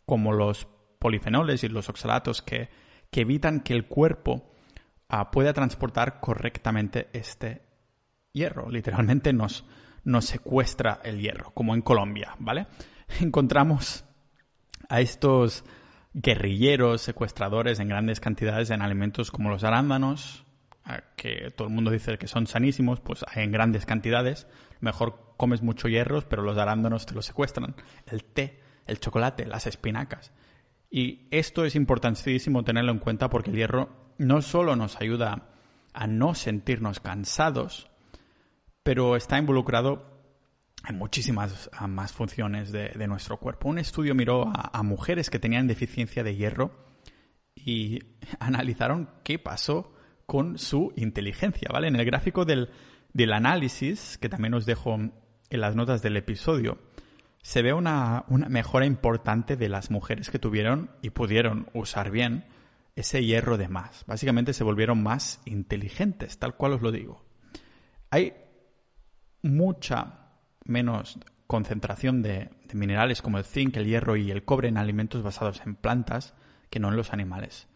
como 0.07 0.33
los 0.33 0.67
polifenoles 1.03 1.65
y 1.65 1.67
los 1.67 1.89
oxalatos 1.89 2.41
que, 2.41 2.69
evitan 3.11 3.59
que 3.59 3.73
el 3.73 3.87
cuerpo 3.87 4.49
ah, 5.09 5.31
pueda 5.31 5.51
transportar 5.51 6.21
correctamente 6.21 7.09
este 7.11 7.61
hierro. 8.31 8.69
Literalmente 8.69 9.33
nos, 9.33 9.65
nos 10.05 10.23
secuestra 10.23 11.01
el 11.03 11.19
hierro, 11.19 11.51
como 11.53 11.75
en 11.75 11.81
Colombia, 11.81 12.37
¿vale? 12.39 12.67
Encontramos 13.19 14.05
a 14.87 15.01
estos 15.01 15.65
guerrilleros, 16.13 17.01
secuestradores 17.01 17.81
en 17.81 17.89
grandes 17.89 18.21
cantidades 18.21 18.69
en 18.69 18.81
alimentos 18.81 19.29
como 19.29 19.49
los 19.49 19.65
arándanos, 19.65 20.45
que 21.17 21.51
todo 21.51 21.67
el 21.67 21.73
mundo 21.73 21.91
dice 21.91 22.17
que 22.17 22.29
son 22.29 22.47
sanísimos, 22.47 23.01
pues 23.01 23.25
en 23.35 23.51
grandes 23.51 23.85
cantidades. 23.85 24.47
Mejor 24.79 25.35
comes 25.35 25.61
mucho 25.61 25.89
hierros, 25.89 26.23
pero 26.23 26.43
los 26.43 26.57
arándanos 26.57 27.05
te 27.05 27.13
los 27.13 27.25
secuestran. 27.25 27.75
El 28.05 28.23
té, 28.23 28.61
el 28.87 29.01
chocolate, 29.01 29.45
las 29.45 29.67
espinacas. 29.67 30.31
Y 30.95 31.25
esto 31.31 31.65
es 31.65 31.73
importantísimo 31.75 32.63
tenerlo 32.63 32.91
en 32.91 32.99
cuenta 32.99 33.27
porque 33.27 33.49
el 33.49 33.55
hierro 33.55 33.89
no 34.19 34.43
solo 34.43 34.75
nos 34.75 35.01
ayuda 35.01 35.49
a 35.91 36.05
no 36.05 36.35
sentirnos 36.35 36.99
cansados, 36.99 37.89
pero 38.83 39.15
está 39.15 39.39
involucrado 39.39 40.05
en 40.87 40.99
muchísimas 40.99 41.71
más 41.87 42.11
funciones 42.11 42.71
de, 42.71 43.07
nuestro 43.07 43.39
cuerpo. 43.39 43.69
Un 43.69 43.79
estudio 43.79 44.13
miró 44.13 44.51
a, 44.53 44.83
mujeres 44.83 45.31
que 45.31 45.39
tenían 45.39 45.65
deficiencia 45.65 46.23
de 46.23 46.35
hierro 46.35 46.85
y 47.55 47.97
analizaron 48.39 49.09
qué 49.23 49.39
pasó 49.39 49.95
con 50.27 50.59
su 50.59 50.93
inteligencia, 50.95 51.69
¿vale? 51.73 51.87
En 51.87 51.95
el 51.95 52.05
gráfico 52.05 52.45
del, 52.45 52.69
del 53.13 53.33
análisis, 53.33 54.19
que 54.19 54.29
también 54.29 54.53
os 54.53 54.67
dejo 54.67 54.93
en 54.93 55.11
las 55.49 55.75
notas 55.75 56.03
del 56.03 56.17
episodio, 56.17 56.77
se 57.43 57.61
ve 57.61 57.73
una, 57.73 58.25
mejora 58.27 58.87
importante 58.87 59.55
de 59.55 59.69
las 59.69 59.91
mujeres 59.91 60.31
que 60.31 60.39
tuvieron 60.39 60.89
y 61.03 61.11
pudieron 61.11 61.67
usar 61.73 62.09
bien 62.09 62.45
ese 62.95 63.23
hierro 63.23 63.57
de 63.57 63.67
más. 63.67 64.03
Básicamente 64.07 64.53
se 64.53 64.63
volvieron 64.63 65.03
más 65.03 65.39
inteligentes, 65.45 66.39
tal 66.39 66.55
cual 66.55 66.73
os 66.73 66.81
lo 66.81 66.91
digo. 66.91 67.23
Hay 68.09 68.33
mucha 69.43 70.29
menos 70.65 71.19
concentración 71.45 72.23
de, 72.23 72.49
de 72.65 72.75
minerales 72.75 73.21
como 73.21 73.37
el 73.37 73.43
zinc, 73.43 73.77
el 73.77 73.85
hierro 73.85 74.15
y 74.15 74.31
el 74.31 74.45
cobre 74.45 74.69
en 74.69 74.77
alimentos 74.77 75.21
basados 75.21 75.61
en 75.65 75.75
plantas 75.75 76.33
que 76.69 76.79
no 76.79 76.89
en 76.89 76.95
los 76.95 77.13
animales. 77.13 77.67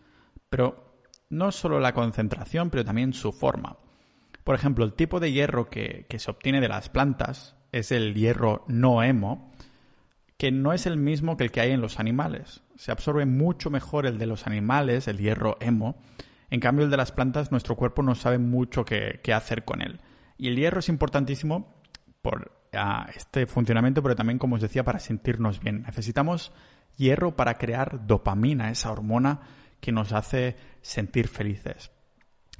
Pero 0.49 1.03
no 1.29 1.51
solo 1.51 1.79
la 1.79 1.93
concentración, 1.93 2.69
pero 2.69 2.85
también 2.85 3.13
su 3.13 3.33
forma. 3.33 3.77
Por 4.45 4.55
ejemplo, 4.55 4.85
el 4.85 4.93
tipo 4.93 5.19
de 5.19 5.33
hierro 5.33 5.69
que, 5.69 6.05
se 6.17 6.31
obtiene 6.31 6.61
de 6.61 6.69
las 6.69 6.87
plantas 6.87 7.56
es 7.77 7.91
el 7.91 8.13
hierro 8.13 8.65
no 8.67 9.03
hemo, 9.03 9.51
que 10.37 10.51
no 10.51 10.73
es 10.73 10.85
el 10.85 10.97
mismo 10.97 11.35
que 11.35 11.43
el 11.43 11.51
que 11.51 11.61
hay 11.61 11.71
en 11.71 11.81
los 11.81 11.99
animales. 11.99 12.61
Se 12.75 12.91
absorbe 12.91 13.25
mucho 13.25 13.69
mejor 13.69 14.05
el 14.05 14.17
de 14.17 14.27
los 14.27 14.45
animales, 14.45 15.07
el 15.07 15.17
hierro 15.17 15.57
hemo. 15.59 15.97
En 16.49 16.59
cambio, 16.59 16.85
el 16.85 16.91
de 16.91 16.97
las 16.97 17.11
plantas, 17.11 17.51
nuestro 17.51 17.75
cuerpo 17.75 18.03
no 18.03 18.15
sabe 18.15 18.37
mucho 18.37 18.85
qué, 18.85 19.19
hacer 19.33 19.65
con 19.65 19.81
él. 19.81 19.99
Y 20.37 20.47
el 20.47 20.55
hierro 20.55 20.79
es 20.79 20.89
importantísimo 20.89 21.81
por 22.21 22.51
ah, 22.73 23.07
este 23.15 23.47
funcionamiento, 23.47 24.03
pero 24.03 24.15
también, 24.15 24.37
como 24.37 24.55
os 24.55 24.61
decía, 24.61 24.83
para 24.83 24.99
sentirnos 24.99 25.59
bien. 25.59 25.81
Necesitamos 25.81 26.51
hierro 26.95 27.35
para 27.35 27.55
crear 27.55 28.05
dopamina, 28.05 28.69
esa 28.69 28.91
hormona 28.91 29.41
que 29.79 29.91
nos 29.91 30.13
hace 30.13 30.55
sentir 30.81 31.27
felices. 31.27 31.91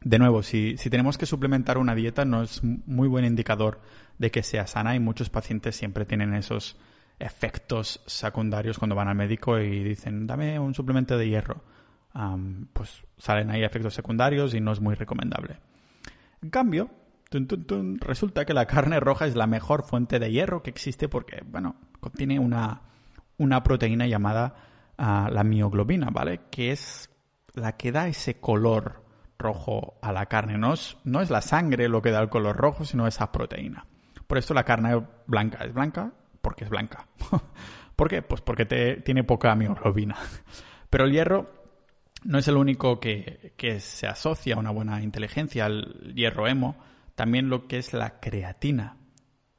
De 0.02 0.20
nuevo, 0.20 0.43
si, 0.43 0.76
tenemos 0.76 1.18
que 1.18 1.26
suplementar 1.26 1.78
una 1.78 1.95
dieta 1.95 2.24
no 2.24 2.43
es 2.43 2.64
muy 2.64 3.08
buen 3.08 3.26
indicador 3.26 3.82
de 4.18 4.32
que 4.32 4.43
sea 4.43 4.68
sana 4.68 4.95
y 4.95 5.00
muchos 5.00 5.30
pacientes 5.30 5.76
siempre 5.76 6.06
tienen 6.06 6.34
esos 6.34 6.78
efectos 7.20 8.02
secundarios 8.06 8.78
cuando 8.78 8.95
van 8.95 9.08
al 9.08 9.16
médico 9.16 9.60
y 9.60 9.84
dicen 9.84 10.28
dame 10.28 10.60
un 10.60 10.76
suplemento 10.76 11.18
de 11.18 11.28
hierro. 11.28 11.64
pues 12.74 13.04
salen 13.18 13.50
ahí 13.50 13.64
efectos 13.64 13.93
secundarios 13.93 14.54
y 14.54 14.62
no 14.62 14.72
es 14.72 14.80
muy 14.80 14.95
recomendable. 14.95 15.60
En 16.41 16.52
cambio, 16.52 16.91
resulta 18.00 18.45
que 18.45 18.54
la 18.54 18.68
carne 18.68 19.00
roja 19.00 19.26
es 19.26 19.36
la 19.36 19.48
mejor 19.48 19.84
fuente 19.84 20.20
de 20.20 20.32
hierro 20.32 20.62
que 20.62 20.70
existe 20.70 21.10
porque, 21.10 21.43
bueno, 21.45 21.76
contiene 22.00 22.39
una, 22.39 22.82
una 23.38 23.64
proteína 23.64 24.06
llamada 24.08 24.56
la 24.98 25.43
mioglobina, 25.43 26.10
¿vale? 26.12 26.41
Que 26.52 26.72
es 26.72 27.10
la 27.54 27.78
que 27.78 27.91
da 27.91 28.08
ese 28.08 28.39
color 28.39 29.07
rojo 29.38 29.97
a 30.01 30.11
la 30.11 30.25
carne. 30.25 30.57
No 30.57 30.73
es, 30.73 30.97
no 31.03 31.21
es 31.21 31.29
la 31.29 31.41
sangre 31.41 31.89
lo 31.89 32.01
que 32.01 32.11
da 32.11 32.19
el 32.21 32.29
color 32.29 32.57
rojo, 32.57 32.85
sino 32.85 33.07
esa 33.07 33.31
proteína. 33.31 33.85
Por 34.27 34.38
esto 34.38 34.53
la 34.53 34.63
carne 34.63 35.01
blanca 35.25 35.63
es 35.63 35.73
blanca 35.73 36.11
porque 36.41 36.65
es 36.65 36.69
blanca. 36.69 37.07
¿Por 37.95 38.09
qué? 38.09 38.21
Pues 38.21 38.41
porque 38.41 38.65
te, 38.65 38.97
tiene 38.97 39.23
poca 39.23 39.55
mioglobina. 39.55 40.17
Pero 40.89 41.05
el 41.05 41.11
hierro 41.11 41.51
no 42.23 42.38
es 42.38 42.47
el 42.47 42.57
único 42.57 42.99
que, 42.99 43.53
que, 43.57 43.79
se 43.79 44.07
asocia 44.07 44.55
a 44.55 44.59
una 44.59 44.71
buena 44.71 45.01
inteligencia, 45.01 45.65
al 45.65 46.13
hierro 46.13 46.47
hemo, 46.47 46.77
también 47.15 47.49
lo 47.49 47.67
que 47.67 47.77
es 47.77 47.93
la 47.93 48.19
creatina. 48.19 48.97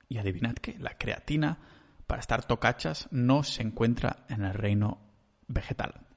Y 0.09 0.19
adivinad 0.19 0.55
qué, 0.55 0.77
la 0.79 0.97
creatina, 0.97 1.59
para 2.07 2.21
estar 2.21 2.45
tocachas, 2.45 3.09
no 3.11 3.43
se 3.43 3.63
encuentra 3.63 4.25
en 4.29 4.45
el 4.45 4.55
reino 4.55 4.99
vegetal. 5.47 6.08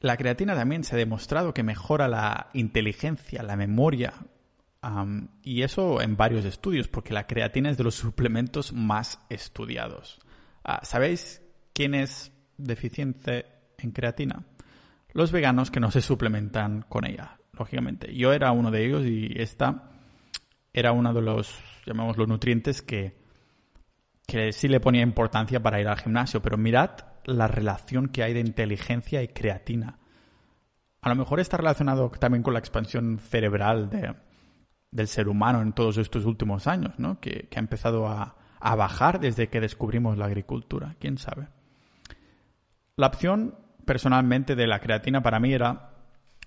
La 0.00 0.16
creatina 0.16 0.54
también 0.54 0.82
se 0.82 0.94
ha 0.94 0.98
demostrado 0.98 1.52
que 1.52 1.62
mejora 1.62 2.08
la 2.08 2.48
inteligencia, 2.54 3.42
la 3.42 3.56
memoria, 3.56 4.14
y 5.42 5.62
eso 5.62 6.00
en 6.00 6.16
varios 6.16 6.46
estudios, 6.46 6.88
porque 6.88 7.12
la 7.12 7.26
creatina 7.26 7.70
es 7.70 7.76
de 7.76 7.84
los 7.84 7.96
suplementos 7.96 8.72
más 8.72 9.20
estudiados. 9.28 10.18
Ah, 10.64 10.80
¿Sabéis 10.82 11.42
quién 11.74 11.94
es 11.94 12.32
deficiente 12.56 13.46
en 13.76 13.90
creatina? 13.92 14.46
Los 15.12 15.32
veganos 15.32 15.70
que 15.70 15.80
no 15.80 15.90
se 15.90 16.00
suplementan 16.00 16.82
con 16.88 17.04
ella, 17.04 17.38
lógicamente. 17.52 18.14
Yo 18.14 18.32
era 18.32 18.52
uno 18.52 18.70
de 18.70 18.86
ellos 18.86 19.04
y 19.04 19.34
esta 19.36 19.90
era 20.72 20.92
uno 20.92 21.12
de 21.12 21.20
los, 21.20 21.58
llamémoslo, 21.84 22.26
nutrientes 22.26 22.80
que, 22.80 23.19
que 24.30 24.52
sí 24.52 24.68
le 24.68 24.78
ponía 24.78 25.02
importancia 25.02 25.60
para 25.60 25.80
ir 25.80 25.88
al 25.88 25.98
gimnasio. 25.98 26.40
Pero 26.40 26.56
mirad 26.56 26.90
la 27.24 27.48
relación 27.48 28.08
que 28.08 28.22
hay 28.22 28.32
de 28.32 28.38
inteligencia 28.38 29.24
y 29.24 29.28
creatina. 29.28 29.98
A 31.02 31.08
lo 31.08 31.16
mejor 31.16 31.40
está 31.40 31.56
relacionado 31.56 32.10
también 32.10 32.44
con 32.44 32.52
la 32.52 32.60
expansión 32.60 33.18
cerebral 33.18 33.90
del 34.92 35.08
ser 35.08 35.28
humano 35.28 35.62
en 35.62 35.72
todos 35.72 35.98
estos 35.98 36.26
últimos 36.26 36.68
años, 36.68 36.96
¿no? 36.98 37.18
que, 37.18 37.48
ha 37.52 37.58
empezado 37.58 38.06
a, 38.06 38.36
a 38.60 38.76
bajar 38.76 39.18
desde 39.18 39.48
que 39.48 39.60
descubrimos 39.60 40.16
la 40.16 40.26
agricultura. 40.26 40.94
¿Quién 41.00 41.18
sabe? 41.18 41.48
La 42.94 43.08
opción, 43.08 43.56
personalmente, 43.84 44.54
de 44.54 44.68
la 44.68 44.78
creatina 44.78 45.22
para 45.22 45.40
mí 45.40 45.52
era 45.52 45.90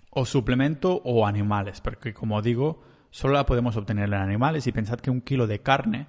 o 0.10 0.26
suplemento 0.26 1.02
o 1.04 1.28
animales, 1.28 1.82
porque 1.82 2.14
como 2.14 2.42
digo, 2.42 2.82
solo 3.10 3.34
la 3.34 3.46
podemos 3.46 3.76
obtener 3.76 4.06
en 4.06 4.14
animales 4.14 4.68
y 4.68 4.72
pensad 4.72 5.00
que 5.00 5.12
un 5.12 5.20
kilo 5.20 5.48
de 5.48 5.60
carne 5.60 6.08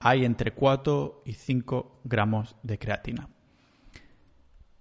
hay 0.00 0.24
entre 0.24 0.52
4 0.52 1.22
y 1.24 1.32
5 1.32 2.00
gramos 2.04 2.56
de 2.62 2.78
creatina. 2.78 3.28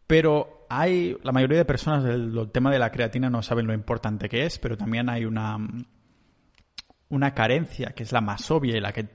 Pero 0.07 0.65
hay, 0.69 1.17
la 1.23 1.31
mayoría 1.31 1.57
de 1.57 1.65
personas 1.65 2.03
del, 2.03 2.51
tema 2.51 2.71
de 2.71 2.79
la 2.79 2.91
creatina 2.91 3.29
no 3.29 3.41
saben 3.41 3.67
lo 3.67 3.73
importante 3.73 4.29
que 4.29 4.45
es, 4.45 4.59
pero 4.59 4.77
también 4.77 5.09
hay 5.09 5.25
una, 5.25 5.57
una 7.09 7.33
carencia 7.33 7.93
que 7.95 8.03
es 8.03 8.11
la 8.11 8.21
más 8.21 8.49
obvia 8.51 8.77
y 8.77 8.81
la 8.81 8.93
que 8.93 9.07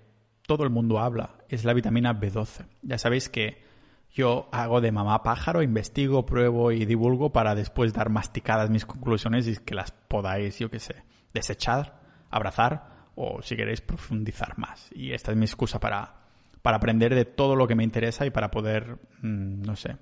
todo 0.46 0.64
el 0.64 0.70
mundo 0.70 0.98
habla, 0.98 1.36
es 1.48 1.64
la 1.64 1.74
vitamina 1.74 2.18
B12. 2.18 2.66
Ya 2.82 2.98
sabéis 2.98 3.28
que 3.28 3.62
yo 4.10 4.48
hago 4.50 4.80
de 4.80 4.90
mamá 4.90 5.22
pájaro, 5.22 5.62
investigo, 5.62 6.26
pruebo 6.26 6.72
y 6.72 6.84
divulgo 6.84 7.30
para 7.30 7.54
después 7.54 7.92
dar 7.92 8.10
masticadas 8.10 8.68
mis 8.68 8.84
conclusiones 8.84 9.46
y 9.46 9.56
que 9.58 9.76
las 9.76 9.92
podáis, 9.92 10.58
yo 10.58 10.68
qué 10.68 10.80
sé, 10.80 11.04
desechar, 11.32 12.00
abrazar 12.30 12.89
o 13.22 13.42
si 13.42 13.54
queréis 13.54 13.82
profundizar 13.82 14.56
más. 14.58 14.88
Y 14.94 15.12
esta 15.12 15.30
es 15.30 15.36
mi 15.36 15.44
excusa 15.44 15.78
para, 15.78 16.14
para 16.62 16.78
aprender 16.78 17.14
de 17.14 17.26
todo 17.26 17.54
lo 17.54 17.68
que 17.68 17.74
me 17.74 17.84
interesa 17.84 18.24
y 18.24 18.30
para 18.30 18.50
poder, 18.50 18.96
mm, 19.20 19.60
no 19.62 19.76
sé, 19.76 19.98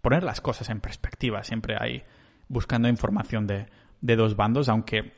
poner 0.00 0.22
las 0.22 0.40
cosas 0.40 0.70
en 0.70 0.80
perspectiva. 0.80 1.42
Siempre 1.42 1.76
hay 1.78 2.04
buscando 2.46 2.88
información 2.88 3.48
de, 3.48 3.66
dos 4.00 4.36
bandos, 4.36 4.68
aunque 4.68 5.12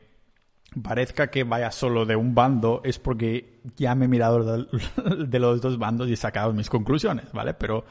parezca 0.83 1.31
que 1.31 1.45
vaya 1.45 1.71
solo 1.71 2.07
de 2.07 2.17
un 2.17 2.35
bando, 2.35 2.81
es 2.85 2.99
porque 2.99 3.61
ya 3.77 3.95
me 3.95 4.07
he 4.07 4.09
mirado 4.09 4.57
de, 5.27 5.39
los 5.39 5.61
dos 5.61 5.79
bandos 5.79 6.09
y 6.09 6.15
he 6.15 6.17
sacado 6.17 6.55
mis 6.55 6.71
conclusiones, 6.71 7.33
¿vale? 7.33 7.53
Pero 7.53 7.85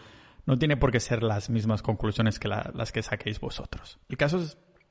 no 0.47 0.57
tiene 0.57 0.75
por 0.75 0.91
qué 0.91 0.99
ser 0.99 1.21
las 1.21 1.51
mismas 1.51 1.83
conclusiones 1.83 2.39
que 2.39 2.47
las 2.47 2.91
que 2.91 3.03
saquéis 3.03 3.39
vosotros. 3.39 3.99
El 4.09 4.17
caso 4.17 4.43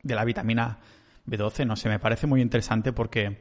de 0.03 0.15
la 0.15 0.25
vitamina 0.25 0.79
B12, 1.27 1.67
no 1.67 1.75
sé, 1.75 1.89
me 1.89 1.99
parece 1.99 2.29
muy 2.29 2.41
interesante 2.41 2.93
porque 2.93 3.41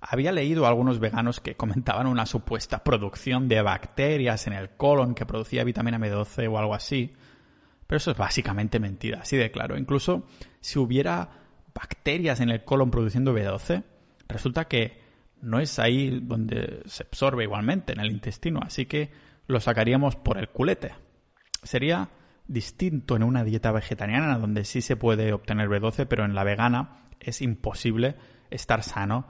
había 0.00 0.32
leído 0.32 0.64
a 0.64 0.68
algunos 0.68 0.98
veganos 0.98 1.40
que 1.40 1.56
comentaban 1.56 2.06
una 2.06 2.26
supuesta 2.26 2.82
producción 2.82 3.48
de 3.48 3.62
bacterias 3.62 4.46
en 4.46 4.54
el 4.54 4.70
colon 4.70 5.14
que 5.14 5.26
producía 5.26 5.64
vitamina 5.64 5.98
B12 5.98 6.50
o 6.50 6.58
algo 6.58 6.74
así. 6.74 7.12
Pero 7.86 7.96
eso 7.96 8.10
es 8.10 8.16
básicamente 8.16 8.80
mentira, 8.80 9.20
así 9.20 9.36
de 9.36 9.50
claro. 9.50 9.76
Incluso 9.76 10.26
si 10.60 10.78
hubiera 10.78 11.28
bacterias 11.74 12.40
en 12.40 12.50
el 12.50 12.64
colon 12.64 12.90
produciendo 12.90 13.34
B12, 13.34 13.84
resulta 14.28 14.66
que 14.66 15.00
no 15.40 15.60
es 15.60 15.78
ahí 15.78 16.20
donde 16.22 16.82
se 16.86 17.02
absorbe 17.02 17.44
igualmente, 17.44 17.92
en 17.92 18.00
el 18.00 18.10
intestino, 18.10 18.60
así 18.62 18.86
que 18.86 19.10
lo 19.46 19.60
sacaríamos 19.60 20.16
por 20.16 20.38
el 20.38 20.48
culete. 20.48 20.94
Sería 21.62 22.10
distinto 22.46 23.16
en 23.16 23.22
una 23.22 23.44
dieta 23.44 23.72
vegetariana 23.72 24.38
donde 24.38 24.64
sí 24.64 24.80
se 24.80 24.96
puede 24.96 25.32
obtener 25.32 25.68
B12, 25.68 26.06
pero 26.06 26.24
en 26.24 26.34
la 26.34 26.44
vegana 26.44 27.08
es 27.20 27.42
imposible 27.42 28.16
estar 28.50 28.82
sano 28.82 29.26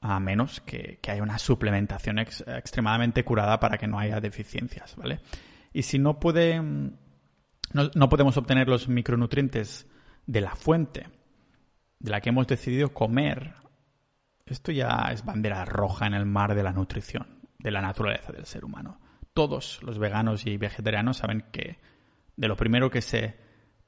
a 0.00 0.18
menos 0.18 0.60
que, 0.60 0.98
haya 1.08 1.22
una 1.22 1.38
suplementación 1.38 2.18
extremadamente 2.18 3.24
curada 3.24 3.60
para 3.60 3.76
que 3.76 3.86
no 3.86 3.98
haya 3.98 4.20
deficiencias, 4.20 4.96
¿vale? 4.96 5.20
Y 5.72 5.82
si 5.82 5.98
no 5.98 6.18
puede, 6.18 6.60
no, 6.60 8.08
podemos 8.08 8.36
obtener 8.36 8.68
los 8.68 8.88
micronutrientes 8.88 9.86
de 10.26 10.40
la 10.40 10.54
fuente 10.56 11.06
de 11.98 12.10
la 12.10 12.20
que 12.20 12.30
hemos 12.30 12.46
decidido 12.46 12.94
comer, 12.94 13.54
esto 14.46 14.72
ya 14.72 15.10
es 15.12 15.24
bandera 15.24 15.64
roja 15.64 16.06
en 16.06 16.14
el 16.14 16.24
mar 16.24 16.54
de 16.54 16.62
la 16.62 16.72
nutrición, 16.72 17.26
de 17.58 17.70
la 17.70 17.82
naturaleza 17.82 18.32
del 18.32 18.46
ser 18.46 18.64
humano. 18.64 18.98
Todos 19.34 19.82
los 19.82 19.98
veganos 19.98 20.46
y 20.46 20.56
vegetarianos 20.56 21.18
saben 21.18 21.44
que 21.52 21.78
de 22.36 22.48
lo 22.48 22.56
primero 22.56 22.90
que 22.90 23.02
se 23.02 23.36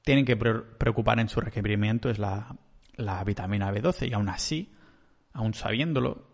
tienen 0.03 0.25
que 0.25 0.37
preocupar 0.37 1.19
en 1.19 1.27
su 1.27 1.41
requerimiento 1.41 2.09
es 2.09 2.19
la, 2.19 2.55
la 2.95 3.23
vitamina 3.23 3.73
B12 3.73 4.09
y 4.09 4.13
aún 4.13 4.29
así 4.29 4.71
aún 5.33 5.53
sabiéndolo, 5.53 6.27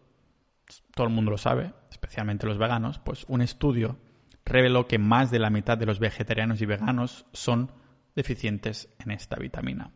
todo 0.93 1.07
el 1.07 1.13
mundo 1.13 1.31
lo 1.31 1.37
sabe, 1.37 1.73
especialmente 1.91 2.45
los 2.45 2.57
veganos, 2.57 2.99
pues 2.99 3.25
un 3.27 3.41
estudio 3.41 3.97
reveló 4.45 4.87
que 4.87 4.97
más 4.97 5.31
de 5.31 5.39
la 5.39 5.49
mitad 5.49 5.77
de 5.77 5.85
los 5.85 5.99
vegetarianos 5.99 6.61
y 6.61 6.65
veganos 6.65 7.25
son 7.33 7.71
deficientes 8.15 8.89
en 8.99 9.11
esta 9.11 9.37
vitamina. 9.37 9.91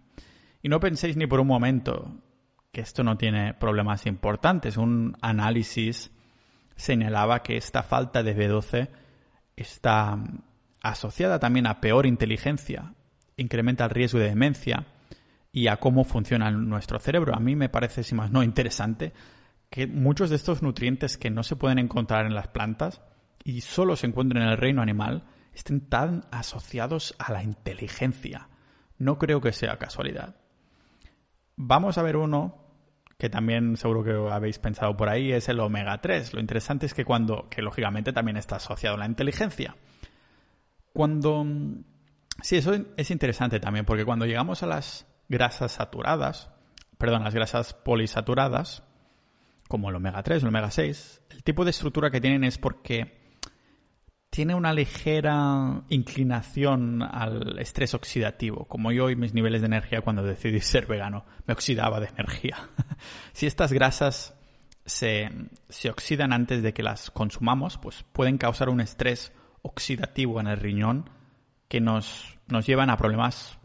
Y 0.62 0.70
no 0.70 0.80
penséis 0.80 1.18
ni 1.18 1.28
por 1.28 1.40
un 1.40 1.48
momento 1.48 2.22
que 2.72 2.82
esto 2.82 3.04
no 3.04 3.18
tiene 3.18 3.54
problemas 3.54 4.06
importantes. 4.06 4.78
Un 4.78 5.16
análisis 5.22 6.12
señalaba 6.76 7.44
que 7.44 7.58
esta 7.58 7.84
falta 7.84 8.24
de 8.24 8.36
B12 8.36 8.90
está 9.56 10.18
asociada 10.82 11.40
también 11.40 11.68
a 11.68 11.80
peor 11.82 12.06
inteligencia, 12.06 12.94
incrementa 13.38 13.86
el 13.86 13.92
riesgo 13.92 14.20
de 14.20 14.30
demencia, 14.30 14.86
y 15.56 15.68
a 15.68 15.78
cómo 15.78 16.04
funciona 16.04 16.52
nuestro 16.52 17.00
cerebro. 17.00 17.36
A 17.36 17.40
mí 17.40 17.56
me 17.56 17.70
parece, 17.70 18.04
si 18.04 18.16
más 18.16 18.32
no, 18.32 18.44
interesante 18.44 19.14
que 19.70 19.88
muchos 19.88 20.30
de 20.30 20.36
estos 20.36 20.62
nutrientes 20.62 21.18
que 21.18 21.30
no 21.30 21.44
se 21.44 21.56
pueden 21.56 21.80
encontrar 21.80 22.26
en 22.26 22.34
las 22.34 22.48
plantas 22.48 23.02
y 23.44 23.62
solo 23.62 23.96
se 23.96 24.08
encuentran 24.08 24.44
en 24.44 24.50
el 24.50 24.58
reino 24.58 24.82
animal 24.82 25.26
estén 25.54 25.88
tan 25.88 26.26
asociados 26.32 27.16
a 27.20 27.32
la 27.32 27.44
inteligencia. 27.44 28.50
No 28.98 29.20
creo 29.20 29.42
que 29.42 29.52
sea 29.52 29.78
casualidad. 29.78 30.36
Vamos 31.56 31.98
a 31.98 32.04
ver 32.04 32.18
uno 32.18 32.64
que 33.18 33.30
también 33.30 33.78
seguro 33.78 34.04
que 34.04 34.34
habéis 34.34 34.58
pensado 34.58 34.98
por 34.98 35.08
ahí, 35.08 35.32
es 35.32 35.48
el 35.50 35.60
omega 35.60 36.02
3. 36.02 36.34
Lo 36.34 36.40
interesante 36.40 36.88
es 36.88 36.96
que 36.96 37.06
cuando, 37.06 37.48
que 37.50 37.62
lógicamente 37.62 38.12
también 38.12 38.38
está 38.38 38.56
asociado 38.56 38.96
a 38.96 39.00
la 39.00 39.06
inteligencia. 39.06 39.76
Cuando... 40.92 41.46
Sí, 42.42 42.58
eso 42.58 42.74
es 42.98 43.12
interesante 43.12 43.60
también, 43.60 43.86
porque 43.86 44.04
cuando 44.04 44.26
llegamos 44.26 44.64
a 44.64 44.68
las 44.68 45.13
grasas 45.30 45.74
saturadas, 45.74 46.50
perdón, 46.98 47.24
las 47.24 47.34
grasas 47.34 47.74
polisaturadas, 47.74 48.84
como 49.68 49.90
el 49.90 49.96
omega 49.96 50.24
3 50.24 50.44
o 50.44 50.46
el 50.46 50.50
omega 50.50 50.72
6, 50.72 51.22
el 51.30 51.44
tipo 51.44 51.64
de 51.64 51.72
estructura 51.72 52.12
que 52.12 52.22
tienen 52.22 52.44
es 52.44 52.58
porque 52.58 53.24
tiene 54.30 54.56
una 54.56 54.74
ligera 54.74 55.84
inclinación 55.90 57.04
al 57.04 57.60
estrés 57.60 57.94
oxidativo, 57.94 58.66
como 58.66 58.92
yo 58.92 59.12
y 59.12 59.16
mis 59.16 59.36
niveles 59.36 59.62
de 59.62 59.68
energía 59.68 60.02
cuando 60.02 60.24
decidí 60.24 60.60
ser 60.62 60.88
vegano, 60.88 61.26
me 61.46 61.54
oxidaba 61.54 62.00
de 62.00 62.08
energía. 62.08 62.58
si 63.34 63.46
estas 63.46 63.72
grasas 63.72 64.36
se, 64.86 65.30
se, 65.70 65.90
oxidan 65.90 66.34
antes 66.34 66.64
de 66.64 66.74
que 66.74 66.82
las 66.82 67.12
consumamos, 67.12 67.78
pues 67.78 68.04
pueden 68.12 68.38
causar 68.38 68.70
un 68.70 68.82
estrés 68.82 69.32
oxidativo 69.62 70.40
en 70.40 70.48
el 70.48 70.58
riñón 70.58 71.10
que 71.74 71.82
nos, 71.82 72.38
nos 72.50 72.68
llevan 72.68 72.92
a 72.92 72.98
problemas 72.98 73.58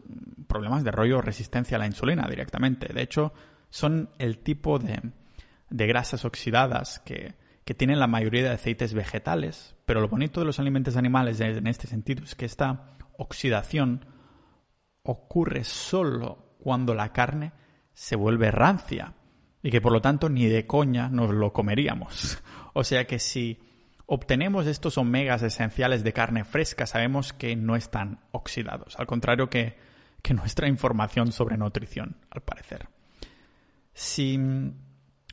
problemas 0.47 0.83
de 0.83 0.89
rollo 0.89 1.21
resistencia 1.21 1.77
a 1.77 1.79
la 1.79 1.85
insulina 1.85 2.27
directamente. 2.27 2.91
De 2.91 3.03
hecho, 3.03 3.33
son 3.69 4.09
el 4.17 4.39
tipo 4.39 4.79
de, 4.79 4.99
grasas 5.69 6.25
oxidadas 6.25 7.01
que, 7.05 7.35
tienen 7.77 7.99
la 7.99 8.07
mayoría 8.07 8.41
de 8.41 8.49
aceites 8.49 8.95
vegetales, 8.95 9.75
pero 9.85 10.01
lo 10.01 10.07
bonito 10.07 10.39
de 10.39 10.47
los 10.47 10.59
alimentos 10.59 10.97
animales 10.97 11.39
en 11.39 11.67
este 11.67 11.85
sentido 11.85 12.23
es 12.23 12.33
que 12.33 12.45
esta 12.45 12.97
oxidación 13.15 14.07
ocurre 15.03 15.63
solo 15.63 16.55
cuando 16.57 16.95
la 16.95 17.13
carne 17.13 17.51
se 17.93 18.15
vuelve 18.15 18.49
rancia 18.49 19.13
y 19.61 19.69
que 19.69 19.81
por 19.81 19.91
lo 19.91 20.01
tanto 20.01 20.29
ni 20.29 20.47
de 20.47 20.65
coña 20.65 21.09
nos 21.09 21.29
lo 21.29 21.53
comeríamos. 21.53 22.41
O 22.73 22.83
sea 22.83 23.05
que 23.05 23.19
si 23.19 23.59
obtenemos 24.11 24.65
estos 24.65 24.97
omegas 24.97 25.43
esenciales 25.43 26.03
de 26.03 26.13
carne 26.13 26.43
fresca, 26.43 26.87
sabemos 26.87 27.31
que 27.31 27.55
no 27.55 27.75
están 27.75 28.19
oxidados, 28.31 28.97
al 28.97 29.05
contrario 29.05 29.49
que 29.49 29.77
nuestra 30.33 30.67
información 30.67 31.31
sobre 31.31 31.57
nutrición, 31.57 32.17
al 32.31 32.41
parecer. 32.41 32.87
Si 33.93 34.39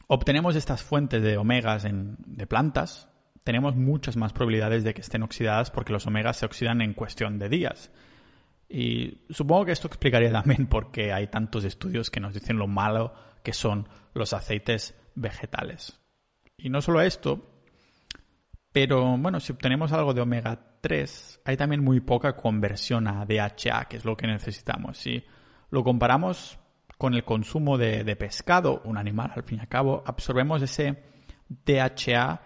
obtenemos 0.07 0.57
estas 0.57 0.83
fuentes 0.83 1.23
de 1.23 1.39
omegas 1.39 1.87
de 1.91 2.47
plantas, 2.47 3.09
tenemos 3.45 3.77
muchas 3.77 4.17
más 4.17 4.33
probabilidades 4.33 4.85
de 4.85 4.93
que 4.93 5.01
estén 5.01 5.23
oxidadas 5.23 5.71
porque 5.71 5.93
los 5.93 6.07
omegas 6.07 6.37
se 6.37 6.47
oxidan 6.47 6.83
en 6.83 6.93
cuestión 6.93 7.39
de 7.39 7.49
días. 7.49 7.91
Y 8.69 9.23
supongo 9.31 9.67
que 9.67 9.73
esto 9.73 9.89
explicaría 9.89 10.33
también 10.33 10.67
por 10.67 10.91
qué 10.91 11.13
hay 11.13 11.29
tantos 11.29 11.65
estudios 11.65 12.11
que 12.11 12.21
nos 12.21 12.35
dicen 12.35 12.59
lo 12.59 12.67
malo 12.67 13.15
que 13.43 13.53
son 13.53 13.89
los 14.13 14.33
aceites 14.35 14.95
vegetales. 15.15 15.99
Y 16.59 16.69
no 16.69 16.83
solo 16.83 17.01
esto, 17.01 17.56
pero 18.77 19.17
bueno, 19.17 19.41
si 19.41 19.53
obtenemos 19.53 19.91
algo 19.93 20.13
de 20.13 20.21
omega 20.21 20.61
3, 20.83 21.41
hay 21.47 21.57
también 21.57 21.83
muy 21.83 22.01
poca 22.01 22.37
conversión 22.37 23.09
a 23.09 23.25
DHA, 23.25 23.87
que 23.87 23.97
es 23.97 24.05
lo 24.05 24.19
que 24.19 24.27
necesitamos. 24.27 24.99
Si 24.99 25.25
lo 25.71 25.83
comparamos 25.83 26.59
con 26.99 27.15
el 27.15 27.25
consumo 27.25 27.79
de, 27.79 28.05
pescado, 28.17 28.83
un 28.85 28.99
animal 28.99 29.33
al 29.35 29.45
fin 29.45 29.57
y 29.57 29.61
al 29.63 29.69
cabo, 29.69 30.05
absorbemos 30.05 30.61
ese 30.61 31.03
DHA 31.49 32.43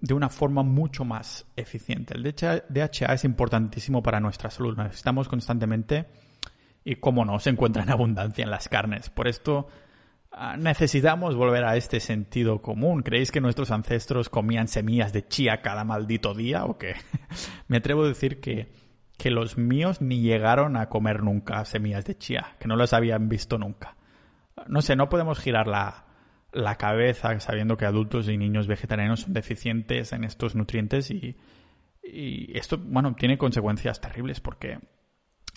de 0.00 0.14
una 0.14 0.30
forma 0.30 0.62
mucho 0.62 1.04
más 1.04 1.46
eficiente. 1.56 2.14
El 2.14 2.22
DHA 2.22 3.12
es 3.12 3.24
importantísimo 3.26 4.02
para 4.02 4.20
nuestra 4.20 4.48
salud. 4.48 4.74
Necesitamos 4.78 5.28
constantemente 5.28 6.06
y, 6.86 6.96
como 6.96 7.22
no, 7.26 7.38
se 7.38 7.50
encuentra 7.50 7.82
en 7.82 7.90
abundancia 7.90 8.44
en 8.44 8.50
las 8.50 8.70
carnes. 8.70 9.10
Por 9.10 9.28
esto 9.28 9.68
necesitamos 10.58 11.36
volver 11.36 11.64
a 11.64 11.76
este 11.76 12.00
sentido 12.00 12.60
común. 12.60 13.02
¿Creéis 13.02 13.30
que 13.30 13.40
nuestros 13.40 13.70
ancestros 13.70 14.28
comían 14.28 14.68
semillas 14.68 15.12
de 15.12 15.26
chía 15.26 15.60
cada 15.62 15.84
maldito 15.84 16.34
día 16.34 16.64
o 16.64 16.78
qué? 16.78 16.94
Me 17.68 17.78
atrevo 17.78 18.04
a 18.04 18.08
decir 18.08 18.40
que, 18.40 18.72
que 19.16 19.30
los 19.30 19.56
míos 19.56 20.00
ni 20.00 20.20
llegaron 20.20 20.76
a 20.76 20.88
comer 20.88 21.22
nunca 21.22 21.64
semillas 21.64 22.04
de 22.04 22.18
chía, 22.18 22.56
que 22.58 22.68
no 22.68 22.76
las 22.76 22.92
habían 22.92 23.28
visto 23.28 23.58
nunca. 23.58 23.96
No 24.66 24.82
sé, 24.82 24.96
no 24.96 25.08
podemos 25.08 25.38
girar 25.38 25.66
la, 25.66 26.06
la 26.52 26.76
cabeza 26.76 27.38
sabiendo 27.40 27.76
que 27.76 27.86
adultos 27.86 28.28
y 28.28 28.36
niños 28.36 28.66
vegetarianos 28.66 29.20
son 29.20 29.32
deficientes 29.32 30.12
en 30.12 30.24
estos 30.24 30.54
nutrientes 30.54 31.10
y, 31.10 31.36
y 32.02 32.56
esto, 32.56 32.78
bueno, 32.78 33.14
tiene 33.14 33.38
consecuencias 33.38 34.00
terribles 34.00 34.40
porque 34.40 34.78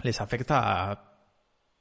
les 0.03 0.21
afecta 0.21 0.91
a 0.91 1.16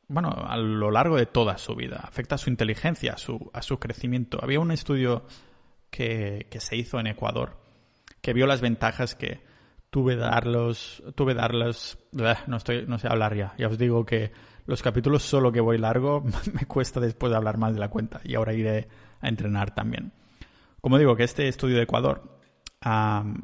bueno, 0.09 0.31
a 0.31 0.57
lo 0.57 0.91
largo 0.91 1.17
de 1.17 1.27
toda 1.27 1.59
su 1.59 1.75
vida. 1.75 2.01
Afecta 2.05 2.37
a 2.37 2.39
su 2.39 2.51
inteligencia, 2.51 3.15
a 3.15 3.19
su, 3.19 3.51
a 3.53 3.63
su 3.63 3.79
crecimiento. 3.79 4.39
Había 4.43 4.61
un 4.61 4.71
estudio 4.71 5.25
que, 5.91 6.47
que, 6.51 6.61
se 6.61 6.77
hizo 6.77 6.99
en 7.01 7.09
Ecuador 7.09 7.57
que 8.21 8.33
vio 8.33 8.47
las 8.47 8.61
ventajas 8.61 9.15
que 9.15 9.41
tuve 9.91 10.17
darlos, 10.17 11.03
tuve 11.15 11.35
darlos, 11.35 11.99
no 12.13 12.57
estoy, 12.57 12.85
no 12.87 12.99
sé 12.99 13.09
hablar 13.09 13.35
ya. 13.37 13.55
Ya 13.57 13.69
os 13.69 13.79
digo 13.79 14.05
que 14.05 14.33
los 14.67 14.83
capítulos 14.83 15.23
solo 15.23 15.53
que 15.53 15.61
voy 15.61 15.79
largo 15.79 16.23
me 16.53 16.67
cuesta 16.67 17.01
después 17.01 17.31
de 17.31 17.37
hablar 17.37 17.57
más 17.59 17.75
de 17.75 17.81
la 17.81 17.89
cuenta 17.89 18.21
y 18.25 18.35
ahora 18.35 18.53
iré 18.53 18.89
a 19.21 19.29
entrenar 19.29 19.75
también. 19.75 20.13
Como 20.81 20.99
digo, 20.99 21.17
que 21.17 21.25
este 21.25 21.49
estudio 21.49 21.77
de 21.77 21.85
Ecuador 21.85 22.39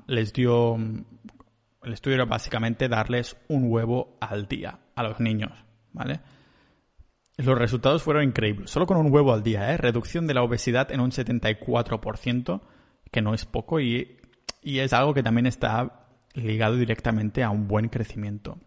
les 0.06 0.32
dio, 0.32 0.76
el 0.76 1.92
estudio 1.92 2.16
era 2.16 2.24
básicamente 2.24 2.88
darles 2.88 3.36
un 3.48 3.70
huevo 3.70 4.16
al 4.20 4.46
día 4.46 4.78
a 4.94 5.02
los 5.02 5.18
niños, 5.18 5.52
¿vale? 5.92 6.20
Los 7.42 7.58
resultados 7.58 8.02
fueron 8.02 8.24
increíbles. 8.24 8.70
Solo 8.70 8.86
con 8.86 8.96
un 8.96 9.12
huevo 9.12 9.32
al 9.32 9.42
día, 9.42 9.72
¿eh? 9.72 9.76
Reducción 9.76 10.26
de 10.26 10.34
la 10.34 10.42
obesidad 10.42 10.92
en 10.92 11.00
un 11.00 11.10
74%, 11.10 12.60
que 13.10 13.20
no 13.20 13.34
es 13.34 13.44
poco 13.44 13.80
y, 13.80 14.16
y 14.62 14.78
es 14.78 14.92
algo 14.92 15.12
que 15.12 15.24
también 15.24 15.46
está 15.46 16.06
ligado 16.34 16.76
directamente 16.76 17.42
a 17.42 17.50
un 17.50 17.66
buen 17.66 17.88
crecimiento. 17.88 18.58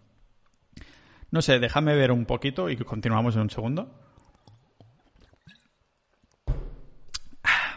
No 1.32 1.42
sé, 1.42 1.60
déjame 1.60 1.96
ver 1.96 2.12
un 2.12 2.26
poquito 2.26 2.70
y 2.70 2.76
continuamos 2.76 3.36
en 3.36 3.44
un 3.44 3.50
segundo. 3.50 3.90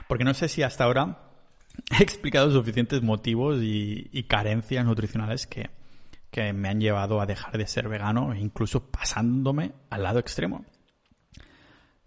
Porque 0.08 0.24
no 0.24 0.34
sé 0.34 0.48
si 0.48 0.62
hasta 0.62 0.84
ahora 0.84 1.18
he 1.98 2.02
explicado 2.02 2.50
suficientes 2.50 3.02
motivos 3.02 3.62
y, 3.62 4.08
y 4.12 4.24
carencias 4.24 4.84
nutricionales 4.84 5.46
que, 5.46 5.70
que 6.32 6.52
me 6.52 6.68
han 6.68 6.80
llevado 6.80 7.20
a 7.20 7.26
dejar 7.26 7.56
de 7.56 7.68
ser 7.68 7.88
vegano 7.88 8.32
e 8.32 8.40
incluso 8.40 8.90
pasándome 8.90 9.72
al 9.90 10.02
lado 10.02 10.18
extremo. 10.18 10.64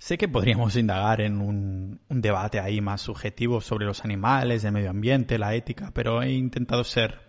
Sé 0.01 0.17
que 0.17 0.27
podríamos 0.27 0.75
indagar 0.77 1.21
en 1.21 1.39
un, 1.41 2.01
debate 2.09 2.59
ahí 2.59 2.81
más 2.81 3.01
subjetivo 3.01 3.61
sobre 3.61 3.85
los 3.85 4.03
animales, 4.03 4.63
el 4.63 4.71
medio 4.71 4.89
ambiente, 4.89 5.37
la 5.37 5.53
ética, 5.53 5.91
pero 5.93 6.23
he 6.23 6.31
intentado 6.31 6.83
ser 6.83 7.21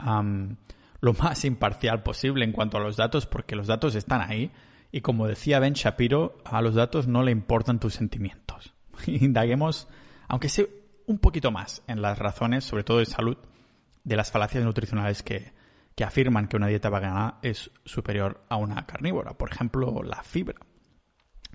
lo 0.00 1.12
más 1.12 1.44
imparcial 1.44 2.02
posible 2.02 2.44
en 2.44 2.50
cuanto 2.50 2.78
a 2.78 2.80
los 2.80 2.96
datos, 2.96 3.26
porque 3.26 3.54
los 3.54 3.68
datos 3.68 3.94
están 3.94 4.28
ahí 4.28 4.50
y 4.90 5.02
como 5.02 5.28
decía 5.28 5.60
Ben 5.60 5.74
Shapiro, 5.74 6.38
a 6.44 6.60
los 6.62 6.74
datos 6.74 7.06
no 7.06 7.22
le 7.22 7.30
importan 7.30 7.78
tus 7.78 7.94
sentimientos. 7.94 8.74
indaguemos, 9.06 9.86
aunque 10.26 10.48
sea 10.48 10.64
un 11.06 11.20
poquito 11.20 11.52
más, 11.52 11.84
en 11.86 12.02
las 12.02 12.18
razones, 12.18 12.64
sobre 12.64 12.82
todo 12.82 12.98
de 12.98 13.06
salud, 13.06 13.36
de 14.02 14.16
las 14.16 14.32
falacias 14.32 14.64
nutricionales 14.64 15.22
que, 15.22 15.52
que 15.94 16.02
afirman 16.02 16.48
que 16.48 16.56
una 16.56 16.66
dieta 16.66 16.90
vegana 16.90 17.38
es 17.40 17.70
superior 17.84 18.42
a 18.48 18.56
una 18.56 18.84
carnívora. 18.84 19.38
Por 19.38 19.52
ejemplo, 19.52 20.02
la 20.02 20.24
fibra. 20.24 20.56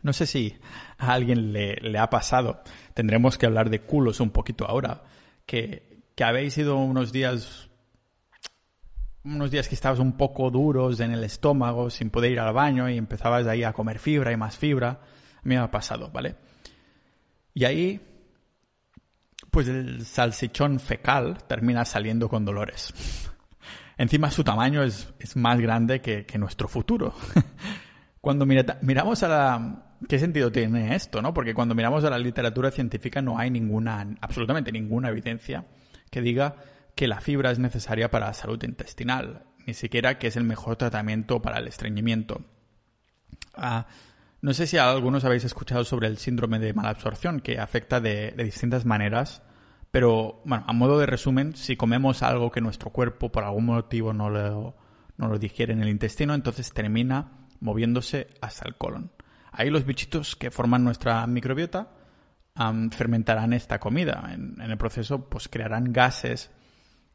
No 0.04 0.14
sé 0.14 0.26
si 0.26 0.58
a 0.98 1.14
alguien 1.14 1.54
le, 1.54 1.98
ha 1.98 2.10
pasado. 2.10 2.62
Tendremos 2.94 3.38
que 3.38 3.46
hablar 3.46 3.70
de 3.70 3.82
culos 3.82 4.20
un 4.20 4.30
poquito 4.30 4.66
ahora. 4.66 5.04
Que, 5.46 6.04
que 6.16 6.24
habéis 6.24 6.58
ido 6.58 6.78
unos 6.78 7.12
días 7.12 7.70
unos 9.26 9.52
días 9.52 9.70
que 9.70 9.76
estabas 9.76 10.00
un 10.00 10.14
poco 10.14 10.52
duros 10.52 11.00
en 11.00 11.12
el 11.12 11.24
estómago, 11.24 11.90
sin 11.90 12.10
poder 12.10 12.34
ir 12.34 12.40
al 12.40 12.54
baño 12.54 12.90
y 12.90 12.98
empezabas 12.98 13.48
ahí 13.48 13.64
a 13.64 13.74
comer 13.74 14.00
fibra 14.00 14.32
y 14.32 14.38
más 14.38 14.58
fibra. 14.58 14.90
A 14.90 15.42
mí 15.44 15.56
me 15.56 15.58
ha 15.58 15.72
pasado, 15.72 16.10
¿vale? 16.12 16.36
Y 17.54 17.66
ahí, 17.66 18.02
pues 19.50 19.68
el 19.68 20.06
salsichón 20.06 20.80
fecal 20.80 21.38
termina 21.48 21.86
saliendo 21.86 22.28
con 22.28 22.44
dolores. 22.44 22.94
Encima 23.98 24.32
su 24.32 24.44
tamaño 24.44 24.84
es, 24.84 25.14
más 25.36 25.60
grande 25.60 26.02
que, 26.02 26.26
nuestro 26.38 26.68
futuro. 26.68 27.14
cuando 28.22 28.46
miramos 28.46 29.24
a 29.24 29.28
la... 29.28 29.90
¿Qué 30.08 30.20
sentido 30.20 30.52
tiene 30.52 30.96
esto, 30.96 31.22
no? 31.22 31.34
Porque 31.34 31.54
cuando 31.54 31.76
miramos 31.76 32.04
a 32.04 32.10
la 32.10 32.20
literatura 32.20 32.72
científica 32.72 33.22
no 33.22 33.38
hay 33.38 33.50
ninguna, 33.50 34.16
absolutamente 34.22 34.72
ninguna 34.72 35.10
evidencia 35.10 35.66
que 36.10 36.22
diga 36.22 36.56
que 36.96 37.08
la 37.08 37.22
fibra 37.22 37.52
es 37.52 37.60
necesaria 37.60 38.12
para 38.12 38.28
la 38.28 38.34
salud 38.34 38.62
intestinal, 38.64 39.44
ni 39.66 39.74
siquiera 39.74 40.20
que 40.20 40.28
es 40.28 40.36
el 40.36 40.44
mejor 40.44 40.76
tratamiento 40.76 41.42
para 41.42 41.60
el 41.60 41.68
estreñimiento. 41.68 42.46
Ah, 43.56 43.88
no 44.42 44.54
sé 44.54 44.68
si 44.68 44.78
algunos 44.78 45.26
habéis 45.26 45.46
escuchado 45.46 45.84
sobre 45.84 46.08
el 46.08 46.18
síndrome 46.18 46.60
de 46.60 46.74
malabsorción, 46.74 47.40
que 47.40 47.60
afecta 47.60 48.00
de, 48.00 48.32
de 48.32 48.44
distintas 48.44 48.86
maneras 48.86 49.42
pero, 49.94 50.42
bueno, 50.44 50.66
a 50.68 50.74
modo 50.74 50.98
de 50.98 51.06
resumen, 51.06 51.56
si 51.56 51.76
comemos 51.76 52.24
algo 52.24 52.50
que 52.50 52.62
nuestro 52.62 52.90
cuerpo 52.90 53.32
por 53.32 53.44
algún 53.44 53.66
motivo 53.66 54.12
no 54.12 54.28
lo, 54.28 54.76
no 55.18 55.28
lo 55.28 55.38
digiere 55.38 55.72
en 55.72 55.84
el 55.84 55.90
intestino, 55.90 56.34
entonces 56.34 56.74
termina 56.74 57.46
moviéndose 57.60 58.26
hasta 58.42 58.68
el 58.68 58.74
colon. 58.74 59.12
Ahí 59.54 59.70
los 59.70 59.86
bichitos 59.86 60.36
que 60.36 60.52
forman 60.52 60.84
nuestra 60.84 61.26
microbiota 61.28 61.90
fermentarán 62.92 63.54
esta 63.54 63.80
comida. 63.80 64.30
En, 64.34 64.60
el 64.60 64.78
proceso, 64.78 65.30
pues 65.30 65.48
crearán 65.48 65.94
gases 65.94 66.52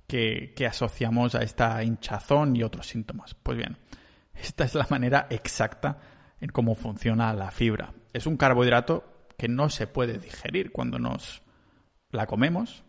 que, 0.06 0.54
que 0.56 0.66
asociamos 0.66 1.34
a 1.34 1.42
esta 1.42 1.82
hinchazón 1.82 2.56
y 2.56 2.62
otros 2.62 2.86
síntomas. 2.86 3.34
Pues 3.34 3.58
bien, 3.58 3.76
esta 4.34 4.64
es 4.64 4.74
la 4.74 4.86
manera 4.88 5.26
exacta 5.30 5.98
en 6.40 6.50
cómo 6.50 6.74
funciona 6.74 7.32
la 7.34 7.50
fibra. 7.50 7.92
Es 8.12 8.26
un 8.26 8.36
carbohidrato 8.36 9.26
que 9.36 9.48
no 9.48 9.68
se 9.68 9.86
puede 9.86 10.18
digerir 10.18 10.72
cuando 10.72 10.98
nos 10.98 11.42
la 12.10 12.26
comemos, 12.26 12.84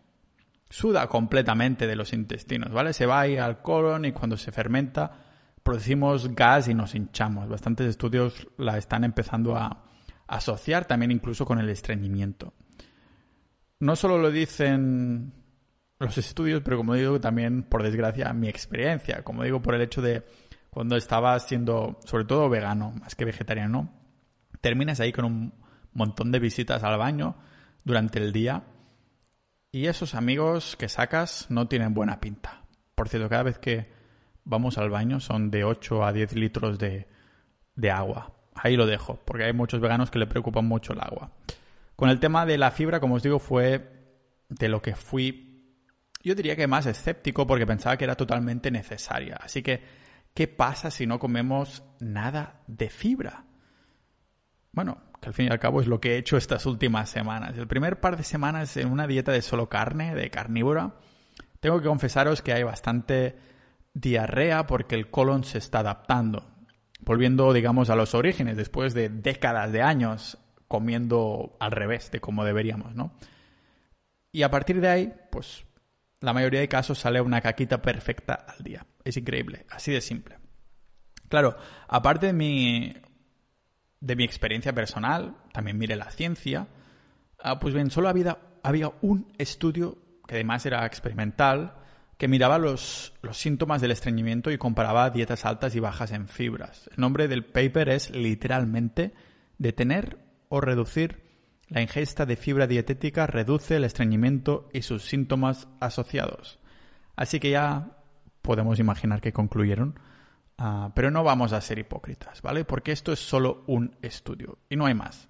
suda 0.68 1.08
completamente 1.08 1.86
de 1.86 1.96
los 1.96 2.12
intestinos, 2.12 2.72
¿vale? 2.72 2.92
Se 2.92 3.06
va 3.06 3.20
ahí 3.20 3.36
al 3.36 3.60
colon 3.60 4.04
y 4.04 4.12
cuando 4.12 4.36
se 4.36 4.52
fermenta 4.52 5.29
producimos 5.62 6.34
gas 6.34 6.68
y 6.68 6.74
nos 6.74 6.94
hinchamos. 6.94 7.48
Bastantes 7.48 7.86
estudios 7.86 8.48
la 8.56 8.78
están 8.78 9.04
empezando 9.04 9.56
a 9.56 9.84
asociar 10.26 10.84
también 10.84 11.10
incluso 11.10 11.44
con 11.44 11.58
el 11.58 11.68
estreñimiento. 11.68 12.54
No 13.78 13.96
solo 13.96 14.18
lo 14.18 14.30
dicen 14.30 15.32
los 15.98 16.16
estudios, 16.18 16.62
pero 16.62 16.76
como 16.76 16.94
digo, 16.94 17.20
también 17.20 17.62
por 17.62 17.82
desgracia 17.82 18.32
mi 18.32 18.48
experiencia, 18.48 19.22
como 19.22 19.42
digo, 19.42 19.60
por 19.60 19.74
el 19.74 19.82
hecho 19.82 20.00
de 20.02 20.24
cuando 20.70 20.96
estaba 20.96 21.38
siendo 21.40 21.98
sobre 22.04 22.24
todo 22.24 22.48
vegano, 22.48 22.92
más 22.92 23.14
que 23.14 23.24
vegetariano, 23.24 23.92
terminas 24.60 25.00
ahí 25.00 25.12
con 25.12 25.24
un 25.24 25.54
montón 25.92 26.30
de 26.30 26.38
visitas 26.38 26.82
al 26.84 26.98
baño 26.98 27.36
durante 27.84 28.18
el 28.18 28.32
día 28.32 28.64
y 29.72 29.86
esos 29.86 30.14
amigos 30.14 30.76
que 30.76 30.88
sacas 30.88 31.46
no 31.50 31.68
tienen 31.68 31.94
buena 31.94 32.20
pinta. 32.20 32.64
Por 32.94 33.08
cierto, 33.08 33.28
cada 33.28 33.44
vez 33.44 33.58
que 33.58 33.99
vamos 34.44 34.78
al 34.78 34.90
baño 34.90 35.20
son 35.20 35.50
de 35.50 35.64
8 35.64 36.04
a 36.04 36.12
10 36.12 36.34
litros 36.34 36.78
de, 36.78 37.08
de 37.74 37.90
agua. 37.90 38.32
Ahí 38.54 38.76
lo 38.76 38.86
dejo, 38.86 39.20
porque 39.24 39.44
hay 39.44 39.52
muchos 39.52 39.80
veganos 39.80 40.10
que 40.10 40.18
le 40.18 40.26
preocupan 40.26 40.66
mucho 40.66 40.92
el 40.92 41.00
agua. 41.00 41.32
Con 41.96 42.10
el 42.10 42.20
tema 42.20 42.46
de 42.46 42.58
la 42.58 42.70
fibra, 42.70 43.00
como 43.00 43.14
os 43.14 43.22
digo, 43.22 43.38
fue 43.38 44.00
de 44.48 44.68
lo 44.68 44.82
que 44.82 44.94
fui, 44.94 45.50
yo 46.22 46.34
diría 46.34 46.56
que 46.56 46.66
más 46.66 46.86
escéptico 46.86 47.46
porque 47.46 47.66
pensaba 47.66 47.96
que 47.96 48.04
era 48.04 48.16
totalmente 48.16 48.70
necesaria. 48.70 49.36
Así 49.40 49.62
que, 49.62 49.82
¿qué 50.34 50.48
pasa 50.48 50.90
si 50.90 51.06
no 51.06 51.18
comemos 51.18 51.82
nada 52.00 52.62
de 52.66 52.90
fibra? 52.90 53.44
Bueno, 54.72 54.98
que 55.20 55.28
al 55.28 55.34
fin 55.34 55.46
y 55.46 55.52
al 55.52 55.58
cabo 55.58 55.80
es 55.80 55.86
lo 55.86 56.00
que 56.00 56.14
he 56.14 56.18
hecho 56.18 56.36
estas 56.36 56.66
últimas 56.66 57.10
semanas. 57.10 57.56
El 57.56 57.66
primer 57.66 58.00
par 58.00 58.16
de 58.16 58.24
semanas 58.24 58.76
en 58.76 58.90
una 58.90 59.06
dieta 59.06 59.32
de 59.32 59.42
solo 59.42 59.68
carne, 59.68 60.14
de 60.14 60.30
carnívora, 60.30 60.94
tengo 61.60 61.80
que 61.80 61.88
confesaros 61.88 62.42
que 62.42 62.52
hay 62.52 62.62
bastante 62.62 63.36
diarrea 63.94 64.66
porque 64.66 64.94
el 64.94 65.10
colon 65.10 65.44
se 65.44 65.58
está 65.58 65.80
adaptando. 65.80 66.46
Volviendo, 67.00 67.52
digamos, 67.52 67.90
a 67.90 67.96
los 67.96 68.14
orígenes, 68.14 68.56
después 68.56 68.94
de 68.94 69.08
décadas 69.08 69.72
de 69.72 69.82
años 69.82 70.38
comiendo 70.68 71.56
al 71.58 71.72
revés 71.72 72.10
de 72.10 72.20
como 72.20 72.44
deberíamos, 72.44 72.94
¿no? 72.94 73.12
Y 74.32 74.42
a 74.42 74.50
partir 74.50 74.80
de 74.80 74.88
ahí, 74.88 75.12
pues 75.32 75.64
la 76.20 76.32
mayoría 76.32 76.60
de 76.60 76.68
casos 76.68 76.98
sale 76.98 77.20
una 77.20 77.40
caquita 77.40 77.82
perfecta 77.82 78.34
al 78.34 78.62
día. 78.62 78.86
Es 79.02 79.16
increíble, 79.16 79.66
así 79.70 79.90
de 79.90 80.00
simple. 80.00 80.38
Claro, 81.28 81.56
aparte 81.88 82.26
de 82.26 82.32
mi 82.32 82.94
de 84.00 84.16
mi 84.16 84.24
experiencia 84.24 84.72
personal, 84.72 85.36
también 85.52 85.78
mire 85.78 85.94
la 85.94 86.10
ciencia, 86.10 86.68
ah, 87.38 87.58
pues 87.58 87.74
bien, 87.74 87.90
solo 87.90 88.08
había, 88.08 88.38
había 88.62 88.92
un 89.02 89.32
estudio, 89.36 89.98
que 90.26 90.36
además 90.36 90.64
era 90.64 90.86
experimental, 90.86 91.74
que 92.20 92.28
miraba 92.28 92.58
los, 92.58 93.12
los, 93.22 93.36
síntomas 93.36 93.80
del 93.80 93.90
estreñimiento 93.90 94.52
y 94.52 94.58
comparaba 94.58 95.10
dietas 95.10 95.44
altas 95.44 95.74
y 95.74 95.80
bajas 95.80 96.12
en 96.12 96.28
fibras. 96.28 96.88
El 96.92 97.00
nombre 97.00 97.26
del 97.26 97.44
paper 97.44 97.88
es 97.88 98.10
literalmente 98.10 99.12
detener 99.58 100.18
o 100.48 100.60
reducir 100.60 101.28
la 101.66 101.82
ingesta 101.82 102.26
de 102.26 102.36
fibra 102.36 102.68
dietética 102.68 103.26
reduce 103.26 103.76
el 103.76 103.84
estreñimiento 103.84 104.68
y 104.72 104.82
sus 104.82 105.04
síntomas 105.04 105.66
asociados. 105.80 106.60
Así 107.16 107.40
que 107.40 107.50
ya 107.50 107.96
podemos 108.42 108.78
imaginar 108.78 109.20
que 109.20 109.32
concluyeron 109.32 109.98
Ah, 110.62 110.92
pero 110.94 111.10
no 111.10 111.24
vamos 111.24 111.54
a 111.54 111.60
ser 111.62 111.78
hipócritas, 111.78 112.42
¿vale? 112.42 112.66
Porque 112.66 112.92
esto 112.92 113.14
es 113.14 113.18
solo 113.18 113.64
un 113.66 113.96
estudio 114.02 114.58
y 114.68 114.76
no 114.76 114.84
hay 114.84 114.92
más. 114.92 115.26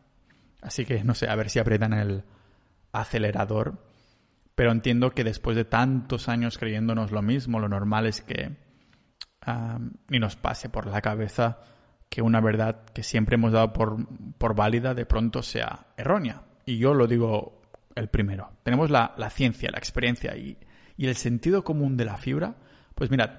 Así 0.61 0.84
que 0.84 1.05
no 1.05 1.14
sé, 1.14 1.28
a 1.28 1.36
ver 1.36 1.51
si 1.51 1.61
apretan 1.61 1.93
el 1.93 2.24
acelerador. 2.91 3.78
Pero 4.55 4.72
entiendo 4.72 5.11
que 5.11 5.24
después 5.24 5.57
de 5.57 5.64
tantos 5.64 6.28
años 6.28 6.59
creyéndonos 6.59 7.12
lo 7.12 7.22
mismo, 7.22 7.61
lo 7.61 7.68
normal 7.68 8.07
es 8.07 8.22
que 8.22 8.57
ni 10.09 10.18
nos 10.18 10.36
pase 10.36 10.68
por 10.68 10.86
la 10.86 11.01
cabeza 11.01 11.61
que 12.09 12.22
una 12.22 12.40
verdad 12.40 12.84
que 12.92 13.03
siempre 13.03 13.36
hemos 13.36 13.53
dado 13.53 13.72
por, 13.72 13.96
por 14.36 14.55
válida 14.55 14.94
de 14.94 15.07
pronto 15.07 15.42
sea 15.42 15.86
errónea. 15.96 16.42
Y 16.66 16.78
yo 16.78 16.92
lo 16.92 17.07
digo 17.07 17.62
el 17.94 18.09
primero. 18.09 18.53
Tenemos 18.62 18.90
la, 18.90 19.14
la 19.16 19.30
ciencia, 19.30 19.70
la 19.70 19.78
experiencia 19.78 20.36
y, 20.36 20.59
y 20.96 21.07
el 21.07 21.16
sentido 21.16 21.64
común 21.64 21.96
de 21.96 22.05
la 22.05 22.18
fibra. 22.18 22.57
Pues 22.94 23.11
mirad, 23.11 23.30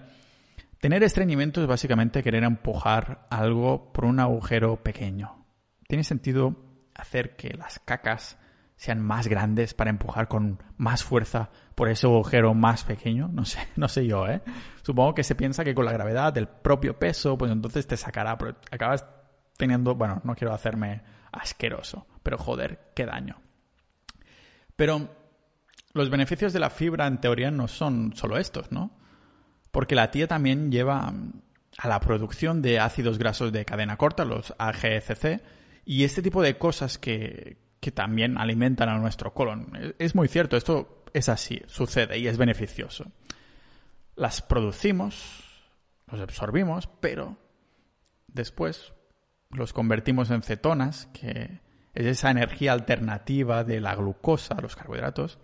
Tener 0.81 1.03
estreñimiento 1.03 1.61
es 1.61 1.67
básicamente 1.67 2.23
querer 2.23 2.43
empujar 2.43 3.27
algo 3.29 3.93
por 3.93 4.05
un 4.05 4.19
agujero 4.19 4.81
pequeño. 4.81 5.45
Tiene 5.87 6.03
sentido 6.03 6.55
hacer 6.95 7.35
que 7.35 7.53
las 7.53 7.77
cacas 7.77 8.39
sean 8.81 8.99
más 8.99 9.27
grandes 9.27 9.75
para 9.75 9.91
empujar 9.91 10.27
con 10.27 10.63
más 10.77 11.03
fuerza 11.03 11.51
por 11.75 11.87
ese 11.89 12.07
agujero 12.07 12.55
más 12.55 12.83
pequeño. 12.83 13.29
No 13.31 13.45
sé, 13.45 13.59
no 13.75 13.87
sé 13.87 14.07
yo, 14.07 14.27
¿eh? 14.27 14.41
Supongo 14.81 15.13
que 15.13 15.23
se 15.23 15.35
piensa 15.35 15.63
que 15.63 15.75
con 15.75 15.85
la 15.85 15.91
gravedad 15.91 16.33
del 16.33 16.47
propio 16.47 16.97
peso, 16.97 17.37
pues 17.37 17.51
entonces 17.51 17.85
te 17.85 17.95
sacará, 17.95 18.37
pero 18.37 18.55
acabas 18.71 19.05
teniendo, 19.55 19.93
bueno, 19.93 20.21
no 20.23 20.35
quiero 20.35 20.53
hacerme 20.53 21.03
asqueroso, 21.31 22.07
pero 22.23 22.37
joder, 22.37 22.91
qué 22.95 23.05
daño. 23.05 23.39
Pero 24.75 25.15
los 25.93 26.09
beneficios 26.09 26.51
de 26.51 26.59
la 26.59 26.71
fibra 26.71 27.05
en 27.05 27.21
teoría 27.21 27.51
no 27.51 27.67
son 27.67 28.13
solo 28.15 28.37
estos, 28.37 28.71
¿no? 28.71 28.99
porque 29.71 29.95
la 29.95 30.11
tía 30.11 30.27
también 30.27 30.71
lleva 30.71 31.13
a 31.77 31.87
la 31.87 31.99
producción 31.99 32.61
de 32.61 32.79
ácidos 32.79 33.17
grasos 33.17 33.51
de 33.51 33.65
cadena 33.65 33.97
corta, 33.97 34.25
los 34.25 34.53
AGCC, 34.57 35.41
y 35.85 36.03
este 36.03 36.21
tipo 36.21 36.41
de 36.41 36.57
cosas 36.57 36.97
que, 36.97 37.57
que 37.81 37.91
también 37.91 38.37
alimentan 38.37 38.87
a 38.87 38.97
nuestro 38.99 39.33
colon. 39.33 39.95
Es 39.97 40.15
muy 40.15 40.27
cierto, 40.27 40.55
esto 40.55 41.03
es 41.13 41.27
así, 41.27 41.61
sucede 41.65 42.19
y 42.19 42.27
es 42.27 42.37
beneficioso. 42.37 43.11
Las 44.15 44.41
producimos, 44.41 45.43
los 46.07 46.21
absorbimos, 46.21 46.87
pero 46.99 47.37
después 48.27 48.93
los 49.49 49.73
convertimos 49.73 50.29
en 50.29 50.43
cetonas, 50.43 51.07
que 51.07 51.59
es 51.93 52.05
esa 52.05 52.29
energía 52.29 52.71
alternativa 52.71 53.63
de 53.63 53.81
la 53.81 53.95
glucosa, 53.95 54.61
los 54.61 54.75
carbohidratos, 54.75 55.39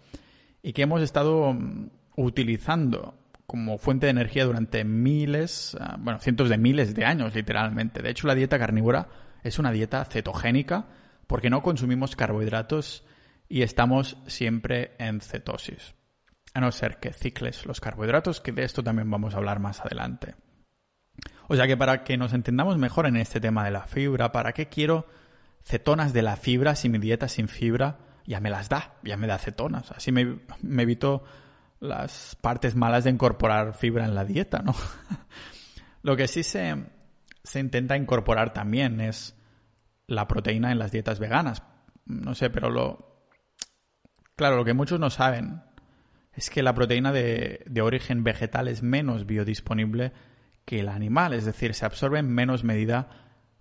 y 0.62 0.74
que 0.74 0.84
hemos 0.84 1.02
estado 1.02 1.54
mm, 1.54 1.90
utilizando 2.18 3.16
como 3.48 3.80
fuente 3.80 4.06
de 4.06 4.12
energía 4.12 4.46
durante 4.46 4.84
miles, 4.84 5.76
ah, 5.80 5.98
bueno, 6.00 6.20
cientos 6.20 6.50
de 6.50 6.58
miles 6.58 6.94
de 6.94 7.04
años, 7.06 7.34
literalmente. 7.34 8.04
De 8.04 8.12
hecho, 8.12 8.28
la 8.28 8.36
dieta 8.36 8.60
carnívora 8.60 9.08
es 9.44 9.58
una 9.58 9.72
dieta 9.72 10.06
cetogénica 10.06 10.86
porque 11.28 11.50
no 11.50 11.62
consumimos 11.62 12.16
carbohidratos 12.16 13.04
y 13.50 13.62
estamos 13.62 14.18
siempre 14.28 14.96
en 14.98 15.22
cetosis. 15.22 15.96
A 16.54 16.62
no 16.62 16.72
ser 16.72 16.98
que 16.98 17.14
cicles 17.14 17.66
los 17.66 17.80
carbohidratos, 17.80 18.42
que 18.42 18.52
de 18.52 18.64
esto 18.64 18.84
también 18.84 19.12
vamos 19.12 19.34
a 19.34 19.38
hablar 19.38 19.60
más 19.60 19.82
adelante. 19.82 20.36
O 21.48 21.56
sea 21.56 21.68
que 21.68 21.78
para 21.78 22.04
que 22.04 22.18
nos 22.18 22.34
entendamos 22.34 22.78
mejor 22.78 23.06
en 23.06 23.18
este 23.18 23.40
tema 23.40 23.64
de 23.64 23.72
la 23.72 23.84
fibra, 23.84 24.32
¿para 24.32 24.54
qué 24.54 24.68
quiero 24.68 25.08
cetonas 25.64 26.14
de 26.14 26.22
la 26.22 26.36
fibra 26.36 26.76
si 26.76 26.90
mi 26.90 26.98
dieta 26.98 27.28
sin 27.28 27.48
fibra 27.48 28.00
ya 28.26 28.40
me 28.40 28.50
las 28.50 28.70
da? 28.70 28.96
Ya 29.04 29.18
me 29.18 29.28
da 29.28 29.38
cetonas. 29.38 29.92
Así 29.92 30.12
me, 30.12 30.40
evito 30.82 31.24
las 31.80 32.36
partes 32.42 32.76
malas 32.76 33.04
de 33.04 33.12
incorporar 33.12 33.76
fibra 33.76 34.06
en 34.06 34.16
la 34.16 34.26
dieta, 34.26 34.60
¿no? 34.60 34.76
Lo 36.02 36.18
que 36.18 36.28
sí 36.28 36.44
se, 36.44 36.76
se 37.44 37.60
intenta 37.60 37.96
incorporar 37.96 38.54
también 38.54 39.00
es 39.00 39.37
la 40.08 40.28
proteína 40.28 40.72
en 40.72 40.80
las 40.80 40.92
dietas 40.92 41.20
veganas. 41.20 41.62
No 42.06 42.34
sé, 42.34 42.50
pero 42.50 42.70
lo... 42.70 43.28
Claro, 44.36 44.56
lo 44.56 44.66
que 44.66 44.74
muchos 44.74 45.00
no 45.00 45.10
saben 45.10 45.62
es 46.34 46.50
que 46.50 46.64
la 46.64 46.74
proteína 46.74 47.12
de, 47.12 47.64
de 47.66 47.82
origen 47.82 48.24
vegetal 48.24 48.68
es 48.68 48.84
menos 48.84 49.26
biodisponible 49.26 50.14
que 50.68 50.82
el 50.82 50.90
animal, 50.90 51.34
es 51.34 51.46
decir, 51.46 51.74
se 51.74 51.86
absorbe 51.86 52.20
en 52.20 52.30
menos 52.30 52.64
medida 52.64 53.10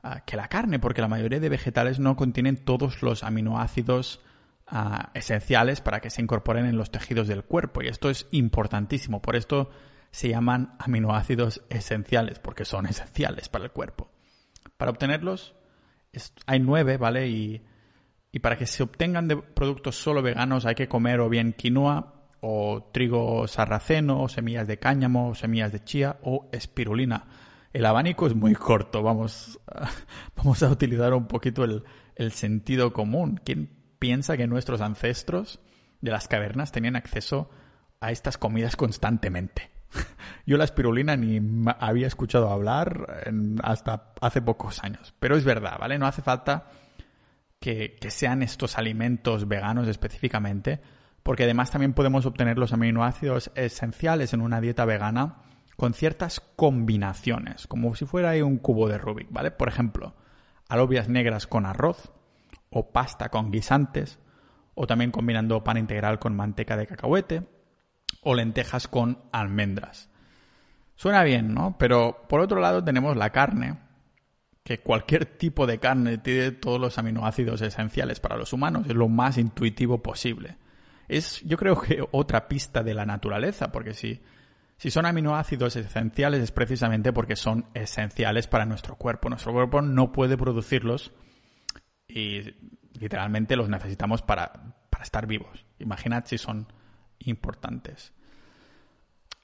ah, 0.02 0.24
que 0.26 0.36
la 0.36 0.48
carne, 0.48 0.78
porque 0.78 1.00
la 1.00 1.08
mayoría 1.08 1.40
de 1.40 1.48
vegetales 1.48 1.98
no 1.98 2.16
contienen 2.16 2.64
todos 2.64 3.00
los 3.00 3.24
aminoácidos 3.24 4.20
ah, 4.66 5.10
esenciales 5.14 5.80
para 5.80 6.00
que 6.00 6.10
se 6.10 6.20
incorporen 6.20 6.66
en 6.66 6.76
los 6.76 6.90
tejidos 6.90 7.28
del 7.28 7.44
cuerpo. 7.44 7.82
Y 7.82 7.86
esto 7.86 8.10
es 8.10 8.26
importantísimo. 8.32 9.22
Por 9.22 9.36
esto 9.36 9.70
se 10.10 10.28
llaman 10.28 10.74
aminoácidos 10.78 11.62
esenciales, 11.70 12.38
porque 12.40 12.64
son 12.64 12.86
esenciales 12.86 13.48
para 13.48 13.64
el 13.64 13.70
cuerpo. 13.70 14.10
Para 14.76 14.90
obtenerlos 14.90 15.54
hay 16.46 16.60
nueve, 16.60 16.96
¿vale? 16.96 17.28
Y, 17.28 17.62
para 18.42 18.58
que 18.58 18.66
se 18.66 18.82
obtengan 18.82 19.28
de 19.28 19.38
productos 19.38 19.96
solo 19.96 20.20
veganos 20.20 20.66
hay 20.66 20.74
que 20.74 20.88
comer 20.88 21.20
o 21.20 21.30
bien 21.30 21.54
quinoa, 21.54 22.12
o 22.40 22.90
trigo 22.92 23.48
sarraceno, 23.48 24.22
o 24.22 24.28
semillas 24.28 24.66
de 24.66 24.78
cáñamo, 24.78 25.30
o 25.30 25.34
semillas 25.34 25.72
de 25.72 25.82
chía, 25.82 26.18
o 26.22 26.48
espirulina. 26.52 27.24
El 27.72 27.86
abanico 27.86 28.26
es 28.26 28.34
muy 28.34 28.54
corto, 28.54 29.02
vamos, 29.02 29.58
a, 29.66 29.88
vamos 30.36 30.62
a 30.62 30.68
utilizar 30.68 31.14
un 31.14 31.26
poquito 31.26 31.64
el, 31.64 31.84
el 32.14 32.32
sentido 32.32 32.92
común. 32.92 33.40
¿Quién 33.42 33.70
piensa 33.98 34.36
que 34.36 34.46
nuestros 34.46 34.82
ancestros 34.82 35.60
de 36.02 36.10
las 36.10 36.28
cavernas 36.28 36.72
tenían 36.72 36.96
acceso 36.96 37.48
a 38.00 38.10
estas 38.12 38.36
comidas 38.36 38.76
constantemente? 38.76 39.75
Yo 40.46 40.56
la 40.56 40.64
espirulina 40.64 41.16
ni 41.16 41.40
había 41.78 42.06
escuchado 42.06 42.50
hablar 42.50 43.24
hasta 43.62 44.12
hace 44.20 44.42
pocos 44.42 44.82
años. 44.84 45.14
Pero 45.18 45.36
es 45.36 45.44
verdad, 45.44 45.78
¿vale? 45.78 45.98
No 45.98 46.06
hace 46.06 46.22
falta 46.22 46.68
que, 47.60 47.96
sean 48.10 48.42
estos 48.42 48.78
alimentos 48.78 49.48
veganos 49.48 49.88
específicamente, 49.88 50.80
porque 51.22 51.44
además 51.44 51.70
también 51.70 51.94
podemos 51.94 52.26
obtener 52.26 52.58
los 52.58 52.72
aminoácidos 52.72 53.50
esenciales 53.54 54.32
en 54.32 54.40
una 54.40 54.60
dieta 54.60 54.84
vegana 54.84 55.42
con 55.76 55.92
ciertas 55.92 56.40
combinaciones, 56.56 57.66
como 57.66 57.94
si 57.94 58.06
fuera 58.06 58.32
un 58.44 58.58
cubo 58.58 58.88
de 58.88 58.98
Rubik, 58.98 59.28
¿vale? 59.30 59.50
Por 59.50 59.68
ejemplo, 59.68 60.14
alobias 60.68 61.08
negras 61.08 61.46
con 61.46 61.66
arroz, 61.66 62.12
o 62.70 62.92
pasta 62.92 63.28
con 63.30 63.50
guisantes, 63.50 64.18
o 64.74 64.86
también 64.86 65.10
combinando 65.10 65.64
pan 65.64 65.76
integral 65.76 66.18
con 66.18 66.36
manteca 66.36 66.76
de 66.76 66.86
cacahuete, 66.86 67.46
o 68.26 68.34
lentejas 68.34 68.88
con 68.88 69.18
almendras. 69.32 70.10
Suena 70.94 71.22
bien, 71.22 71.54
¿no? 71.54 71.76
Pero 71.78 72.26
por 72.28 72.40
otro 72.40 72.60
lado 72.60 72.82
tenemos 72.82 73.16
la 73.16 73.30
carne, 73.30 73.78
que 74.62 74.80
cualquier 74.80 75.26
tipo 75.26 75.66
de 75.66 75.78
carne 75.78 76.18
tiene 76.18 76.50
todos 76.50 76.80
los 76.80 76.98
aminoácidos 76.98 77.62
esenciales 77.62 78.20
para 78.20 78.36
los 78.36 78.52
humanos, 78.52 78.86
es 78.88 78.94
lo 78.94 79.08
más 79.08 79.38
intuitivo 79.38 80.02
posible 80.02 80.58
es 81.08 81.40
yo 81.42 81.56
creo 81.56 81.80
que 81.80 82.04
otra 82.10 82.48
pista 82.48 82.82
de 82.82 82.94
la 82.94 83.06
naturaleza, 83.06 83.70
porque 83.72 83.94
si, 83.94 84.20
si 84.76 84.90
son 84.90 85.06
aminoácidos 85.06 85.76
esenciales 85.76 86.42
es 86.42 86.52
precisamente 86.52 87.12
porque 87.12 87.36
son 87.36 87.66
esenciales 87.74 88.46
para 88.46 88.66
nuestro 88.66 88.96
cuerpo. 88.96 89.28
Nuestro 89.28 89.52
cuerpo 89.52 89.82
no 89.82 90.12
puede 90.12 90.36
producirlos 90.36 91.12
y 92.08 92.54
literalmente 92.98 93.56
los 93.56 93.68
necesitamos 93.68 94.22
para, 94.22 94.52
para 94.90 95.04
estar 95.04 95.26
vivos. 95.26 95.66
Imaginad 95.78 96.24
si 96.26 96.38
son 96.38 96.72
importantes. 97.20 98.12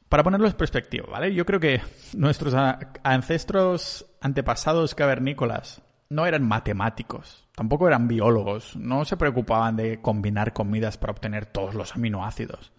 Para 0.08 0.22
ponerlo 0.22 0.46
en 0.46 0.52
perspectiva, 0.52 1.06
¿vale? 1.10 1.34
Yo 1.34 1.46
creo 1.46 1.58
que 1.58 1.80
nuestros 2.14 2.54
ancestros 3.02 4.06
antepasados 4.20 4.94
cavernícolas 4.94 5.82
no 6.10 6.26
eran 6.26 6.46
matemáticos, 6.46 7.48
tampoco 7.54 7.88
eran 7.88 8.08
biólogos, 8.08 8.76
no 8.76 9.06
se 9.06 9.16
preocupaban 9.16 9.76
de 9.76 10.02
combinar 10.02 10.52
comidas 10.52 10.98
para 10.98 11.12
obtener 11.12 11.46
todos 11.46 11.74
los 11.74 11.94
aminoácidos. 11.94 12.72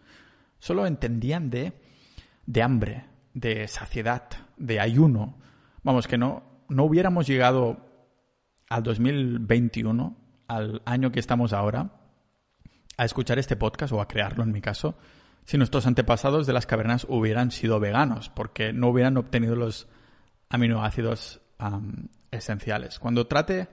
Solo 0.60 0.86
entendían 0.86 1.50
de, 1.50 1.74
de 2.46 2.62
hambre, 2.62 3.06
de 3.34 3.68
saciedad, 3.68 4.24
de 4.58 4.80
ayuno. 4.80 5.36
Vamos, 5.82 6.08
que 6.08 6.18
no, 6.20 6.44
no 6.70 6.84
hubiéramos 6.84 7.26
llegado 7.28 7.78
al 8.70 8.84
2021, 8.84 10.16
al 10.48 10.82
año 10.86 11.12
que 11.12 11.20
estamos 11.20 11.52
ahora, 11.54 11.90
a 12.98 13.06
escuchar 13.06 13.40
este 13.40 13.56
podcast 13.56 13.94
o 13.94 14.02
a 14.02 14.08
crearlo 14.08 14.44
en 14.44 14.52
mi 14.52 14.62
caso, 14.62 14.98
si 15.46 15.58
nuestros 15.58 15.88
antepasados 15.88 16.48
de 16.48 16.54
las 16.54 16.66
cavernas 16.66 17.06
hubieran 17.10 17.52
sido 17.52 17.80
veganos, 17.80 18.30
porque 18.30 18.74
no 18.74 18.90
hubieran 18.90 19.18
obtenido 19.18 19.56
los 19.56 19.88
aminoácidos 20.50 21.42
esenciales. 22.32 23.00
Cuando 23.00 23.28
trate 23.28 23.68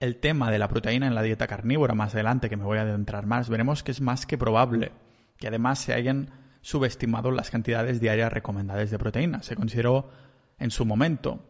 el 0.00 0.16
tema 0.16 0.50
de 0.50 0.58
la 0.58 0.68
proteína 0.68 1.06
en 1.06 1.14
la 1.14 1.22
dieta 1.22 1.46
carnívora 1.46 1.94
más 1.94 2.14
adelante, 2.14 2.48
que 2.48 2.56
me 2.56 2.64
voy 2.64 2.78
a 2.78 2.82
adentrar 2.82 3.26
más, 3.26 3.48
veremos 3.48 3.82
que 3.82 3.90
es 3.90 4.00
más 4.00 4.26
que 4.26 4.38
probable 4.38 4.92
que 5.38 5.48
además 5.48 5.78
se 5.78 5.94
hayan 5.94 6.30
subestimado 6.60 7.30
las 7.30 7.50
cantidades 7.50 8.00
diarias 8.00 8.32
recomendadas 8.32 8.90
de 8.90 8.98
proteína. 8.98 9.42
Se 9.42 9.56
consideró 9.56 10.10
en 10.58 10.70
su 10.70 10.84
momento 10.84 11.46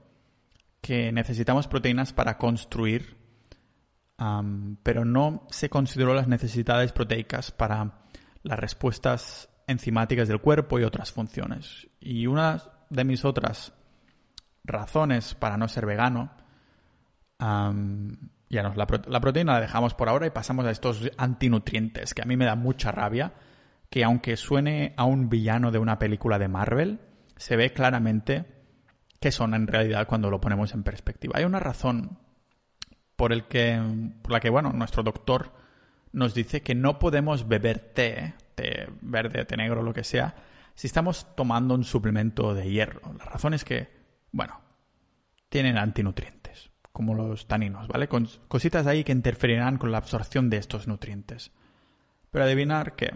que 0.80 1.10
necesitamos 1.10 1.66
proteínas 1.66 2.12
para 2.12 2.38
construir, 2.38 3.16
pero 4.82 5.04
no 5.04 5.46
se 5.48 5.70
consideró 5.70 6.12
las 6.12 6.26
necesidades 6.26 6.92
proteicas 6.92 7.52
para 7.52 8.00
las 8.42 8.58
respuestas 8.58 9.48
enzimáticas 9.66 10.26
del 10.26 10.40
cuerpo 10.40 10.78
y 10.78 10.84
otras 10.84 11.12
funciones. 11.12 11.88
Y 12.00 12.26
una 12.26 12.62
de 12.90 13.04
mis 13.04 13.24
otras 13.24 13.72
razones 14.64 15.34
para 15.34 15.56
no 15.56 15.68
ser 15.68 15.86
vegano. 15.86 16.32
ya 17.38 18.62
no, 18.62 18.74
la, 18.74 18.86
la, 19.06 19.20
proteína 19.20 19.52
la 19.54 19.60
dejamos 19.60 19.94
por 19.94 20.08
ahora 20.08 20.26
y 20.26 20.30
pasamos 20.30 20.66
a 20.66 20.70
estos 20.70 21.10
antinutrientes, 21.16 22.12
que 22.12 22.22
a 22.22 22.24
mí 22.24 22.36
me 22.36 22.46
da 22.46 22.56
mucha 22.56 22.90
rabia, 22.90 23.34
que 23.88 24.02
aunque 24.02 24.36
suene 24.36 24.94
a 24.96 25.04
un 25.04 25.28
villano 25.28 25.70
de 25.70 25.78
una 25.78 25.98
película 25.98 26.38
de 26.38 26.48
Marvel, 26.48 27.00
se 27.36 27.56
ve 27.56 27.72
claramente 27.72 28.46
que 29.20 29.30
son 29.30 29.54
en 29.54 29.66
realidad 29.66 30.08
cuando 30.08 30.30
lo 30.30 30.40
ponemos 30.40 30.74
en 30.74 30.82
perspectiva. 30.82 31.34
Hay 31.36 31.44
una 31.44 31.60
razón 31.60 32.18
por, 33.18 33.34
el 33.34 33.44
que, 33.44 33.82
por 34.22 34.32
la 34.32 34.40
que, 34.40 34.48
bueno, 34.48 34.72
nuestro 34.72 35.02
doctor 35.02 35.52
nos 36.12 36.32
dice 36.32 36.62
que 36.62 36.74
no 36.74 36.98
podemos 36.98 37.48
beber 37.48 37.80
té, 37.80 38.34
té 38.54 38.88
verde, 39.02 39.44
té 39.44 39.58
negro, 39.58 39.82
lo 39.82 39.92
que 39.92 40.04
sea, 40.04 40.36
si 40.74 40.86
estamos 40.86 41.26
tomando 41.34 41.74
un 41.74 41.84
suplemento 41.84 42.54
de 42.54 42.70
hierro. 42.70 43.00
La 43.18 43.24
razón 43.26 43.52
es 43.52 43.64
que 43.64 43.98
bueno, 44.32 44.60
tienen 45.48 45.78
antinutrientes, 45.78 46.70
como 46.92 47.14
los 47.14 47.46
taninos, 47.48 47.88
¿vale? 47.88 48.08
Con 48.08 48.28
cositas 48.48 48.86
ahí 48.86 49.04
que 49.04 49.12
interferirán 49.12 49.78
con 49.78 49.90
la 49.90 49.98
absorción 49.98 50.50
de 50.50 50.58
estos 50.58 50.86
nutrientes. 50.86 51.52
Pero 52.30 52.44
adivinar 52.44 52.94
que 52.94 53.10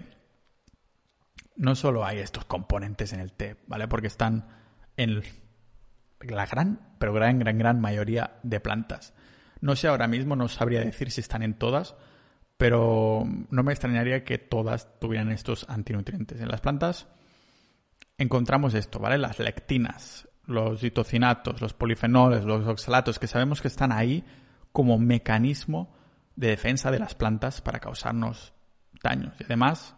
no 1.57 1.75
solo 1.75 2.05
hay 2.05 2.19
estos 2.19 2.45
componentes 2.45 3.13
en 3.13 3.21
el 3.21 3.33
té, 3.33 3.57
¿vale? 3.67 3.89
Porque 3.89 4.07
están 4.07 4.49
en 4.97 5.23
la 6.21 6.47
gran, 6.47 6.97
pero 6.99 7.13
gran, 7.13 7.39
gran, 7.39 7.59
gran 7.59 7.81
mayoría 7.81 8.39
de 8.43 8.61
plantas. 8.61 9.15
No 9.63 9.77
sé 9.77 9.87
ahora 9.87 10.09
mismo, 10.09 10.35
no 10.37 10.49
sabría 10.49 10.81
decir 10.81 11.13
si 11.13 11.21
están 11.21 11.43
en 11.43 11.55
todas, 11.55 11.95
pero 12.57 13.25
no 13.49 13.63
me 13.63 13.73
extrañaría 13.73 14.25
que 14.25 14.37
todas 14.37 14.99
tuvieran 14.99 15.31
estos 15.31 15.67
antinutrientes. 15.71 16.41
En 16.41 16.49
las 16.49 16.61
plantas 16.61 17.07
encontramos 18.19 18.75
esto, 18.75 18.99
¿vale? 18.99 19.19
Las 19.19 19.39
lectinas, 19.39 20.29
los 20.47 20.81
ditocinatos, 20.81 21.61
los 21.61 21.75
polifenoles, 21.75 22.45
los 22.45 22.67
oxalatos, 22.67 23.21
que 23.21 23.29
sabemos 23.29 23.63
que 23.63 23.69
están 23.69 23.93
ahí 23.93 24.25
como 24.73 24.99
mecanismo 24.99 25.95
de 26.35 26.49
defensa 26.49 26.91
de 26.91 26.99
las 26.99 27.15
plantas 27.15 27.61
para 27.61 27.79
causarnos 27.79 28.53
daños. 29.01 29.33
Y 29.39 29.45
además 29.45 29.95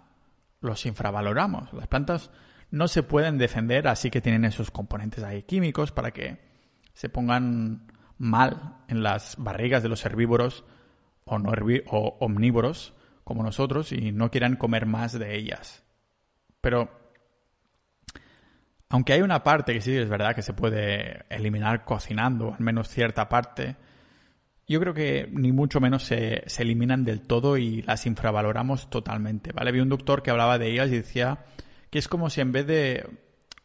los 0.61 0.85
infravaloramos. 0.85 1.73
Las 1.73 1.89
plantas 1.89 2.31
no 2.71 2.87
se 2.87 3.03
pueden 3.03 3.39
defender, 3.39 3.89
así 3.89 4.11
que 4.11 4.21
tienen 4.21 4.45
esos 4.45 4.71
componentes 4.71 5.25
ahí 5.25 5.45
químicos 5.45 5.91
para 5.91 6.11
que 6.11 6.39
se 6.93 7.09
pongan 7.09 7.87
mal 8.19 8.79
en 8.89 9.03
las 9.03 9.37
barrigas 9.39 9.83
de 9.83 9.89
los 9.89 10.05
herbívoros 10.05 10.65
o, 11.25 11.39
no 11.39 11.53
o 11.87 12.17
omnívoros 12.21 12.95
como 13.25 13.43
nosotros 13.43 13.93
y 13.93 14.13
no 14.13 14.31
quieran 14.31 14.57
comer 14.57 14.87
más 14.87 15.19
de 15.19 15.37
ellas. 15.37 15.85
Pero 16.61 16.91
aunque 18.89 19.15
hay 19.15 19.23
una 19.23 19.43
parte 19.43 19.73
que 19.73 19.81
sí 19.81 19.97
es 19.97 20.09
verdad 20.09 20.35
que 20.35 20.43
se 20.43 20.53
puede 20.53 21.25
eliminar 21.29 21.85
cocinando, 21.85 22.55
al 22.55 22.61
menos 22.61 22.89
cierta 22.89 23.29
parte, 23.29 23.77
yo 24.69 24.81
creo 24.81 24.95
que 24.95 25.29
ni 25.33 25.53
mucho 25.53 25.81
menos 25.81 26.05
se, 26.05 26.43
se, 26.47 26.63
eliminan 26.63 27.05
del 27.05 27.23
todo 27.23 27.59
y 27.59 27.83
las 27.83 28.07
infravaloramos 28.07 28.89
totalmente, 28.89 29.53
¿vale? 29.53 29.73
Vi 29.73 29.81
un 29.81 29.89
doctor 29.89 30.23
que 30.23 30.31
hablaba 30.31 30.59
de 30.59 30.71
ellas 30.71 30.89
y 30.89 30.97
decía 30.97 31.45
que 31.91 31.99
es 31.99 32.09
como 32.09 32.31
si 32.31 32.41
en 32.41 32.53
vez 32.53 32.67
de 32.67 33.07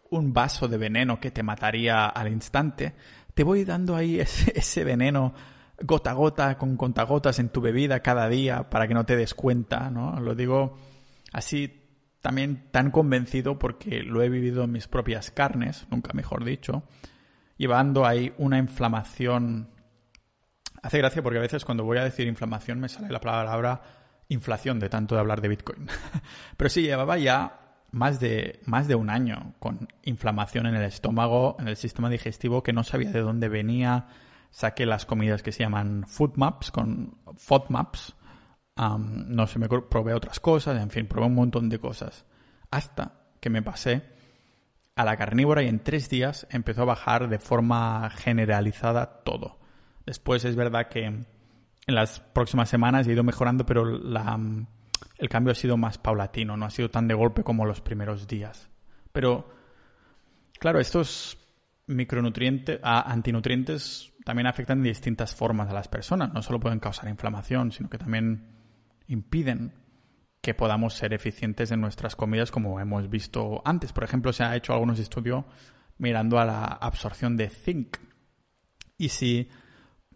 un 0.10 0.34
vaso 0.34 0.68
de 0.68 0.78
veneno 0.78 1.20
que 1.20 1.32
te 1.32 1.44
mataría 1.44 2.06
al 2.06 2.28
instante, 2.28 2.96
te 3.40 3.46
voy 3.46 3.64
dando 3.64 3.96
ahí 3.96 4.20
ese, 4.20 4.84
veneno 4.84 5.34
gota 5.82 6.12
a 6.12 6.14
gota, 6.14 6.58
con 6.58 6.76
contagotas 6.76 7.40
en 7.40 7.48
tu 7.48 7.62
bebida 7.62 8.02
cada 8.02 8.28
día 8.28 8.70
para 8.70 8.86
que 8.86 8.94
no 8.94 9.06
te 9.06 9.16
des 9.16 9.34
cuenta, 9.34 9.90
¿no? 9.90 10.20
Lo 10.20 10.36
digo 10.36 10.78
así 11.32 11.88
también 12.20 12.70
tan 12.72 12.92
convencido 12.92 13.58
porque 13.58 14.04
lo 14.04 14.22
he 14.24 14.28
vivido 14.28 14.66
en 14.66 14.74
mis 14.74 14.90
propias 14.90 15.32
carnes, 15.32 15.88
nunca 15.90 16.12
mejor 16.12 16.44
dicho, 16.44 16.84
llevando 17.56 18.06
ahí 18.06 18.34
una 18.40 18.58
inflamación. 18.58 19.70
Hace 20.84 20.98
gracia 20.98 21.24
porque 21.24 21.40
a 21.40 21.42
veces 21.42 21.64
cuando 21.64 21.86
voy 21.86 22.00
a 22.00 22.04
decir 22.04 22.28
inflamación 22.28 22.82
me 22.82 22.90
sale 22.90 23.08
la 23.08 23.22
palabra 23.22 23.82
inflación 24.28 24.82
de 24.82 24.90
tanto 24.90 25.16
de 25.16 25.22
hablar 25.22 25.40
de 25.40 25.48
Bitcoin. 25.48 25.88
Pero 26.58 26.70
sí, 26.70 26.82
llevaba 26.82 27.18
ya 27.18 27.69
más 27.92 28.20
de, 28.20 28.60
más 28.66 28.88
de 28.88 28.96
un 28.96 29.10
año 29.10 29.54
con 29.60 29.88
inflamación 30.04 30.66
en 30.66 30.76
el 30.76 30.84
estómago, 30.84 31.58
en 31.60 31.68
el 31.68 31.76
sistema 31.76 32.10
digestivo, 32.10 32.64
que 32.64 32.74
no 32.74 32.84
sabía 32.84 33.12
de 33.12 33.22
dónde 33.22 33.50
venía. 33.50 34.08
Saqué 34.52 34.86
las 34.86 35.06
comidas 35.06 35.44
que 35.44 35.52
se 35.52 35.64
llaman 35.64 36.06
food 36.08 36.34
maps, 36.36 36.72
con 36.72 37.18
FODMAPs. 37.38 38.16
no 38.78 39.48
sé, 39.48 39.60
me 39.60 39.68
probé 39.68 40.14
otras 40.14 40.40
cosas, 40.40 40.82
en 40.82 40.90
fin, 40.90 41.08
probé 41.08 41.28
un 41.28 41.36
montón 41.36 41.70
de 41.70 41.80
cosas. 41.80 42.26
Hasta 42.72 43.14
que 43.40 43.50
me 43.50 43.62
pasé 43.62 44.04
a 44.96 45.06
la 45.06 45.18
carnívora 45.18 45.64
y 45.64 45.68
en 45.68 45.80
tres 45.80 46.10
días 46.10 46.48
empezó 46.50 46.82
a 46.82 46.86
bajar 46.86 47.30
de 47.30 47.40
forma 47.40 48.10
generalizada 48.10 49.22
todo. 49.24 49.60
Después 50.06 50.44
es 50.46 50.56
verdad 50.56 50.88
que 50.90 51.06
en 51.06 51.26
las 51.88 52.20
próximas 52.20 52.70
semanas 52.70 53.08
he 53.08 53.14
ido 53.14 53.24
mejorando, 53.24 53.66
pero 53.66 53.86
la, 53.86 54.38
el 55.20 55.30
cambio 55.30 55.52
ha 55.52 55.56
sido 55.56 55.78
más 55.78 55.98
paulatino, 55.98 56.56
no 56.56 56.66
ha 56.66 56.70
sido 56.70 56.90
tan 56.90 57.08
de 57.08 57.14
golpe 57.14 57.44
como 57.44 57.66
los 57.66 57.82
primeros 57.82 58.26
días. 58.28 58.70
Pero, 59.12 59.50
claro, 60.60 60.80
estos 60.80 61.38
micronutrientes, 61.88 62.80
antinutrientes 62.82 64.14
también 64.24 64.48
afectan 64.48 64.82
de 64.82 64.90
distintas 64.90 65.36
formas 65.36 65.70
a 65.70 65.74
las 65.74 65.90
personas. 65.90 66.34
No 66.34 66.42
solo 66.42 66.60
pueden 66.60 66.80
causar 66.80 67.10
inflamación, 67.10 67.72
sino 67.72 67.90
que 67.90 67.98
también 67.98 68.48
impiden 69.08 69.74
que 70.42 70.54
podamos 70.54 70.94
ser 70.94 71.14
eficientes 71.14 71.72
en 71.72 71.82
nuestras 71.82 72.16
comidas 72.16 72.50
como 72.50 72.80
hemos 72.80 73.10
visto 73.10 73.62
antes. 73.66 73.92
Por 73.92 74.06
ejemplo, 74.06 74.32
se 74.32 74.44
ha 74.44 74.56
hecho 74.56 74.72
algunos 74.72 75.00
estudios 75.00 75.44
mirando 75.98 76.40
a 76.40 76.46
la 76.46 76.64
absorción 76.64 77.36
de 77.36 77.50
zinc. 77.50 77.98
Y 78.98 79.10
si, 79.10 79.50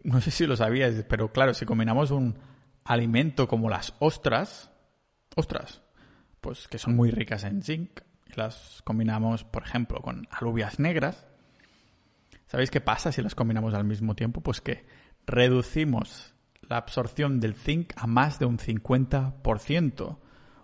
no 0.04 0.22
sé 0.22 0.32
si 0.32 0.46
lo 0.46 0.56
sabías, 0.56 1.04
pero 1.10 1.34
claro, 1.34 1.54
si 1.54 1.66
combinamos 1.66 2.12
un 2.12 2.38
alimento 2.86 3.50
como 3.50 3.70
las 3.70 3.96
ostras, 4.00 4.73
ostras, 5.36 5.82
pues 6.42 6.68
que 6.68 6.78
son 6.78 6.96
muy 6.96 7.12
ricas 7.12 7.44
en 7.44 7.62
zinc, 7.64 8.02
y 8.28 8.38
las 8.38 8.82
combinamos, 8.84 9.44
por 9.44 9.64
ejemplo, 9.64 10.02
con 10.02 10.28
alubias 10.32 10.80
negras, 10.80 11.26
¿sabéis 12.48 12.72
qué 12.72 12.82
pasa 12.82 13.12
si 13.12 13.22
las 13.22 13.36
combinamos 13.36 13.74
al 13.74 13.86
mismo 13.86 14.16
tiempo? 14.16 14.42
Pues 14.42 14.62
que 14.62 14.86
reducimos 15.26 16.34
la 16.62 16.78
absorción 16.78 17.40
del 17.40 17.56
zinc 17.56 17.94
a 17.96 18.08
más 18.08 18.40
de 18.40 18.46
un 18.46 18.58
50%. 18.58 20.18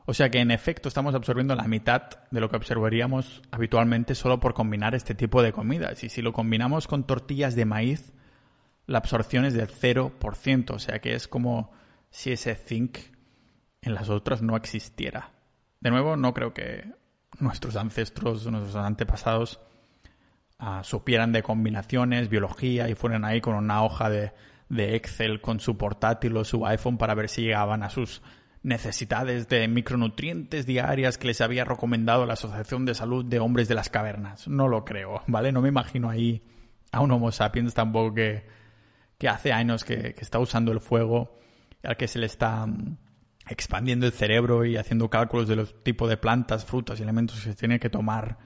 O 0.05 0.13
sea 0.13 0.31
que 0.31 0.39
en 0.39 0.49
efecto 0.49 0.87
estamos 0.89 1.13
absorbiendo 1.13 1.55
la 1.55 1.67
mitad 1.67 2.01
de 2.31 2.39
lo 2.39 2.49
que 2.49 2.55
observaríamos 2.55 3.43
habitualmente 3.51 4.15
solo 4.15 4.39
por 4.39 4.55
combinar 4.55 4.95
este 4.95 5.13
tipo 5.13 5.43
de 5.43 5.53
comidas. 5.53 6.03
Y 6.03 6.09
si 6.09 6.21
lo 6.21 6.33
combinamos 6.33 6.87
con 6.87 7.05
tortillas 7.05 7.55
de 7.55 7.65
maíz, 7.65 8.11
la 8.87 8.97
absorción 8.97 9.45
es 9.45 9.53
del 9.53 9.67
0%. 9.69 10.71
O 10.71 10.79
sea 10.79 10.99
que 10.99 11.13
es 11.13 11.27
como 11.27 11.71
si 12.09 12.31
ese 12.31 12.55
zinc 12.55 12.97
en 13.81 13.93
las 13.93 14.09
otras 14.09 14.41
no 14.41 14.55
existiera. 14.55 15.31
De 15.79 15.89
nuevo, 15.89 16.15
no 16.15 16.33
creo 16.33 16.53
que 16.53 16.91
nuestros 17.39 17.75
ancestros, 17.75 18.45
nuestros 18.47 18.75
antepasados, 18.75 19.59
uh, 20.59 20.83
supieran 20.83 21.31
de 21.31 21.43
combinaciones, 21.43 22.29
biología 22.29 22.89
y 22.89 22.95
fueran 22.95 23.23
ahí 23.23 23.39
con 23.41 23.55
una 23.55 23.83
hoja 23.83 24.09
de, 24.09 24.33
de 24.67 24.95
Excel 24.95 25.41
con 25.41 25.59
su 25.59 25.77
portátil 25.77 26.35
o 26.37 26.43
su 26.43 26.65
iPhone 26.65 26.97
para 26.97 27.15
ver 27.15 27.29
si 27.29 27.43
llegaban 27.43 27.83
a 27.83 27.89
sus 27.89 28.21
necesidades 28.61 29.47
de 29.47 29.67
micronutrientes 29.69 30.65
diarias 30.65 31.17
que 31.17 31.27
les 31.27 31.39
había 31.39 31.63
recomendado 31.63 32.25
la 32.25 32.33
Asociación 32.33 32.85
de 32.85 32.93
Salud 32.93 33.23
de 33.23 33.39
Hombres 33.39 33.69
de 33.69 33.75
las 33.75 33.89
Cavernas. 33.89 34.47
No 34.47 34.67
lo 34.67 34.83
creo, 34.83 35.23
¿vale? 35.27 35.51
No 35.51 35.61
me 35.61 35.69
imagino 35.69 36.09
ahí 36.09 36.43
a 36.91 36.99
un 36.99 37.11
Homo 37.11 37.31
sapiens 37.31 37.73
tampoco 37.73 38.15
que, 38.15 38.45
que 39.17 39.29
hace 39.29 39.53
años 39.53 39.85
que, 39.85 40.13
que 40.13 40.21
está 40.21 40.39
usando 40.39 40.71
el 40.73 40.81
fuego 40.81 41.39
al 41.83 41.95
que 41.95 42.09
se 42.09 42.19
le 42.19 42.25
está 42.25 42.67
expandiendo 43.49 44.05
el 44.05 44.11
cerebro 44.11 44.65
y 44.65 44.77
haciendo 44.77 45.09
cálculos 45.09 45.47
de 45.47 45.55
los 45.55 45.83
tipos 45.83 46.09
de 46.09 46.17
plantas, 46.17 46.65
frutas 46.65 46.99
y 46.99 47.03
elementos 47.03 47.37
que 47.37 47.49
se 47.49 47.55
tiene 47.55 47.79
que 47.79 47.89
tomar 47.89 48.37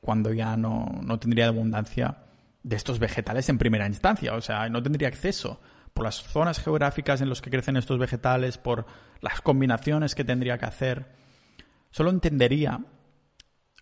cuando 0.00 0.32
ya 0.32 0.56
no, 0.56 1.00
no 1.02 1.18
tendría 1.18 1.48
abundancia 1.48 2.18
de 2.62 2.76
estos 2.76 2.98
vegetales 2.98 3.48
en 3.48 3.58
primera 3.58 3.86
instancia. 3.86 4.34
O 4.34 4.40
sea, 4.40 4.68
no 4.68 4.82
tendría 4.82 5.08
acceso 5.08 5.60
por 5.92 6.04
las 6.04 6.16
zonas 6.16 6.60
geográficas 6.60 7.20
en 7.20 7.28
las 7.28 7.40
que 7.40 7.50
crecen 7.50 7.76
estos 7.76 7.98
vegetales, 7.98 8.58
por 8.58 8.86
las 9.20 9.40
combinaciones 9.40 10.14
que 10.14 10.24
tendría 10.24 10.58
que 10.58 10.66
hacer. 10.66 11.06
Solo 11.90 12.10
entendería 12.10 12.80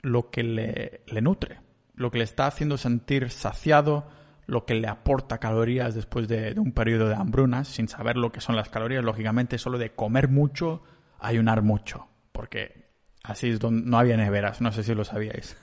lo 0.02 0.30
que 0.30 0.42
le, 0.42 1.02
le 1.07 1.20
nutre, 1.20 1.61
lo 1.94 2.11
que 2.11 2.18
le 2.18 2.24
está 2.24 2.46
haciendo 2.46 2.78
sentir 2.78 3.30
saciado, 3.30 4.09
lo 4.47 4.64
que 4.64 4.74
le 4.74 4.88
aporta 4.88 5.38
calorías 5.38 5.94
después 5.94 6.28
de, 6.28 6.55
un 6.59 6.72
periodo 6.72 7.09
de 7.09 7.16
hambrunas, 7.16 7.68
sin 7.68 7.88
saber 7.88 8.16
lo 8.16 8.30
que 8.30 8.40
son 8.40 8.57
las 8.57 8.68
calorías, 8.68 9.05
lógicamente 9.05 9.59
solo 9.59 9.78
de 9.78 9.92
comer 9.94 10.28
mucho, 10.28 10.82
ayunar 11.18 11.62
mucho, 11.62 12.09
porque 12.32 12.90
así 13.24 13.49
es 13.49 13.59
donde 13.59 13.88
no 13.88 13.99
había 13.99 14.16
neveras, 14.16 14.61
no 14.61 14.70
sé 14.72 14.84
si 14.84 14.94
lo 14.94 15.05
sabíais. 15.05 15.57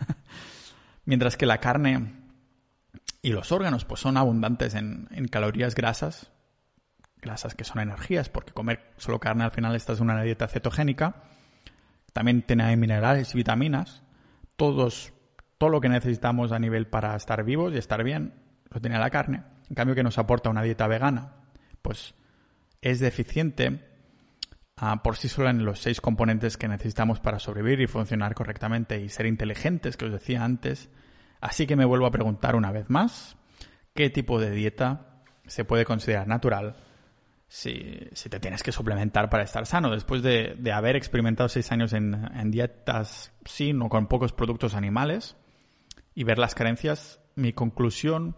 Mientras 1.06 1.38
que 1.38 1.46
la 1.46 1.60
carne 1.60 2.14
y 3.22 3.32
los 3.32 3.52
órganos 3.52 3.86
pues 3.86 4.02
son 4.02 4.18
abundantes 4.18 4.76
en, 4.76 5.08
en, 5.12 5.28
calorías 5.28 5.76
grasas, 5.76 6.32
grasas 7.22 7.56
que 7.56 7.64
son 7.64 7.82
energías, 7.82 8.28
porque 8.28 8.52
comer 8.52 8.92
solo 8.98 9.20
carne 9.20 9.46
al 9.46 9.52
final 9.52 9.76
esta 9.76 9.94
es 9.94 10.02
una 10.02 10.22
dieta 10.22 10.50
cetogénica, 10.50 11.24
también 12.12 12.42
tiene 12.42 12.76
minerales 12.76 13.34
y 13.34 13.38
vitaminas, 13.38 14.04
todos, 14.58 15.14
todo 15.58 15.70
lo 15.70 15.80
que 15.80 15.88
necesitamos 15.88 16.52
a 16.52 16.60
nivel 16.60 16.88
para 16.88 17.16
estar 17.16 17.46
vivos 17.46 17.74
y 17.74 17.78
estar 17.78 18.04
bien 18.04 18.43
lo 18.74 18.82
tiene 18.82 18.98
la 19.00 19.10
carne. 19.10 19.44
En 19.70 19.76
cambio, 19.76 19.96
que 19.96 20.04
nos 20.04 20.18
aporta 20.18 20.50
una 20.50 20.64
dieta 20.64 20.88
vegana, 20.88 21.34
pues 21.82 22.16
es 22.82 23.00
deficiente 23.00 23.80
ah, 24.78 25.02
por 25.04 25.16
sí 25.16 25.30
sola 25.30 25.52
en 25.52 25.66
los 25.66 25.80
seis 25.80 26.02
componentes 26.02 26.58
que 26.58 26.68
necesitamos 26.68 27.20
para 27.20 27.40
sobrevivir 27.40 27.82
y 27.82 27.88
funcionar 27.88 28.34
correctamente 28.36 29.00
y 29.00 29.10
ser 29.10 29.26
inteligentes, 29.26 29.98
que 29.98 30.06
os 30.06 30.12
decía 30.12 30.44
antes. 30.44 30.90
Así 31.40 31.68
que 31.68 31.76
me 31.76 31.86
vuelvo 31.86 32.06
a 32.06 32.12
preguntar 32.12 32.56
una 32.56 32.72
vez 32.72 32.90
más, 32.90 33.38
¿qué 33.94 34.10
tipo 34.10 34.40
de 34.40 34.52
dieta 34.52 35.22
se 35.46 35.66
puede 35.66 35.86
considerar 35.86 36.28
natural 36.28 36.76
si, 37.48 38.10
te 38.30 38.40
tienes 38.40 38.64
que 38.64 38.72
suplementar 38.72 39.30
para 39.30 39.44
estar 39.44 39.66
sano? 39.66 39.92
Después 39.92 40.24
de, 40.24 40.58
haber 40.74 40.96
experimentado 40.96 41.50
seis 41.50 41.72
años 41.72 41.94
en 41.94 42.52
dietas 42.52 43.34
sin 43.46 43.82
o 43.82 43.90
con 43.90 44.08
pocos 44.08 44.34
productos 44.34 44.74
animales 44.74 45.36
y 46.16 46.24
ver 46.24 46.38
las 46.38 46.56
carencias, 46.56 47.20
mi 47.36 47.54
conclusión 47.54 48.36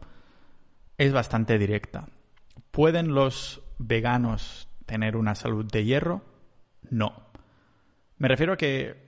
es 0.98 1.14
bastante 1.14 1.58
directa. 1.58 2.08
¿Pueden 2.72 3.14
los 3.14 3.62
veganos 3.78 4.70
tener 4.86 5.16
una 5.16 5.36
salud 5.36 5.66
de 5.66 5.84
hierro? 5.84 6.24
No. 6.90 7.28
Me 8.18 8.28
refiero 8.28 8.54
a 8.54 8.58
que 8.58 9.06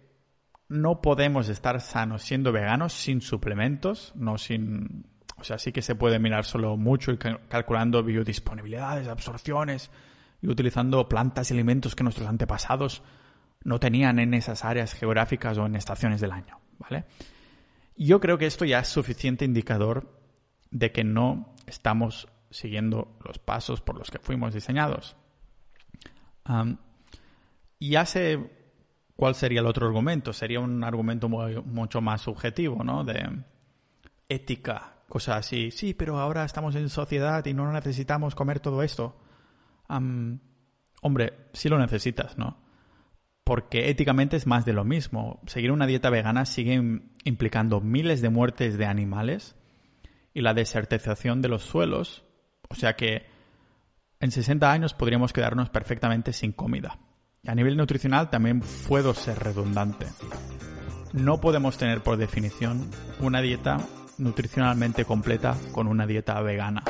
no 0.70 1.02
podemos 1.02 1.50
estar 1.50 1.80
sanos 1.80 2.24
siendo 2.24 2.52
veganos 2.52 2.94
sin 2.94 3.22
suplementos, 3.22 4.14
no 4.16 4.38
sin... 4.38 5.06
O 5.40 5.44
sea, 5.44 5.60
sí 5.60 5.72
que 5.72 5.84
se 5.84 5.96
puede 5.96 6.18
mirar 6.18 6.46
solo 6.46 6.78
mucho 6.78 7.12
y 7.12 7.18
calculando 7.18 8.04
biodisponibilidades, 8.04 9.08
absorciones 9.08 9.92
y 10.42 10.48
utilizando 10.48 11.08
plantas 11.08 11.52
y 11.52 11.54
alimentos 11.54 11.96
que 11.96 12.04
nuestros 12.04 12.28
antepasados 12.28 13.04
no 13.64 13.80
tenían 13.80 14.18
en 14.18 14.34
esas 14.34 14.66
áreas 14.66 14.94
geográficas 14.94 15.58
o 15.60 15.66
en 15.68 15.76
estaciones 15.76 16.22
del 16.22 16.32
año, 16.32 16.60
¿vale? 16.80 17.06
Yo 17.96 18.20
creo 18.20 18.38
que 18.38 18.48
esto 18.48 18.66
ya 18.66 18.80
es 18.80 18.88
suficiente 18.88 19.46
indicador 19.46 20.12
de 20.72 20.92
que 20.92 21.04
no 21.04 21.54
estamos 21.68 22.28
siguiendo 22.50 23.18
los 23.24 23.38
pasos 23.38 23.82
por 23.82 23.98
los 23.98 24.10
que 24.10 24.20
fuimos 24.20 24.54
diseñados. 24.54 25.16
y 27.78 27.96
hace 27.96 28.50
cuál 29.16 29.36
sería 29.36 29.60
el 29.60 29.68
otro 29.68 29.86
argumento. 29.86 30.32
Sería 30.34 30.62
un 30.62 30.84
argumento 30.84 31.28
mucho 31.30 32.02
más 32.02 32.22
subjetivo, 32.22 32.84
¿no? 32.84 33.04
De 33.04 33.44
ética, 34.30 34.96
cosas 35.10 35.38
así. 35.38 35.72
Sí, 35.72 35.94
pero 35.94 36.20
ahora 36.20 36.46
estamos 36.46 36.76
en 36.76 36.90
sociedad 36.90 37.46
y 37.46 37.54
no 37.54 37.72
necesitamos 37.72 38.34
comer 38.34 38.62
todo 38.62 38.82
esto. 38.82 39.18
hombre, 41.02 41.34
sí 41.54 41.70
lo 41.70 41.78
necesitas, 41.78 42.38
¿no? 42.38 42.58
Porque 43.44 43.90
éticamente 43.90 44.38
es 44.38 44.48
más 44.48 44.66
de 44.66 44.74
lo 44.74 44.84
mismo. 44.84 45.42
Seguir 45.48 45.72
una 45.72 45.88
dieta 45.88 46.10
vegana 46.10 46.46
sigue 46.46 47.02
implicando 47.24 47.82
miles 47.82 48.22
de 48.22 48.30
muertes 48.30 48.78
de 48.78 48.86
animales 48.86 49.57
y 50.38 50.42
la 50.42 50.54
desertización 50.54 51.42
de 51.42 51.50
los 51.50 51.64
suelos. 51.64 52.24
O 52.70 52.76
sea 52.76 52.96
que 52.96 53.26
en 54.20 54.30
60 54.30 54.72
años 54.72 54.94
podríamos 54.94 55.34
quedarnos 55.34 55.72
perfectamente 55.72 56.32
sin 56.32 56.52
comida. 56.52 57.00
A 57.48 57.56
nivel 57.56 57.76
nutricional 57.76 58.30
también 58.30 58.62
puedo 58.88 59.16
ser 59.16 59.40
redundante. 59.40 60.06
No 61.12 61.42
podemos 61.42 61.80
tener 61.80 62.04
por 62.04 62.18
definición 62.18 62.88
una 63.20 63.42
dieta 63.42 63.80
nutricionalmente 64.20 65.06
completa 65.06 65.58
con 65.72 65.88
una 65.88 66.06
dieta 66.06 66.40
vegana. 66.42 66.84